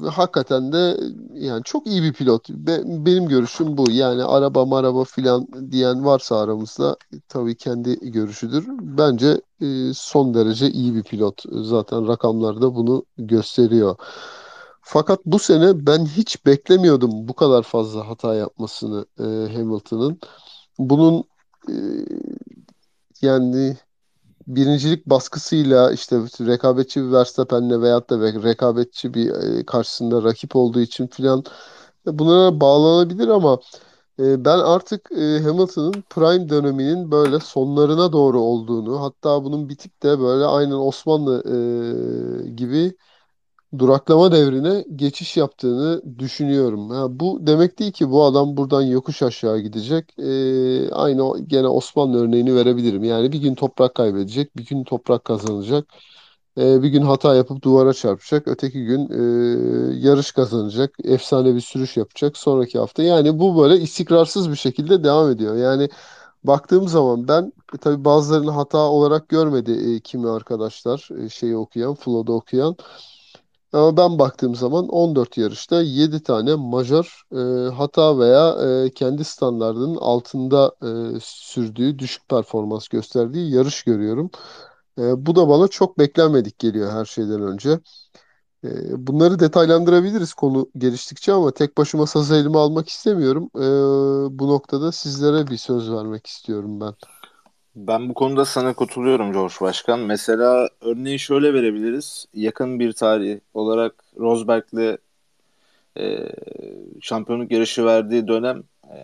ve 0.00 0.08
hakikaten 0.08 0.72
de 0.72 0.96
yani 1.34 1.62
çok 1.64 1.86
iyi 1.86 2.02
bir 2.02 2.12
pilot. 2.12 2.50
Be- 2.50 2.82
benim 2.86 3.28
görüşüm 3.28 3.76
bu. 3.76 3.90
Yani 3.90 4.24
araba 4.24 4.64
maraba 4.66 5.04
filan 5.04 5.48
diyen 5.70 6.04
varsa 6.04 6.40
aramızda 6.40 6.96
tabii 7.28 7.56
kendi 7.56 8.10
görüşüdür. 8.10 8.66
Bence 8.80 9.40
eee, 9.60 9.90
son 9.94 10.34
derece 10.34 10.70
iyi 10.70 10.94
bir 10.94 11.02
pilot. 11.02 11.42
Zaten 11.52 12.08
rakamlar 12.08 12.62
da 12.62 12.74
bunu 12.74 13.04
gösteriyor. 13.18 13.96
Fakat 14.88 15.20
bu 15.26 15.38
sene 15.38 15.86
ben 15.86 16.06
hiç 16.06 16.46
beklemiyordum 16.46 17.28
bu 17.28 17.34
kadar 17.34 17.62
fazla 17.62 18.08
hata 18.08 18.34
yapmasını 18.34 19.06
eee, 19.18 19.56
Hamilton'ın. 19.56 20.20
Bunun 20.78 21.24
eee, 21.68 22.06
yani 23.22 23.76
birincilik 24.48 25.06
baskısıyla 25.06 25.92
işte 25.92 26.16
rekabetçi 26.40 27.02
bir 27.04 27.12
Verstappen'le 27.12 27.82
veyahut 27.82 28.10
da 28.10 28.14
re- 28.16 28.44
rekabetçi 28.44 29.14
bir 29.14 29.30
e, 29.60 29.66
karşısında 29.66 30.24
rakip 30.24 30.56
olduğu 30.56 30.80
için 30.80 31.06
filan 31.06 31.44
bunlara 32.06 32.60
bağlanabilir 32.60 33.28
ama 33.28 33.58
e, 34.20 34.44
ben 34.44 34.58
artık 34.58 35.12
e, 35.12 35.40
Hamilton'ın 35.40 36.04
prime 36.10 36.48
döneminin 36.48 37.10
böyle 37.12 37.40
sonlarına 37.40 38.12
doğru 38.12 38.40
olduğunu 38.40 39.02
hatta 39.02 39.44
bunun 39.44 39.68
bitip 39.68 40.02
de 40.02 40.20
böyle 40.20 40.44
aynen 40.44 40.72
Osmanlı 40.72 41.44
e, 42.46 42.50
gibi 42.50 42.94
duraklama 43.78 44.32
devrine 44.32 44.84
geçiş 44.96 45.36
yaptığını 45.36 46.02
düşünüyorum. 46.18 46.90
Ha, 46.90 47.06
bu 47.20 47.38
demek 47.46 47.78
değil 47.78 47.92
ki 47.92 48.10
bu 48.10 48.24
adam 48.24 48.56
buradan 48.56 48.82
yokuş 48.82 49.22
aşağı 49.22 49.58
gidecek. 49.60 50.18
Ee, 50.18 50.90
aynı 50.90 51.38
gene 51.46 51.68
Osmanlı 51.68 52.24
örneğini 52.24 52.54
verebilirim. 52.54 53.04
Yani 53.04 53.32
bir 53.32 53.38
gün 53.40 53.54
toprak 53.54 53.94
kaybedecek, 53.94 54.56
bir 54.56 54.66
gün 54.66 54.84
toprak 54.84 55.24
kazanacak. 55.24 55.88
Ee, 56.58 56.82
bir 56.82 56.88
gün 56.88 57.02
hata 57.02 57.34
yapıp 57.34 57.62
duvara 57.62 57.94
çarpacak, 57.94 58.48
öteki 58.48 58.84
gün 58.84 59.08
e, 59.10 60.06
yarış 60.08 60.32
kazanacak, 60.32 60.94
efsane 61.04 61.54
bir 61.54 61.60
sürüş 61.60 61.96
yapacak 61.96 62.36
sonraki 62.36 62.78
hafta. 62.78 63.02
Yani 63.02 63.38
bu 63.38 63.62
böyle 63.62 63.76
istikrarsız 63.80 64.50
bir 64.50 64.56
şekilde 64.56 65.04
devam 65.04 65.30
ediyor. 65.30 65.56
Yani 65.56 65.88
baktığım 66.44 66.88
zaman 66.88 67.28
ben 67.28 67.52
e, 67.74 67.78
tabii 67.78 68.04
bazılarını 68.04 68.50
hata 68.50 68.78
olarak 68.78 69.28
görmedi 69.28 69.72
e, 69.96 70.00
kimi 70.00 70.30
arkadaşlar 70.30 71.08
e, 71.24 71.28
şeyi 71.28 71.56
okuyan, 71.56 71.94
Flow'da 71.94 72.32
okuyan. 72.32 72.76
Ama 73.72 73.96
ben 73.96 74.18
baktığım 74.18 74.54
zaman 74.54 74.88
14 74.88 75.38
yarışta 75.38 75.82
7 75.82 76.22
tane 76.22 76.54
majör 76.54 77.22
e, 77.32 77.36
hata 77.74 78.18
veya 78.18 78.56
e, 78.86 78.90
kendi 78.90 79.24
standardının 79.24 79.96
altında 79.96 80.72
e, 81.16 81.20
sürdüğü, 81.22 81.98
düşük 81.98 82.28
performans 82.28 82.88
gösterdiği 82.88 83.54
yarış 83.54 83.82
görüyorum. 83.84 84.30
E, 84.98 85.26
bu 85.26 85.36
da 85.36 85.48
bana 85.48 85.68
çok 85.68 85.98
beklenmedik 85.98 86.58
geliyor 86.58 86.92
her 86.92 87.04
şeyden 87.04 87.42
önce. 87.42 87.80
E, 88.64 88.70
bunları 89.06 89.38
detaylandırabiliriz 89.40 90.34
konu 90.34 90.70
geliştikçe 90.78 91.32
ama 91.32 91.52
tek 91.52 91.78
başıma 91.78 92.06
sazı 92.06 92.36
elime 92.36 92.58
almak 92.58 92.88
istemiyorum. 92.88 93.50
E, 93.56 93.60
bu 94.38 94.48
noktada 94.48 94.92
sizlere 94.92 95.46
bir 95.46 95.56
söz 95.56 95.92
vermek 95.92 96.26
istiyorum 96.26 96.80
ben. 96.80 96.94
Ben 97.86 98.08
bu 98.08 98.14
konuda 98.14 98.44
sana 98.44 98.74
katılıyorum 98.74 99.32
George 99.32 99.54
Başkan. 99.60 100.00
Mesela 100.00 100.68
örneği 100.80 101.18
şöyle 101.18 101.54
verebiliriz. 101.54 102.26
Yakın 102.34 102.80
bir 102.80 102.92
tarih 102.92 103.40
olarak 103.54 103.94
Rosberg'le 104.18 104.98
e, 105.98 106.28
şampiyonluk 107.00 107.52
yarışı 107.52 107.84
verdiği 107.84 108.28
dönem 108.28 108.62
e, 108.84 108.96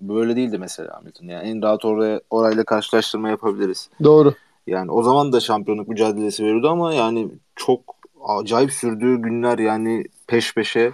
böyle 0.00 0.36
değildi 0.36 0.58
mesela 0.58 0.96
Hamilton. 0.96 1.26
Yani 1.26 1.48
en 1.48 1.62
rahat 1.62 1.84
oraya 1.84 2.20
orayla 2.30 2.64
karşılaştırma 2.64 3.28
yapabiliriz. 3.28 3.90
Doğru. 4.02 4.34
Yani 4.66 4.90
o 4.90 5.02
zaman 5.02 5.32
da 5.32 5.40
şampiyonluk 5.40 5.88
mücadelesi 5.88 6.44
veriyordu 6.44 6.68
ama 6.68 6.94
yani 6.94 7.28
çok 7.56 7.80
acayip 8.28 8.72
sürdüğü 8.72 9.16
günler 9.16 9.58
yani 9.58 10.04
peş 10.26 10.54
peşe 10.54 10.92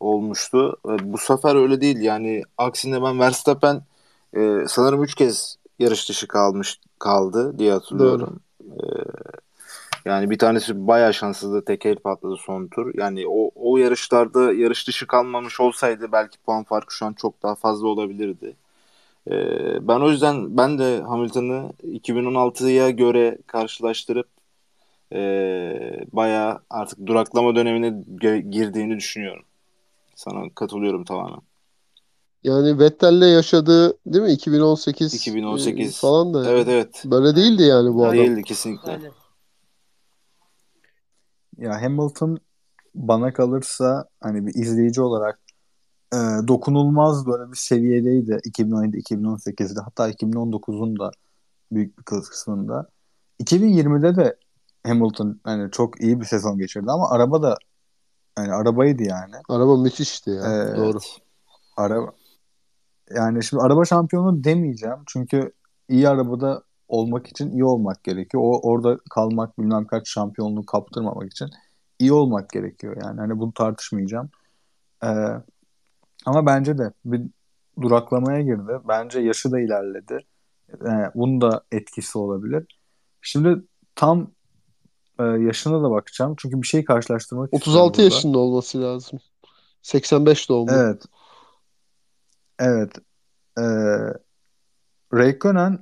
olmuştu. 0.00 0.76
E, 0.86 1.12
bu 1.12 1.18
sefer 1.18 1.56
öyle 1.56 1.80
değil. 1.80 2.00
Yani 2.00 2.42
aksine 2.58 3.02
ben 3.02 3.18
Verstappen 3.20 3.82
e, 4.36 4.64
sanırım 4.68 5.02
3 5.02 5.14
kez 5.14 5.63
yarış 5.78 6.08
dışı 6.08 6.28
kalmış 6.28 6.80
kaldı 6.98 7.58
diye 7.58 7.72
hatırlıyorum. 7.72 8.40
E, 8.60 8.84
yani 10.04 10.30
bir 10.30 10.38
tanesi 10.38 10.86
bayağı 10.86 11.14
şanssızdı. 11.14 11.64
Teker 11.64 11.96
patladı 11.96 12.36
son 12.36 12.66
tur. 12.66 12.94
Yani 12.94 13.24
o, 13.28 13.50
o 13.54 13.76
yarışlarda 13.76 14.52
yarış 14.52 14.88
dışı 14.88 15.06
kalmamış 15.06 15.60
olsaydı 15.60 16.12
belki 16.12 16.38
puan 16.38 16.64
farkı 16.64 16.94
şu 16.94 17.06
an 17.06 17.12
çok 17.12 17.42
daha 17.42 17.54
fazla 17.54 17.88
olabilirdi. 17.88 18.56
Ee, 19.30 19.88
ben 19.88 20.00
o 20.00 20.10
yüzden 20.10 20.56
ben 20.56 20.78
de 20.78 21.00
Hamilton'ı 21.02 21.72
2016'ya 21.82 22.90
göre 22.90 23.38
karşılaştırıp 23.46 24.28
e, 25.12 25.20
bayağı 26.12 26.60
artık 26.70 27.06
duraklama 27.06 27.56
dönemine 27.56 28.04
girdiğini 28.50 28.96
düşünüyorum. 28.96 29.44
Sana 30.14 30.50
katılıyorum 30.54 31.04
tamamen. 31.04 31.40
Yani 32.44 32.78
Vettel'le 32.78 33.32
yaşadığı 33.32 33.98
değil 34.06 34.24
mi 34.24 34.32
2018 34.32 35.14
2018 35.14 35.88
e, 35.88 35.92
falan 35.92 36.34
da 36.34 36.50
evet 36.50 36.68
evet 36.68 37.02
böyle 37.04 37.36
değildi 37.36 37.62
yani 37.62 37.94
bu 37.94 38.04
adam. 38.04 38.16
değildi 38.16 38.42
kesinlikle. 38.42 38.92
Aynen. 38.92 39.12
Ya 41.58 41.82
Hamilton 41.82 42.38
bana 42.94 43.32
kalırsa 43.32 44.08
hani 44.20 44.46
bir 44.46 44.54
izleyici 44.54 45.02
olarak 45.02 45.40
e, 46.12 46.16
dokunulmaz 46.48 47.26
böyle 47.26 47.52
bir 47.52 47.56
seviyedeydi 47.56 48.32
2017-2018'de 48.32 49.80
hatta 49.80 50.10
2019'un 50.10 50.98
da 50.98 51.10
büyük 51.72 51.98
bir 51.98 52.04
kısmında. 52.04 52.88
2020'de 53.40 54.16
de 54.16 54.36
Hamilton 54.86 55.40
hani 55.44 55.70
çok 55.70 56.00
iyi 56.00 56.20
bir 56.20 56.26
sezon 56.26 56.58
geçirdi 56.58 56.90
ama 56.90 57.10
araba 57.10 57.42
da 57.42 57.58
yani 58.38 58.52
arabaydı 58.52 59.02
yani. 59.02 59.34
Araba 59.48 59.76
müthişti 59.76 60.30
ya. 60.30 60.42
Evet. 60.46 60.76
Doğru. 60.76 60.98
Araba 61.76 62.12
yani 63.10 63.44
şimdi 63.44 63.62
araba 63.62 63.84
şampiyonu 63.84 64.44
demeyeceğim 64.44 64.98
çünkü 65.06 65.52
iyi 65.88 66.08
arabada 66.08 66.62
olmak 66.88 67.26
için 67.26 67.50
iyi 67.50 67.64
olmak 67.64 68.04
gerekiyor. 68.04 68.42
O 68.46 68.60
orada 68.62 68.98
kalmak 69.10 69.58
bilmem 69.58 69.86
kaç 69.86 70.08
şampiyonluğu 70.08 70.66
kaptırmamak 70.66 71.32
için 71.32 71.50
iyi 71.98 72.12
olmak 72.12 72.50
gerekiyor. 72.50 72.96
Yani 73.02 73.20
hani 73.20 73.38
bunu 73.38 73.52
tartışmayacağım. 73.52 74.30
Ee, 75.04 75.08
ama 76.26 76.46
bence 76.46 76.78
de 76.78 76.92
bir 77.04 77.22
duraklamaya 77.82 78.42
girdi. 78.42 78.72
Bence 78.88 79.20
yaşı 79.20 79.52
da 79.52 79.60
ilerledi. 79.60 80.18
Ee, 80.72 81.10
bunun 81.14 81.40
da 81.40 81.64
etkisi 81.72 82.18
olabilir. 82.18 82.78
Şimdi 83.22 83.62
tam 83.94 84.30
e, 85.18 85.22
yaşına 85.24 85.82
da 85.82 85.90
bakacağım. 85.90 86.34
Çünkü 86.38 86.62
bir 86.62 86.66
şey 86.66 86.84
karşılaştırmak 86.84 87.54
36 87.54 87.62
istiyorum 87.66 87.92
burada. 87.94 88.02
yaşında 88.02 88.38
olması 88.38 88.82
lazım. 88.82 89.18
85 89.82 90.48
doğumlu. 90.48 90.72
Evet. 90.72 91.02
Evet. 92.58 92.98
Ee, 93.58 93.62
Raikkonen 95.14 95.78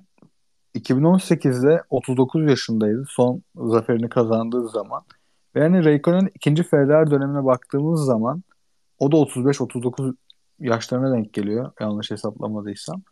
2018'de 0.74 1.82
39 1.90 2.50
yaşındaydı. 2.50 3.04
Son 3.08 3.42
zaferini 3.56 4.08
kazandığı 4.08 4.68
zaman. 4.68 5.02
Ve 5.54 5.60
yani 5.60 5.84
Raikkonen 5.84 6.30
ikinci 6.34 6.62
Ferrari 6.62 7.10
dönemine 7.10 7.44
baktığımız 7.44 8.04
zaman 8.04 8.42
o 8.98 9.12
da 9.12 9.16
35-39 9.16 10.16
yaşlarına 10.60 11.12
denk 11.16 11.32
geliyor. 11.32 11.72
Yanlış 11.80 12.10
hesaplamadıysam. 12.10 13.02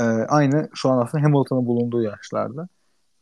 Ee, 0.00 0.04
aynı 0.04 0.68
şu 0.74 0.90
an 0.90 0.98
aslında 0.98 1.24
Hamilton'ın 1.24 1.66
bulunduğu 1.66 2.02
yaşlarda. 2.02 2.68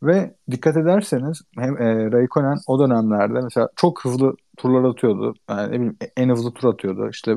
Ve 0.03 0.35
dikkat 0.51 0.77
ederseniz 0.77 1.43
hem 1.59 1.83
e, 1.83 2.13
Raikkonen 2.13 2.57
o 2.67 2.81
dönemlerde 2.81 3.41
mesela 3.41 3.69
çok 3.77 4.05
hızlı 4.05 4.37
turlar 4.57 4.85
atıyordu. 4.91 5.35
Yani 5.51 5.69
ne 5.69 5.73
bileyim 5.73 5.97
en 6.17 6.29
hızlı 6.29 6.53
tur 6.55 6.69
atıyordu. 6.69 7.09
İşte 7.11 7.37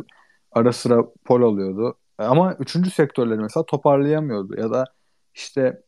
ara 0.52 0.74
sıra 0.74 1.04
pol 1.26 1.42
alıyordu. 1.42 1.96
Ama 2.18 2.54
üçüncü 2.54 2.90
sektörleri 2.92 3.40
mesela 3.40 3.66
toparlayamıyordu. 3.66 4.60
Ya 4.60 4.72
da 4.72 4.86
işte 5.34 5.82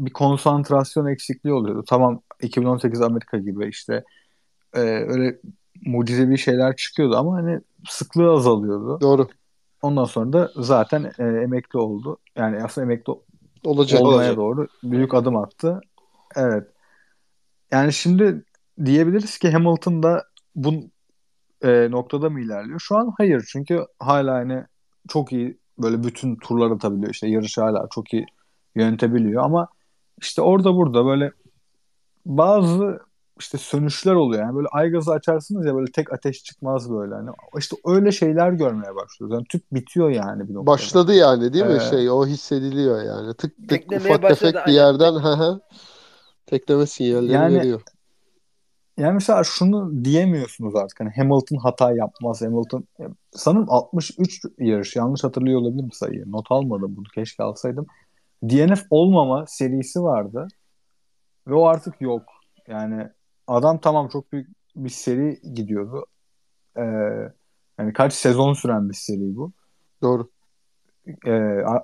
bir 0.00 0.12
konsantrasyon 0.12 1.06
eksikliği 1.06 1.54
oluyordu. 1.54 1.84
Tamam 1.88 2.22
2018 2.42 3.02
Amerika 3.02 3.38
gibi 3.38 3.68
işte 3.68 4.04
e, 4.74 4.80
öyle 4.80 5.38
mucizevi 5.86 6.38
şeyler 6.38 6.76
çıkıyordu 6.76 7.16
ama 7.16 7.36
hani 7.36 7.60
sıklığı 7.88 8.30
azalıyordu. 8.32 9.00
Doğru. 9.00 9.28
Ondan 9.82 10.04
sonra 10.04 10.32
da 10.32 10.50
zaten 10.56 11.12
e, 11.18 11.24
emekli 11.24 11.78
oldu. 11.78 12.18
Yani 12.36 12.62
aslında 12.64 12.84
emekli 12.84 13.12
Olacak. 13.64 14.00
olmaya 14.00 14.16
Olacak. 14.16 14.36
doğru 14.36 14.66
büyük 14.82 15.14
adım 15.14 15.36
attı. 15.36 15.80
Evet. 16.36 16.68
Yani 17.70 17.92
şimdi 17.92 18.44
diyebiliriz 18.84 19.38
ki 19.38 19.50
Hamilton 19.50 20.02
da 20.02 20.24
bu 20.54 20.74
e, 21.62 21.90
noktada 21.90 22.30
mı 22.30 22.40
ilerliyor? 22.40 22.80
Şu 22.80 22.96
an 22.96 23.14
hayır. 23.18 23.44
Çünkü 23.52 23.86
hala 23.98 24.34
hani 24.34 24.64
çok 25.08 25.32
iyi 25.32 25.58
böyle 25.78 26.04
bütün 26.04 26.36
turlar 26.36 26.70
atabiliyor. 26.70 27.10
İşte 27.12 27.28
yarışı 27.28 27.60
hala 27.60 27.88
çok 27.94 28.12
iyi 28.12 28.26
yönetebiliyor 28.74 29.42
ama 29.44 29.68
işte 30.20 30.42
orada 30.42 30.74
burada 30.74 31.06
böyle 31.06 31.32
bazı 32.26 33.00
işte 33.40 33.58
sönüşler 33.58 34.14
oluyor. 34.14 34.42
Yani 34.42 34.56
böyle 34.56 34.68
ay 34.68 34.90
gazı 34.90 35.12
açarsınız 35.12 35.66
ya 35.66 35.74
böyle 35.74 35.92
tek 35.92 36.12
ateş 36.12 36.44
çıkmaz 36.44 36.90
böyle. 36.90 37.14
Hani 37.14 37.30
işte 37.58 37.76
öyle 37.84 38.12
şeyler 38.12 38.52
görmeye 38.52 38.94
başlıyoruz. 38.94 39.34
Yani 39.34 39.44
tüp 39.48 39.62
bitiyor 39.72 40.10
yani 40.10 40.48
bir 40.48 40.54
noktada. 40.54 40.66
Başladı 40.66 41.14
yani 41.14 41.52
değil 41.52 41.66
mi 41.66 41.78
Ee, 41.86 41.90
şey 41.90 42.10
o 42.10 42.26
hissediliyor 42.26 43.02
yani. 43.02 43.34
Tık 43.34 43.68
tık 43.68 43.92
ufak 43.92 44.22
tefek 44.22 44.54
bir 44.66 44.72
yerden 44.72 45.12
hı 45.22 45.32
hı 45.32 45.60
tekleme 46.46 46.86
sinyalleri 46.86 47.32
Yani- 47.32 47.54
veriyor. 47.54 47.82
Yani 48.98 49.14
mesela 49.14 49.44
şunu 49.44 50.04
diyemiyorsunuz 50.04 50.76
artık. 50.76 51.00
Hani 51.00 51.10
Hamilton 51.16 51.56
hata 51.56 51.92
yapmaz. 51.92 52.42
Hamilton 52.42 52.84
sanırım 53.32 53.66
63 53.68 54.44
yarış 54.58 54.96
yanlış 54.96 55.24
hatırlıyor 55.24 55.60
olabilirim 55.60 55.92
sayıyı. 55.92 56.32
Not 56.32 56.46
almadım 56.50 56.96
bunu. 56.96 57.06
Keşke 57.14 57.42
alsaydım. 57.42 57.86
DNF 58.42 58.82
olmama 58.90 59.44
serisi 59.46 60.02
vardı. 60.02 60.48
Ve 61.46 61.54
o 61.54 61.66
artık 61.66 62.00
yok. 62.00 62.22
Yani 62.68 63.08
adam 63.46 63.78
tamam 63.80 64.08
çok 64.08 64.32
büyük 64.32 64.48
bir 64.76 64.88
seri 64.90 65.40
gidiyordu. 65.54 66.06
Ee, 66.76 66.82
yani 67.78 67.92
kaç 67.92 68.12
sezon 68.14 68.52
süren 68.52 68.88
bir 68.88 68.94
seri 68.94 69.36
bu. 69.36 69.52
Doğru. 70.02 70.30
Ee, 71.26 71.30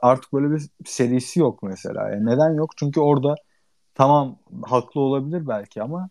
artık 0.02 0.32
böyle 0.32 0.54
bir 0.54 0.70
serisi 0.84 1.40
yok 1.40 1.62
mesela. 1.62 2.10
Yani 2.10 2.26
neden 2.26 2.54
yok? 2.54 2.70
Çünkü 2.76 3.00
orada 3.00 3.34
tamam 3.94 4.38
haklı 4.62 5.00
olabilir 5.00 5.48
belki 5.48 5.82
ama 5.82 6.10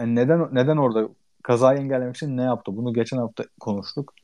yani 0.00 0.14
neden 0.14 0.48
neden 0.52 0.76
orada 0.76 1.08
kazayı 1.42 1.78
engellemek 1.78 2.16
için 2.16 2.36
ne 2.36 2.42
yaptı? 2.42 2.76
Bunu 2.76 2.94
geçen 2.94 3.16
hafta 3.18 3.44
konuştuk. 3.60 4.14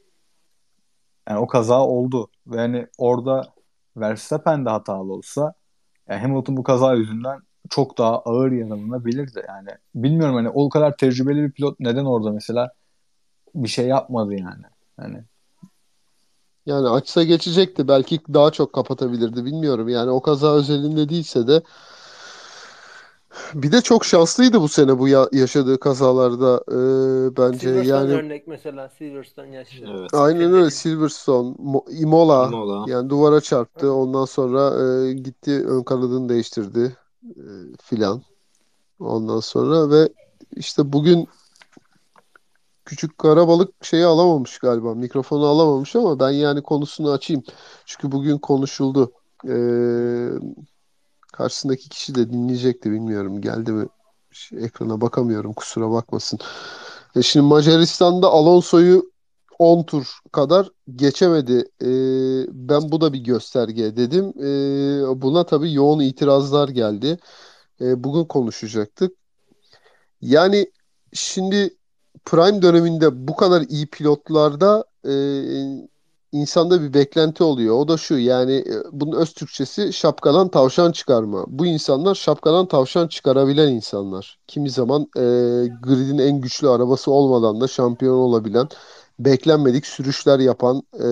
Yani 1.28 1.38
o 1.38 1.46
kaza 1.46 1.80
oldu 1.86 2.28
ve 2.46 2.56
yani 2.56 2.86
orada 2.98 3.52
Verstappen 3.96 4.64
de 4.64 4.70
hatalı 4.70 5.12
olsa 5.12 5.54
yani 6.08 6.20
Hamilton 6.20 6.56
bu 6.56 6.62
kaza 6.62 6.94
yüzünden 6.94 7.40
çok 7.70 7.98
daha 7.98 8.18
ağır 8.18 8.52
yaralanabilirdi. 8.52 9.44
Yani 9.48 9.68
bilmiyorum 9.94 10.36
hani 10.36 10.48
o 10.48 10.68
kadar 10.68 10.96
tecrübeli 10.96 11.42
bir 11.42 11.52
pilot 11.52 11.80
neden 11.80 12.04
orada 12.04 12.30
mesela 12.30 12.72
bir 13.54 13.68
şey 13.68 13.86
yapmadı 13.86 14.34
yani. 14.34 14.64
Yani 15.00 15.24
Yani 16.66 16.88
açsa 16.88 17.22
geçecekti. 17.22 17.88
Belki 17.88 18.20
daha 18.34 18.50
çok 18.50 18.72
kapatabilirdi. 18.72 19.44
Bilmiyorum. 19.44 19.88
Yani 19.88 20.10
o 20.10 20.22
kaza 20.22 20.54
özelinde 20.54 21.08
değilse 21.08 21.46
de 21.46 21.62
bir 23.54 23.72
de 23.72 23.80
çok 23.80 24.04
şanslıydı 24.04 24.60
bu 24.60 24.68
sene 24.68 24.98
bu 24.98 25.08
ya- 25.08 25.28
yaşadığı 25.32 25.80
kazalarda 25.80 26.62
ee, 26.68 27.36
bence. 27.36 27.58
Silverstone 27.58 27.88
Yani 27.88 28.12
örnek 28.12 28.46
mesela 28.46 28.88
Silverstone 28.88 29.54
yaşlı. 29.56 29.86
Evet. 29.98 30.10
aynen 30.14 30.52
öyle 30.52 30.70
Silverstone, 30.70 31.48
Mo- 31.48 31.92
Imola 31.92 32.46
Imola. 32.48 32.90
yani 32.90 33.10
duvara 33.10 33.40
çarptı. 33.40 33.92
Ondan 33.92 34.24
sonra 34.24 34.84
e, 34.84 35.12
gitti 35.12 35.66
ön 35.66 35.82
kanadını 35.82 36.28
değiştirdi 36.28 36.96
e, 37.24 37.44
filan. 37.82 38.22
Ondan 39.00 39.40
sonra 39.40 39.90
ve 39.90 40.08
işte 40.56 40.92
bugün 40.92 41.28
küçük 42.84 43.18
kara 43.18 43.48
balık 43.48 43.84
şeyi 43.84 44.04
alamamış 44.04 44.58
galiba. 44.58 44.94
Mikrofonu 44.94 45.46
alamamış 45.46 45.96
ama 45.96 46.20
ben 46.20 46.30
yani 46.30 46.62
konusunu 46.62 47.10
açayım. 47.10 47.42
Çünkü 47.86 48.12
bugün 48.12 48.38
konuşuldu. 48.38 49.12
Ee, 49.48 50.28
karşısındaki 51.36 51.88
kişi 51.88 52.14
de 52.14 52.32
dinleyecekti 52.32 52.90
bilmiyorum. 52.90 53.40
Geldi 53.40 53.72
mi 53.72 53.86
şey, 54.30 54.64
ekrana 54.64 55.00
bakamıyorum 55.00 55.52
kusura 55.52 55.90
bakmasın. 55.90 56.38
E 57.16 57.22
şimdi 57.22 57.46
Macaristan'da 57.46 58.28
Alonso'yu 58.28 59.10
10 59.58 59.82
tur 59.82 60.18
kadar 60.32 60.68
geçemedi. 60.96 61.64
E, 61.82 61.88
ben 62.68 62.92
bu 62.92 63.00
da 63.00 63.12
bir 63.12 63.18
gösterge 63.18 63.96
dedim. 63.96 64.24
E, 64.38 65.22
buna 65.22 65.46
tabii 65.46 65.72
yoğun 65.72 66.00
itirazlar 66.00 66.68
geldi. 66.68 67.18
E, 67.80 68.04
bugün 68.04 68.24
konuşacaktık. 68.24 69.12
Yani 70.20 70.72
şimdi 71.12 71.76
Prime 72.24 72.62
döneminde 72.62 73.28
bu 73.28 73.36
kadar 73.36 73.62
iyi 73.62 73.86
pilotlarda 73.86 74.84
e, 75.04 75.12
insanda 76.40 76.82
bir 76.82 76.94
beklenti 76.94 77.44
oluyor. 77.44 77.76
O 77.78 77.88
da 77.88 77.96
şu 77.96 78.18
yani 78.18 78.52
e, 78.54 78.74
bunun 78.92 79.16
öz 79.16 79.32
Türkçesi 79.34 79.92
şapkadan 79.92 80.48
tavşan 80.48 80.92
çıkarma. 80.92 81.44
Bu 81.48 81.66
insanlar 81.66 82.14
şapkadan 82.14 82.66
tavşan 82.68 83.08
çıkarabilen 83.08 83.68
insanlar. 83.68 84.38
Kimi 84.46 84.70
zaman 84.70 85.02
e, 85.16 85.20
gridin 85.82 86.18
en 86.18 86.40
güçlü 86.40 86.68
arabası 86.68 87.10
olmadan 87.10 87.60
da 87.60 87.68
şampiyon 87.68 88.16
olabilen, 88.18 88.68
beklenmedik 89.18 89.86
sürüşler 89.86 90.38
yapan 90.38 90.82
e, 90.94 91.06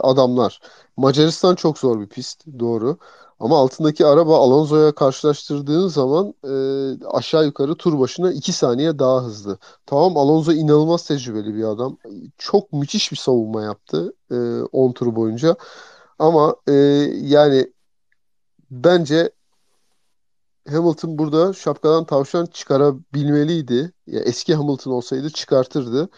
adamlar. 0.00 0.60
Macaristan 0.96 1.54
çok 1.54 1.78
zor 1.78 2.00
bir 2.00 2.08
pist, 2.08 2.46
doğru. 2.58 2.98
Ama 3.42 3.58
altındaki 3.58 4.06
araba 4.06 4.38
Alonso'ya 4.38 4.92
karşılaştırdığın 4.94 5.88
zaman 5.88 6.34
e, 6.44 7.06
aşağı 7.06 7.44
yukarı 7.44 7.74
tur 7.74 7.98
başına 7.98 8.32
2 8.32 8.52
saniye 8.52 8.98
daha 8.98 9.22
hızlı. 9.24 9.58
Tamam 9.86 10.16
Alonso 10.16 10.52
inanılmaz 10.52 11.06
tecrübeli 11.06 11.54
bir 11.54 11.64
adam. 11.64 11.98
Çok 12.38 12.72
müthiş 12.72 13.12
bir 13.12 13.16
savunma 13.16 13.62
yaptı 13.62 14.14
e, 14.30 14.34
10 14.72 14.92
tur 14.92 15.16
boyunca. 15.16 15.56
Ama 16.18 16.56
e, 16.68 16.72
yani 17.22 17.72
bence 18.70 19.30
Hamilton 20.68 21.18
burada 21.18 21.52
şapkadan 21.52 22.04
tavşan 22.04 22.46
çıkarabilmeliydi. 22.46 23.92
Ya 24.06 24.20
eski 24.20 24.54
Hamilton 24.54 24.92
olsaydı 24.92 25.30
çıkartırdı. 25.30 26.08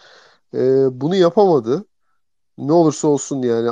E, 0.53 0.87
bunu 1.01 1.15
yapamadı. 1.15 1.85
Ne 2.57 2.73
olursa 2.73 3.07
olsun 3.07 3.41
yani 3.41 3.71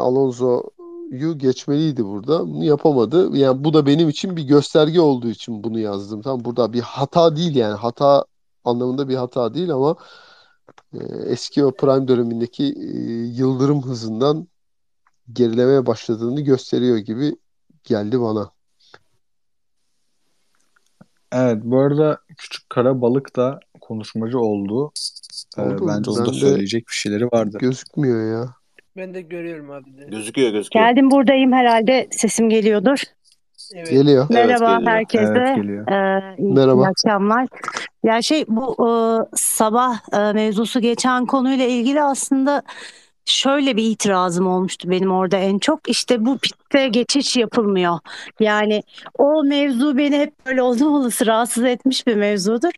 Alonso'yu 1.13 1.37
geçmeliydi 1.37 2.05
burada. 2.05 2.47
Bunu 2.47 2.63
yapamadı. 2.63 3.37
Yani 3.37 3.63
bu 3.63 3.73
da 3.73 3.85
benim 3.85 4.09
için 4.09 4.37
bir 4.37 4.43
gösterge 4.43 5.01
olduğu 5.01 5.29
için 5.29 5.63
bunu 5.63 5.79
yazdım. 5.79 6.21
Tam 6.21 6.45
burada 6.45 6.73
bir 6.73 6.81
hata 6.81 7.35
değil 7.35 7.55
yani. 7.55 7.73
Hata 7.73 8.25
anlamında 8.63 9.09
bir 9.09 9.15
hata 9.15 9.53
değil 9.53 9.71
ama 9.71 9.95
e, 10.93 10.99
eski 11.25 11.65
o 11.65 11.71
prime 11.71 12.07
dönemindeki 12.07 12.63
e, 12.63 12.97
yıldırım 13.25 13.83
hızından 13.83 14.47
gerilemeye 15.33 15.85
başladığını 15.85 16.41
gösteriyor 16.41 16.97
gibi 16.97 17.35
geldi 17.83 18.21
bana. 18.21 18.51
Evet 21.31 21.63
bu 21.63 21.79
arada 21.79 22.17
küçük 22.37 22.69
kara 22.69 23.01
balık 23.01 23.35
da 23.35 23.59
konuşmacı 23.81 24.39
oldu. 24.39 24.91
Ee, 25.57 25.61
bence 25.87 26.11
Ben 26.19 26.25
de 26.25 26.33
söyleyecek 26.33 26.87
bir 26.87 26.93
şeyleri 26.93 27.25
vardı. 27.25 27.57
gözükmüyor 27.61 28.31
ya. 28.31 28.62
Ben 28.97 29.13
de 29.13 29.21
görüyorum 29.21 29.71
abi 29.71 29.97
de. 29.97 30.03
Gözüküyor 30.05 30.51
gözüküyor. 30.51 30.85
Geldim 30.85 31.11
buradayım 31.11 31.53
herhalde 31.53 32.07
sesim 32.11 32.49
geliyordur. 32.49 32.99
Evet. 33.75 33.89
Geliyor. 33.89 34.27
Evet, 34.31 34.45
Merhaba 34.47 34.75
geliyor. 34.75 34.91
herkese. 34.91 35.23
Evet 35.37 35.55
geliyor. 35.55 35.87
Ee, 35.91 36.35
iyi, 36.37 36.53
Merhaba. 36.53 36.81
iyi 36.83 36.87
akşamlar. 36.87 37.47
Ya 38.03 38.21
şey 38.21 38.45
bu 38.47 38.75
e, 38.87 38.89
sabah 39.37 39.99
e, 40.13 40.33
mevzusu 40.33 40.79
geçen 40.81 41.25
konuyla 41.25 41.65
ilgili 41.65 42.01
aslında 42.01 42.61
şöyle 43.25 43.77
bir 43.77 43.83
itirazım 43.83 44.47
olmuştu 44.47 44.89
benim 44.91 45.11
orada 45.11 45.37
en 45.37 45.59
çok. 45.59 45.89
İşte 45.89 46.25
bu 46.25 46.37
pistte 46.37 46.87
geçiş 46.87 47.35
yapılmıyor. 47.37 47.99
Yani 48.39 48.83
o 49.17 49.43
mevzu 49.43 49.97
beni 49.97 50.19
hep 50.19 50.45
böyle 50.45 50.61
oldum 50.61 50.93
olası 50.95 51.25
rahatsız 51.25 51.63
etmiş 51.63 52.07
bir 52.07 52.15
mevzudur. 52.15 52.71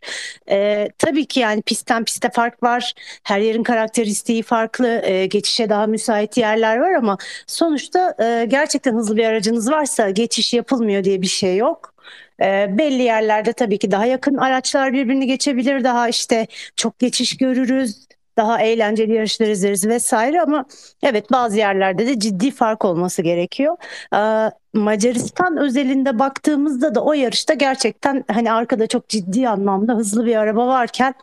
Ee, 0.50 0.88
tabii 0.98 1.26
ki 1.26 1.40
yani 1.40 1.62
pistten 1.62 2.04
piste 2.04 2.30
fark 2.30 2.62
var. 2.62 2.92
Her 3.22 3.40
yerin 3.40 3.62
karakteristiği 3.62 4.42
farklı. 4.42 5.02
Ee, 5.04 5.26
geçişe 5.26 5.68
daha 5.68 5.86
müsait 5.86 6.36
yerler 6.36 6.76
var 6.76 6.92
ama 6.92 7.18
sonuçta 7.46 8.14
e, 8.20 8.46
gerçekten 8.48 8.94
hızlı 8.94 9.16
bir 9.16 9.24
aracınız 9.24 9.70
varsa 9.70 10.10
geçiş 10.10 10.54
yapılmıyor 10.54 11.04
diye 11.04 11.22
bir 11.22 11.26
şey 11.26 11.56
yok. 11.56 11.96
Ee, 12.42 12.66
belli 12.78 13.02
yerlerde 13.02 13.52
tabii 13.52 13.78
ki 13.78 13.90
daha 13.90 14.06
yakın 14.06 14.36
araçlar 14.36 14.92
birbirini 14.92 15.26
geçebilir. 15.26 15.84
Daha 15.84 16.08
işte 16.08 16.46
çok 16.76 16.98
geçiş 16.98 17.36
görürüz. 17.36 18.05
Daha 18.36 18.62
eğlenceli 18.62 19.12
yarışlar 19.12 19.46
izleriz 19.46 19.86
vesaire 19.86 20.42
ama 20.42 20.64
evet 21.02 21.32
bazı 21.32 21.58
yerlerde 21.58 22.06
de 22.06 22.18
ciddi 22.18 22.50
fark 22.50 22.84
olması 22.84 23.22
gerekiyor. 23.22 23.76
Ee, 24.14 24.50
Macaristan 24.72 25.56
özelinde 25.56 26.18
baktığımızda 26.18 26.94
da 26.94 27.04
o 27.04 27.12
yarışta 27.12 27.54
gerçekten 27.54 28.24
hani 28.32 28.52
arkada 28.52 28.86
çok 28.86 29.08
ciddi 29.08 29.48
anlamda 29.48 29.94
hızlı 29.94 30.26
bir 30.26 30.36
araba 30.36 30.66
varken 30.66 31.14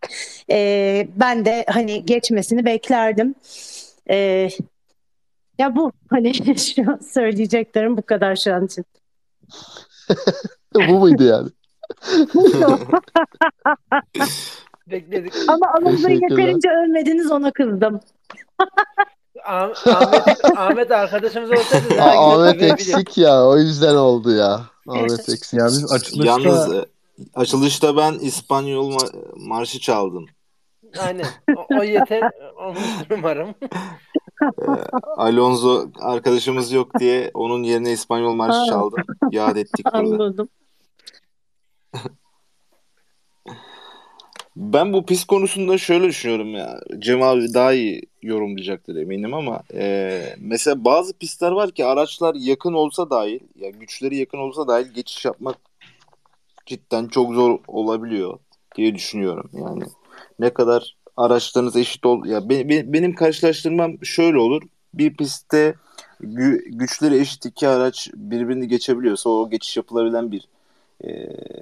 e, 0.51 1.07
ben 1.15 1.45
de 1.45 1.65
hani 1.69 2.05
geçmesini 2.05 2.65
beklerdim. 2.65 3.35
Ee, 4.09 4.49
ya 5.59 5.75
bu 5.75 5.91
hani 6.09 6.33
şu 6.57 6.91
an 6.91 6.99
söyleyeceklerim 7.13 7.97
bu 7.97 8.01
kadar 8.01 8.35
şu 8.35 8.53
an 8.53 8.65
için. 8.65 8.85
Bu 10.75 10.99
muydu 10.99 11.23
yani? 11.23 11.49
Bekledik. 14.87 15.33
Ama 15.47 15.89
Teşekkürler. 15.91 16.09
yeterince 16.29 16.69
övmediniz 16.69 17.31
ona 17.31 17.51
kızdım. 17.51 17.99
Ah- 19.45 19.87
Ahmet, 19.87 20.57
Ahmet 20.57 20.91
arkadaşımız 20.91 21.51
olsaydı 21.51 21.85
daha 21.97 22.09
güzel 22.35 22.49
Ahmet 22.49 22.61
eksik 22.61 23.17
ya. 23.17 23.45
O 23.47 23.57
yüzden 23.57 23.95
oldu 23.95 24.31
ya. 24.31 24.61
Ahmet 24.87 25.11
eksik. 25.29 25.53
Ya 25.53 25.65
biz 25.65 25.91
açılışta 25.91 26.25
Yalnız 26.25 26.73
e, 26.73 26.85
açılışta 27.33 27.97
ben 27.97 28.13
İspanyol 28.13 28.91
ma- 28.91 29.47
marşı 29.47 29.79
çaldım. 29.79 30.25
Aynen. 30.99 31.25
O, 31.57 31.65
o 31.79 31.83
yeter. 31.83 32.31
Olmuştur 32.57 33.05
umarım. 33.17 33.55
Alonso 35.17 35.85
arkadaşımız 35.99 36.71
yok 36.71 36.99
diye 36.99 37.31
onun 37.33 37.63
yerine 37.63 37.91
İspanyol 37.91 38.33
marşı 38.33 38.57
Ha. 38.59 38.65
çaldım. 38.65 39.03
Yad 39.31 39.55
ettik 39.55 39.85
burada. 39.85 39.97
Anladım. 39.97 40.49
Ben 44.55 44.93
bu 44.93 45.05
pist 45.05 45.27
konusunda 45.27 45.77
şöyle 45.77 46.07
düşünüyorum 46.07 46.55
ya. 46.55 46.79
Cem 46.99 47.21
abi 47.21 47.53
daha 47.53 47.73
iyi 47.73 48.01
yorumlayacaktır 48.21 48.95
eminim 48.95 49.33
ama 49.33 49.63
e, 49.73 50.35
mesela 50.39 50.85
bazı 50.85 51.13
pistler 51.13 51.51
var 51.51 51.71
ki 51.71 51.85
araçlar 51.85 52.35
yakın 52.35 52.73
olsa 52.73 53.09
dahil, 53.09 53.39
ya 53.55 53.69
güçleri 53.69 54.17
yakın 54.17 54.37
olsa 54.37 54.67
dahil 54.67 54.87
geçiş 54.87 55.25
yapmak 55.25 55.57
cidden 56.65 57.07
çok 57.07 57.33
zor 57.33 57.59
olabiliyor 57.67 58.39
diye 58.75 58.95
düşünüyorum. 58.95 59.49
Yani 59.53 59.83
ne 60.39 60.49
kadar 60.53 60.95
araçlarınız 61.17 61.75
eşit 61.75 62.05
ol 62.05 62.25
ya 62.25 62.49
be- 62.49 62.69
be- 62.69 62.93
benim 62.93 63.15
karşılaştırmam 63.15 64.05
şöyle 64.05 64.37
olur. 64.37 64.61
Bir 64.93 65.13
pistte 65.13 65.75
gü- 66.21 66.77
güçleri 66.77 67.19
eşit 67.19 67.45
iki 67.45 67.67
araç 67.67 68.09
birbirini 68.13 68.67
geçebiliyorsa 68.67 69.29
o 69.29 69.49
geçiş 69.49 69.77
yapılabilen 69.77 70.31
bir 70.31 70.47
e, 71.01 71.09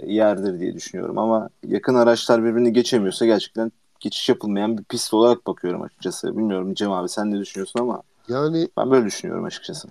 yerdir 0.05 0.59
diye 0.59 0.73
düşünüyorum. 0.73 1.17
Ama 1.17 1.49
yakın 1.67 1.95
araçlar 1.95 2.43
birbirini 2.43 2.73
geçemiyorsa 2.73 3.25
gerçekten 3.25 3.71
geçiş 3.99 4.29
yapılmayan 4.29 4.77
bir 4.77 4.83
pist 4.83 5.13
olarak 5.13 5.47
bakıyorum 5.47 5.81
açıkçası. 5.81 6.37
Bilmiyorum 6.37 6.73
Cem 6.73 6.91
abi 6.91 7.09
sen 7.09 7.31
ne 7.31 7.39
düşünüyorsun 7.39 7.79
ama 7.79 8.01
Yani 8.29 8.67
ben 8.77 8.91
böyle 8.91 9.05
düşünüyorum 9.05 9.45
açıkçası. 9.45 9.87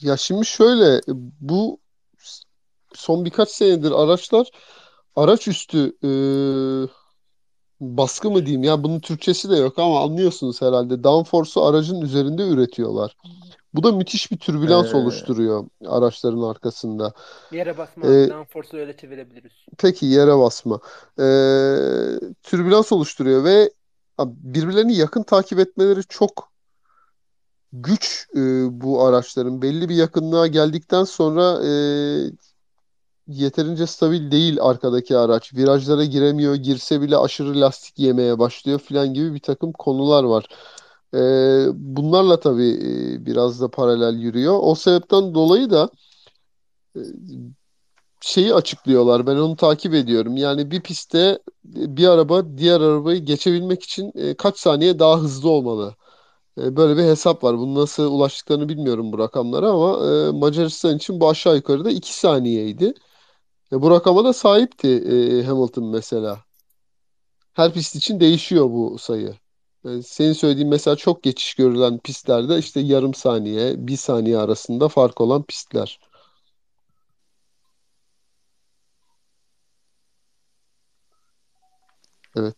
ya 0.00 0.16
şimdi 0.16 0.46
şöyle 0.46 1.00
bu 1.40 1.78
son 2.94 3.24
birkaç 3.24 3.48
senedir 3.48 3.90
araçlar 3.92 4.50
araç 5.16 5.48
üstü 5.48 5.92
e, 6.04 6.10
baskı 7.80 8.30
mı 8.30 8.46
diyeyim 8.46 8.62
ya 8.64 8.82
bunun 8.84 9.00
Türkçesi 9.00 9.50
de 9.50 9.56
yok 9.56 9.78
ama 9.78 10.00
anlıyorsunuz 10.02 10.62
herhalde. 10.62 11.04
Downforce'u 11.04 11.64
aracın 11.64 12.00
üzerinde 12.00 12.48
üretiyorlar. 12.48 13.16
Bu 13.74 13.82
da 13.82 13.92
müthiş 13.92 14.30
bir 14.30 14.38
türbülans 14.38 14.94
Ee, 14.94 14.96
oluşturuyor 14.96 15.64
araçların 15.86 16.42
arkasında. 16.42 17.12
Yere 17.52 17.78
basma. 17.78 18.06
Ee, 18.06 18.28
downforce'u 18.30 18.80
öyle 18.80 18.96
çevirebiliriz. 18.96 19.52
Peki 19.78 20.06
yere 20.06 20.38
basma. 20.38 20.80
Ee, 21.18 21.22
türbülans 22.42 22.92
oluşturuyor 22.92 23.44
ve 23.44 23.70
birbirlerini 24.24 24.96
yakın 24.96 25.22
takip 25.22 25.58
etmeleri 25.58 26.00
çok 26.08 26.52
güç 27.72 28.28
e, 28.36 28.40
bu 28.80 29.04
araçların. 29.04 29.62
Belli 29.62 29.88
bir 29.88 29.94
yakınlığa 29.94 30.46
geldikten 30.46 31.04
sonra 31.04 31.66
e, 31.66 31.70
yeterince 33.26 33.86
stabil 33.86 34.30
değil 34.30 34.58
arkadaki 34.60 35.16
araç. 35.16 35.54
Virajlara 35.54 36.04
giremiyor, 36.04 36.54
girse 36.54 37.00
bile 37.00 37.16
aşırı 37.16 37.60
lastik 37.60 37.98
yemeye 37.98 38.38
başlıyor 38.38 38.78
filan 38.78 39.14
gibi 39.14 39.34
bir 39.34 39.40
takım 39.40 39.72
konular 39.72 40.24
var. 40.24 40.46
E, 41.14 41.18
bunlarla 41.74 42.40
tabii 42.40 42.70
e, 43.22 43.26
biraz 43.26 43.60
da 43.60 43.70
paralel 43.70 44.18
yürüyor. 44.18 44.58
O 44.62 44.74
sebepten 44.74 45.34
dolayı 45.34 45.70
da 45.70 45.90
e, 46.96 47.00
şeyi 48.20 48.54
açıklıyorlar. 48.54 49.26
Ben 49.26 49.36
onu 49.36 49.56
takip 49.56 49.94
ediyorum. 49.94 50.36
Yani 50.36 50.70
bir 50.70 50.80
pistte 50.80 51.38
bir 51.64 52.08
araba 52.08 52.58
diğer 52.58 52.80
arabayı 52.80 53.24
geçebilmek 53.24 53.82
için 53.82 54.12
e, 54.14 54.34
kaç 54.34 54.58
saniye 54.58 54.98
daha 54.98 55.18
hızlı 55.20 55.50
olmalı? 55.50 55.94
E, 56.62 56.76
Böyle 56.76 56.96
bir 56.98 57.04
hesap 57.08 57.44
var. 57.44 57.58
Bunu 57.58 57.74
nasıl 57.80 58.12
ulaştıklarını 58.12 58.68
bilmiyorum 58.68 59.12
bu 59.12 59.18
rakamlara 59.18 59.70
ama 59.70 60.06
e, 60.28 60.30
Macaristan 60.32 60.96
için 60.96 61.20
bu 61.20 61.30
aşağı 61.30 61.56
yukarı 61.56 61.84
da 61.84 61.90
2 61.90 62.14
saniyeydi. 62.18 62.94
Ve 63.72 63.82
bu 63.82 63.90
rakama 63.90 64.24
da 64.24 64.32
sahipti 64.32 64.88
e, 64.88 65.44
Hamilton 65.44 65.84
mesela. 65.84 66.38
Her 67.52 67.72
pist 67.72 67.96
için 67.96 68.20
değişiyor 68.20 68.70
bu 68.70 68.98
sayı. 68.98 69.34
Yani 69.84 70.02
senin 70.02 70.32
söylediğin 70.32 70.68
mesela 70.68 70.96
çok 70.96 71.22
geçiş 71.22 71.54
görülen 71.54 71.98
pistlerde 71.98 72.58
işte 72.58 72.80
yarım 72.80 73.14
saniye, 73.14 73.74
bir 73.86 73.96
saniye 73.96 74.38
arasında 74.38 74.88
fark 74.88 75.20
olan 75.20 75.42
pistler. 75.42 76.00
Evet. 82.36 82.56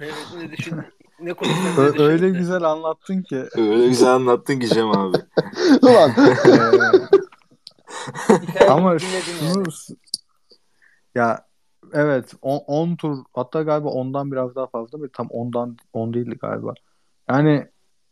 Evet 0.00 0.26
ne 0.36 0.52
düşün 0.56 0.82
ne 1.20 1.34
Ö- 1.76 2.02
öyle 2.02 2.28
güzel 2.28 2.62
anlattın 2.62 3.22
ki. 3.22 3.44
Öyle 3.56 3.88
güzel 3.88 4.14
anlattın 4.14 4.60
ki 4.60 4.68
Cem 4.68 4.90
abi. 4.90 5.16
Ulan 5.82 6.14
Ee, 8.54 8.64
ama 8.64 8.98
şunu 8.98 9.64
ya 11.14 11.47
evet 11.92 12.34
10 12.42 12.96
tur 12.96 13.18
hatta 13.34 13.62
galiba 13.62 13.88
ondan 13.88 14.32
biraz 14.32 14.54
daha 14.54 14.66
fazla 14.66 15.02
bir 15.02 15.08
tam 15.08 15.26
ondan 15.30 15.76
10 15.92 16.14
değildi 16.14 16.38
galiba. 16.40 16.74
Yani 17.30 17.66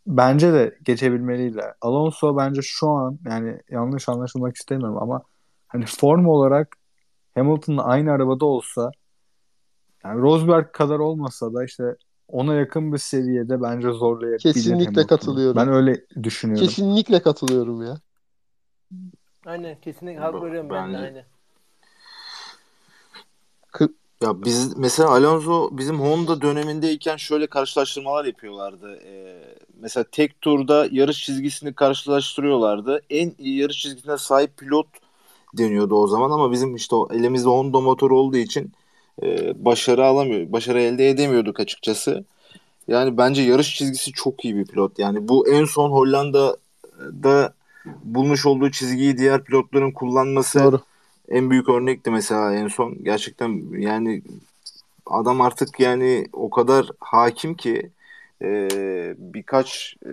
bence 0.06 0.52
de 0.52 0.78
geçebilmeliydi. 0.82 1.62
Alonso 1.80 2.36
bence 2.36 2.60
şu 2.62 2.88
an 2.88 3.18
yani 3.24 3.60
yanlış 3.70 4.08
anlaşılmak 4.08 4.56
istemiyorum 4.56 4.98
ama 5.02 5.22
hani 5.68 5.84
form 5.86 6.26
olarak 6.26 6.76
Hamilton'la 7.34 7.84
aynı 7.84 8.12
arabada 8.12 8.46
olsa 8.46 8.90
yani 10.04 10.20
Rosberg 10.22 10.72
kadar 10.72 10.98
olmasa 10.98 11.54
da 11.54 11.64
işte 11.64 11.96
ona 12.28 12.54
yakın 12.54 12.92
bir 12.92 12.98
seviyede 12.98 13.62
bence 13.62 13.90
zorlayabilir 13.90 14.38
kesinlikle 14.38 14.84
Hamilton'ı. 14.84 15.06
katılıyorum. 15.06 15.56
Ben 15.56 15.68
öyle 15.68 16.06
düşünüyorum. 16.22 16.66
Kesinlikle 16.66 17.22
katılıyorum 17.22 17.82
ya. 17.82 18.00
Aynen 19.46 19.80
kesinlikle 19.80 20.20
hak 20.20 20.42
veriyorum 20.42 20.70
ben 20.70 20.88
de 20.88 20.92
Bence- 20.92 21.04
aynen. 21.04 21.24
Ya 24.26 24.44
biz 24.44 24.76
mesela 24.76 25.10
Alonso 25.10 25.68
bizim 25.72 26.00
Honda 26.00 26.40
dönemindeyken 26.40 27.16
şöyle 27.16 27.46
karşılaştırmalar 27.46 28.24
yapıyorlardı. 28.24 28.98
Ee, 29.04 29.54
mesela 29.80 30.04
tek 30.12 30.40
turda 30.40 30.88
yarış 30.90 31.24
çizgisini 31.24 31.72
karşılaştırıyorlardı. 31.72 33.00
En 33.10 33.32
iyi 33.38 33.58
yarış 33.58 33.82
çizgisine 33.82 34.18
sahip 34.18 34.56
pilot 34.56 34.86
deniyordu 35.58 35.94
o 35.94 36.06
zaman 36.06 36.30
ama 36.30 36.52
bizim 36.52 36.76
işte 36.76 36.96
o 36.96 37.08
elimizde 37.12 37.48
Honda 37.48 37.80
motoru 37.80 38.18
olduğu 38.18 38.36
için 38.36 38.72
e, 39.22 39.52
başarı 39.64 40.04
alamıyor, 40.04 40.52
başarı 40.52 40.80
elde 40.80 41.08
edemiyorduk 41.08 41.60
açıkçası. 41.60 42.24
Yani 42.88 43.16
bence 43.18 43.42
yarış 43.42 43.76
çizgisi 43.76 44.12
çok 44.12 44.44
iyi 44.44 44.56
bir 44.56 44.66
pilot. 44.66 44.98
Yani 44.98 45.28
bu 45.28 45.48
en 45.48 45.64
son 45.64 45.90
Hollanda'da 45.90 47.54
bulmuş 48.04 48.46
olduğu 48.46 48.70
çizgiyi 48.70 49.18
diğer 49.18 49.44
pilotların 49.44 49.92
kullanması 49.92 50.64
Doğru. 50.64 50.80
En 51.28 51.50
büyük 51.50 51.68
örnekti 51.68 52.10
mesela 52.10 52.54
en 52.54 52.68
son. 52.68 53.04
Gerçekten 53.04 53.80
yani 53.80 54.22
adam 55.06 55.40
artık 55.40 55.80
yani 55.80 56.26
o 56.32 56.50
kadar 56.50 56.86
hakim 57.00 57.54
ki 57.54 57.90
e, 58.42 58.68
birkaç 59.18 59.96
e, 60.02 60.10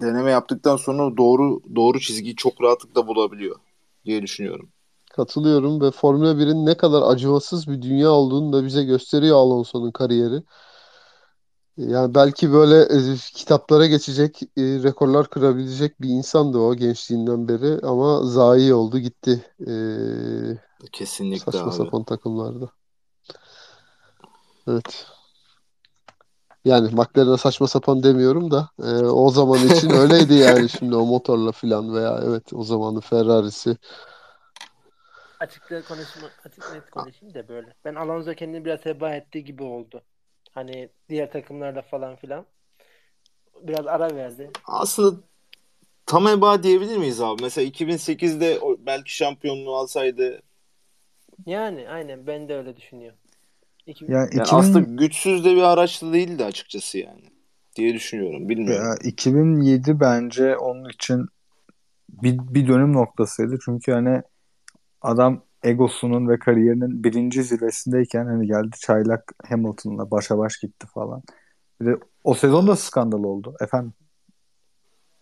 deneme 0.00 0.30
yaptıktan 0.30 0.76
sonra 0.76 1.16
doğru 1.16 1.60
doğru 1.74 2.00
çizgiyi 2.00 2.36
çok 2.36 2.62
rahatlıkla 2.62 3.06
bulabiliyor 3.06 3.56
diye 4.04 4.22
düşünüyorum. 4.22 4.68
Katılıyorum 5.10 5.80
ve 5.80 5.90
Formula 5.90 6.32
1'in 6.32 6.66
ne 6.66 6.76
kadar 6.76 7.02
acımasız 7.02 7.68
bir 7.68 7.82
dünya 7.82 8.10
olduğunu 8.10 8.52
da 8.52 8.64
bize 8.66 8.84
gösteriyor 8.84 9.36
Alonso'nun 9.36 9.90
kariyeri. 9.90 10.42
Yani 11.76 12.14
belki 12.14 12.52
böyle 12.52 12.82
e, 12.82 13.16
kitaplara 13.34 13.86
geçecek, 13.86 14.42
e, 14.42 14.62
rekorlar 14.62 15.30
kırabilecek 15.30 16.00
bir 16.00 16.08
insandı 16.08 16.58
o 16.58 16.74
gençliğinden 16.74 17.48
beri 17.48 17.86
ama 17.86 18.22
zayi 18.22 18.74
oldu 18.74 18.98
gitti 18.98 19.44
e, 19.60 19.72
Kesinlikle 20.92 21.52
saçma 21.52 21.68
abi. 21.70 21.76
sapan 21.76 22.04
takımlarda. 22.04 22.70
Evet. 24.68 25.06
Yani 26.64 26.88
McLaren'e 26.94 27.38
saçma 27.38 27.66
sapan 27.66 28.02
demiyorum 28.02 28.50
da 28.50 28.70
e, 28.82 28.90
o 29.04 29.30
zaman 29.30 29.58
için 29.68 29.90
öyleydi 30.00 30.34
yani 30.34 30.68
şimdi 30.68 30.96
o 30.96 31.06
motorla 31.06 31.52
filan 31.52 31.94
veya 31.94 32.20
evet 32.24 32.52
o 32.52 32.64
zamanın 32.64 33.00
Ferrari'si. 33.00 33.76
Açıkça 35.40 35.82
konuşma, 35.84 36.28
açık 36.44 36.72
net 36.72 36.90
konuşayım 36.90 37.34
da 37.34 37.48
böyle. 37.48 37.74
Ben 37.84 37.94
Alonso 37.94 38.34
kendini 38.34 38.64
biraz 38.64 38.86
heba 38.86 39.14
ettiği 39.14 39.44
gibi 39.44 39.62
oldu. 39.62 40.02
Hani 40.50 40.88
diğer 41.08 41.32
takımlarda 41.32 41.82
falan 41.82 42.16
filan. 42.16 42.46
Biraz 43.62 43.86
ara 43.86 44.16
verdi. 44.16 44.50
Aslında 44.64 45.20
tam 46.06 46.28
eba 46.28 46.62
diyebilir 46.62 46.96
miyiz 46.96 47.20
abi? 47.20 47.42
Mesela 47.42 47.66
2008'de 47.68 48.58
o 48.60 48.76
belki 48.86 49.16
şampiyonluğu 49.16 49.76
alsaydı 49.76 50.42
Yani 51.46 51.88
aynen 51.88 52.26
ben 52.26 52.48
de 52.48 52.56
öyle 52.56 52.76
düşünüyorum. 52.76 53.18
İki, 53.86 54.04
Ya 54.04 54.18
yani 54.18 54.30
2000 54.30 54.58
aslında 54.58 54.96
güçsüz 54.96 55.44
de 55.44 55.56
bir 55.56 55.62
araç 55.62 56.02
da 56.02 56.12
değildi 56.12 56.44
açıkçası 56.44 56.98
yani 56.98 57.24
diye 57.76 57.94
düşünüyorum. 57.94 58.48
Bilmiyorum. 58.48 58.86
Ya 58.86 59.08
2007 59.10 60.00
bence 60.00 60.56
onun 60.56 60.88
için 60.88 61.26
bir, 62.08 62.38
bir 62.38 62.68
dönüm 62.68 62.92
noktasıydı. 62.92 63.58
Çünkü 63.64 63.92
hani 63.92 64.22
adam 65.00 65.42
egosunun 65.62 66.28
ve 66.28 66.38
kariyerinin 66.38 67.04
birinci 67.04 67.42
zirvesindeyken 67.42 68.26
hani 68.26 68.46
geldi 68.46 68.76
çaylak 68.80 69.32
Hamilton'la 69.48 70.10
başa 70.10 70.38
baş 70.38 70.58
gitti 70.58 70.86
falan. 70.94 71.22
Bir 71.80 71.86
de 71.86 71.96
o 72.24 72.34
sezon 72.34 72.66
da 72.66 72.76
skandal 72.76 73.24
oldu. 73.24 73.56
Efendim 73.60 73.92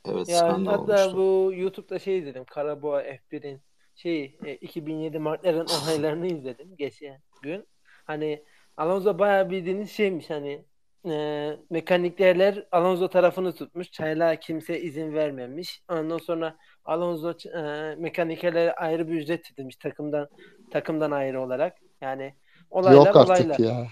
Evet 0.07 0.29
Ya 0.29 0.39
skandal 0.39 0.71
hatta 0.73 0.83
olmuştu. 0.83 1.19
bu 1.19 1.53
YouTube'da 1.55 1.99
şey 1.99 2.19
izledim. 2.19 2.45
Karaboğa 2.45 3.03
F1'in 3.03 3.61
şey 3.95 4.39
e, 4.45 4.55
2007 4.55 5.19
McLaren 5.19 5.67
olaylarını 5.67 6.27
izledim 6.27 6.77
geçen 6.77 7.21
gün. 7.43 7.67
Hani 8.05 8.45
Alonso 8.77 9.19
bayağı 9.19 9.51
bildiğiniz 9.51 9.91
şeymiş 9.91 10.31
hani 10.31 10.65
e, 11.07 11.57
mekaniklerler 11.71 12.67
Alonso 12.73 13.09
tarafını 13.09 13.55
tutmuş. 13.55 13.91
Çaylağa 13.91 14.37
kimse 14.37 14.81
izin 14.81 15.15
vermemiş. 15.15 15.83
Ondan 15.89 16.19
sonra 16.19 16.57
Alonso 16.85 17.35
e, 17.59 17.95
mekanikerlere 17.99 18.73
ayrı 18.73 19.09
bir 19.09 19.15
ücret 19.15 19.53
ödemiş 19.53 19.77
takımdan 19.77 20.29
takımdan 20.71 21.11
ayrı 21.11 21.41
olarak. 21.41 21.79
Yani 22.01 22.35
olaylar 22.71 23.07
Yok 23.07 23.17
artık 23.17 23.31
olaylar. 23.31 23.59
ya. 23.59 23.87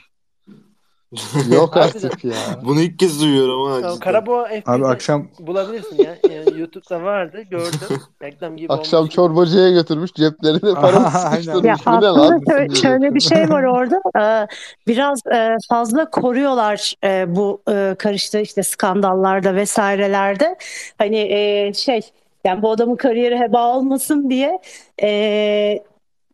Yok 1.55 1.77
artık 1.77 2.25
ya. 2.25 2.33
Bunu 2.65 2.81
ilk 2.81 2.99
kez 2.99 3.21
duyuyorum 3.21 3.71
ha 3.71 3.75
Ya 3.75 3.81
cidden. 3.81 3.99
Karaboğa 3.99 4.43
abi 4.45 4.55
F1'de 4.55 4.87
akşam 4.87 5.29
bulabilirsin 5.39 6.05
ya. 6.05 6.17
Yani 6.31 6.61
YouTube'da 6.61 7.03
vardı 7.03 7.43
gördüm. 7.51 8.01
Reklam 8.23 8.57
gibi 8.57 8.73
Akşam 8.73 9.01
olmuş. 9.01 9.15
çorbacıya 9.15 9.71
götürmüş 9.71 10.13
ceplerine. 10.13 10.71
Ya 10.87 11.11
sıkıştırmış. 11.11 11.63
Bu 11.63 11.67
ne 11.67 11.73
aslında 11.73 12.15
lan? 12.15 12.41
şöyle, 12.51 12.75
şöyle 12.75 13.15
bir 13.15 13.21
şey 13.21 13.51
var 13.51 13.63
orada. 13.63 14.01
Ee, 14.19 14.47
biraz 14.87 15.21
e, 15.35 15.57
fazla 15.69 16.11
koruyorlar 16.11 16.95
e, 17.05 17.37
bu 17.37 17.63
e, 17.71 17.95
karıştığı 17.99 18.41
işte 18.41 18.63
skandallarda 18.63 19.55
vesairelerde. 19.55 20.57
Hani 20.99 21.19
e, 21.19 21.73
şey 21.75 22.01
yani 22.45 22.63
bu 22.63 22.71
adamın 22.71 22.97
kariyeri 22.97 23.39
heba 23.39 23.77
olmasın 23.77 24.31
diye 24.31 24.59
e, 25.03 25.79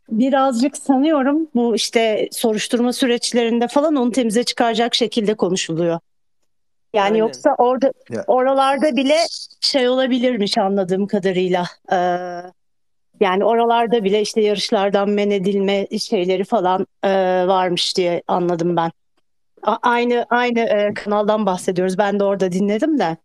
birazcık 0.09 0.77
sanıyorum 0.77 1.47
bu 1.55 1.75
işte 1.75 2.29
soruşturma 2.31 2.93
süreçlerinde 2.93 3.67
falan 3.67 3.95
onu 3.95 4.11
temize 4.11 4.43
çıkaracak 4.43 4.95
şekilde 4.95 5.33
konuşuluyor. 5.33 5.99
Yani 6.93 7.05
Aynen. 7.05 7.17
yoksa 7.17 7.55
orada 7.57 7.93
Ya. 8.09 8.23
oralarda 8.27 8.95
bile 8.95 9.17
şey 9.61 9.87
olabilirmiş 9.89 10.57
anladığım 10.57 11.07
kadarıyla. 11.07 11.65
Ee, 11.91 11.95
yani 13.19 13.45
oralarda 13.45 14.03
bile 14.03 14.21
işte 14.21 14.41
yarışlardan 14.41 15.09
men 15.09 15.31
edilme 15.31 15.87
şeyleri 15.99 16.43
falan 16.43 16.87
e, 17.03 17.09
varmış 17.47 17.97
diye 17.97 18.23
anladım 18.27 18.75
ben. 18.75 18.91
A- 19.63 19.77
aynı 19.81 20.25
aynı 20.29 20.59
e, 20.59 20.93
kanaldan 20.93 21.45
bahsediyoruz. 21.45 21.97
Ben 21.97 22.19
de 22.19 22.23
orada 22.23 22.51
dinledim 22.51 22.99
de. 22.99 23.17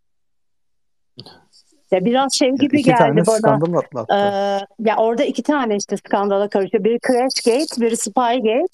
Ya 1.90 2.04
biraz 2.04 2.34
şey 2.34 2.50
gibi 2.50 2.80
iki 2.80 2.90
geldi 2.90 2.98
tane 2.98 3.26
bana. 3.26 3.36
skandal 3.36 3.78
atlattı. 3.78 4.14
Ee, 4.14 4.88
ya 4.88 4.96
orada 4.96 5.24
iki 5.24 5.42
tane 5.42 5.76
işte 5.76 5.96
skandala 5.96 6.48
karışıyor. 6.48 6.84
Biri 6.84 6.98
Crashgate, 7.06 7.80
biri 7.80 7.96
Spygate. 7.96 8.66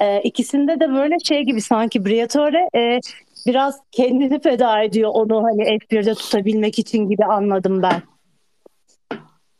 Ee, 0.00 0.20
ikisinde 0.20 0.80
de 0.80 0.92
böyle 0.92 1.18
şey 1.18 1.42
gibi 1.42 1.60
sanki 1.60 2.04
Briatore 2.04 2.68
e, 2.74 3.00
biraz 3.46 3.80
kendini 3.92 4.40
feda 4.40 4.82
ediyor 4.82 5.10
onu 5.14 5.44
hani 5.44 5.62
F1'de 5.62 6.14
tutabilmek 6.14 6.78
için 6.78 7.08
gibi 7.08 7.24
anladım 7.24 7.82
ben. 7.82 8.02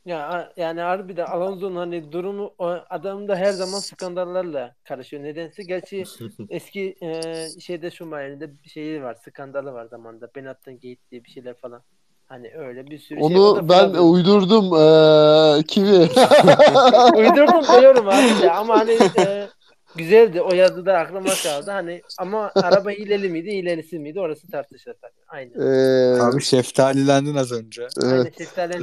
Ya 0.04 0.52
yani 0.56 0.80
harbiden 0.80 1.26
Alonso'nun 1.26 1.76
hani 1.76 2.12
durumu 2.12 2.54
adam 2.90 3.28
da 3.28 3.36
her 3.36 3.50
zaman 3.50 3.78
skandallarla 3.78 4.74
karışıyor. 4.84 5.22
Nedense 5.22 5.62
gerçi 5.62 6.04
eski 6.48 6.96
e, 7.02 7.32
şeyde 7.60 7.90
Schumacher'in 7.90 8.58
bir 8.64 8.68
şeyi 8.68 9.02
var. 9.02 9.14
Skandalı 9.14 9.72
var 9.72 9.84
zamanında. 9.86 10.30
Benetton 10.36 10.74
Gate 10.74 11.10
diye 11.10 11.24
bir 11.24 11.30
şeyler 11.30 11.54
falan. 11.54 11.82
Hani 12.28 12.50
öyle 12.54 12.86
bir 12.86 12.98
sürü 12.98 13.18
şey. 13.18 13.26
O 13.26 13.30
da 13.30 13.40
Onu 13.40 13.68
ben 13.68 13.92
falan 13.92 14.12
uydurdum. 14.12 14.64
Ee, 14.64 15.62
kimi? 15.62 15.88
uydurdum 17.16 17.80
diyorum 17.80 18.08
abi 18.08 18.42
de 18.42 18.50
ama 18.56 18.78
hani 18.78 18.98
e, 19.18 19.48
güzeldi. 19.96 20.42
O 20.42 20.54
yazıda 20.54 20.98
aklıma 20.98 21.30
kaldı. 21.42 21.70
Hani 21.70 22.02
ama 22.18 22.52
araba 22.54 22.90
hileli 22.90 23.28
miydi, 23.28 23.50
hilelisi 23.50 23.98
miydi? 23.98 24.20
Orası 24.20 24.50
tartışılır 24.50 24.96
tabii. 25.02 25.12
Aynen. 25.28 25.60
Ee, 25.60 26.20
Abi 26.20 26.42
şeftalilendin 26.42 27.34
az 27.34 27.52
önce. 27.52 27.88
Aynen 28.02 28.14
evet. 28.14 28.38
şeftali. 28.38 28.82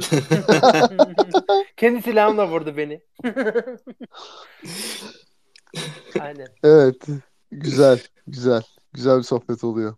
Kendi 1.76 2.02
silahımla 2.02 2.48
vurdu 2.48 2.76
beni. 2.76 3.00
Aynen. 6.20 6.48
Evet. 6.64 7.06
Güzel. 7.50 8.00
Güzel. 8.26 8.62
Güzel 8.92 9.18
bir 9.18 9.22
sohbet 9.22 9.64
oluyor. 9.64 9.96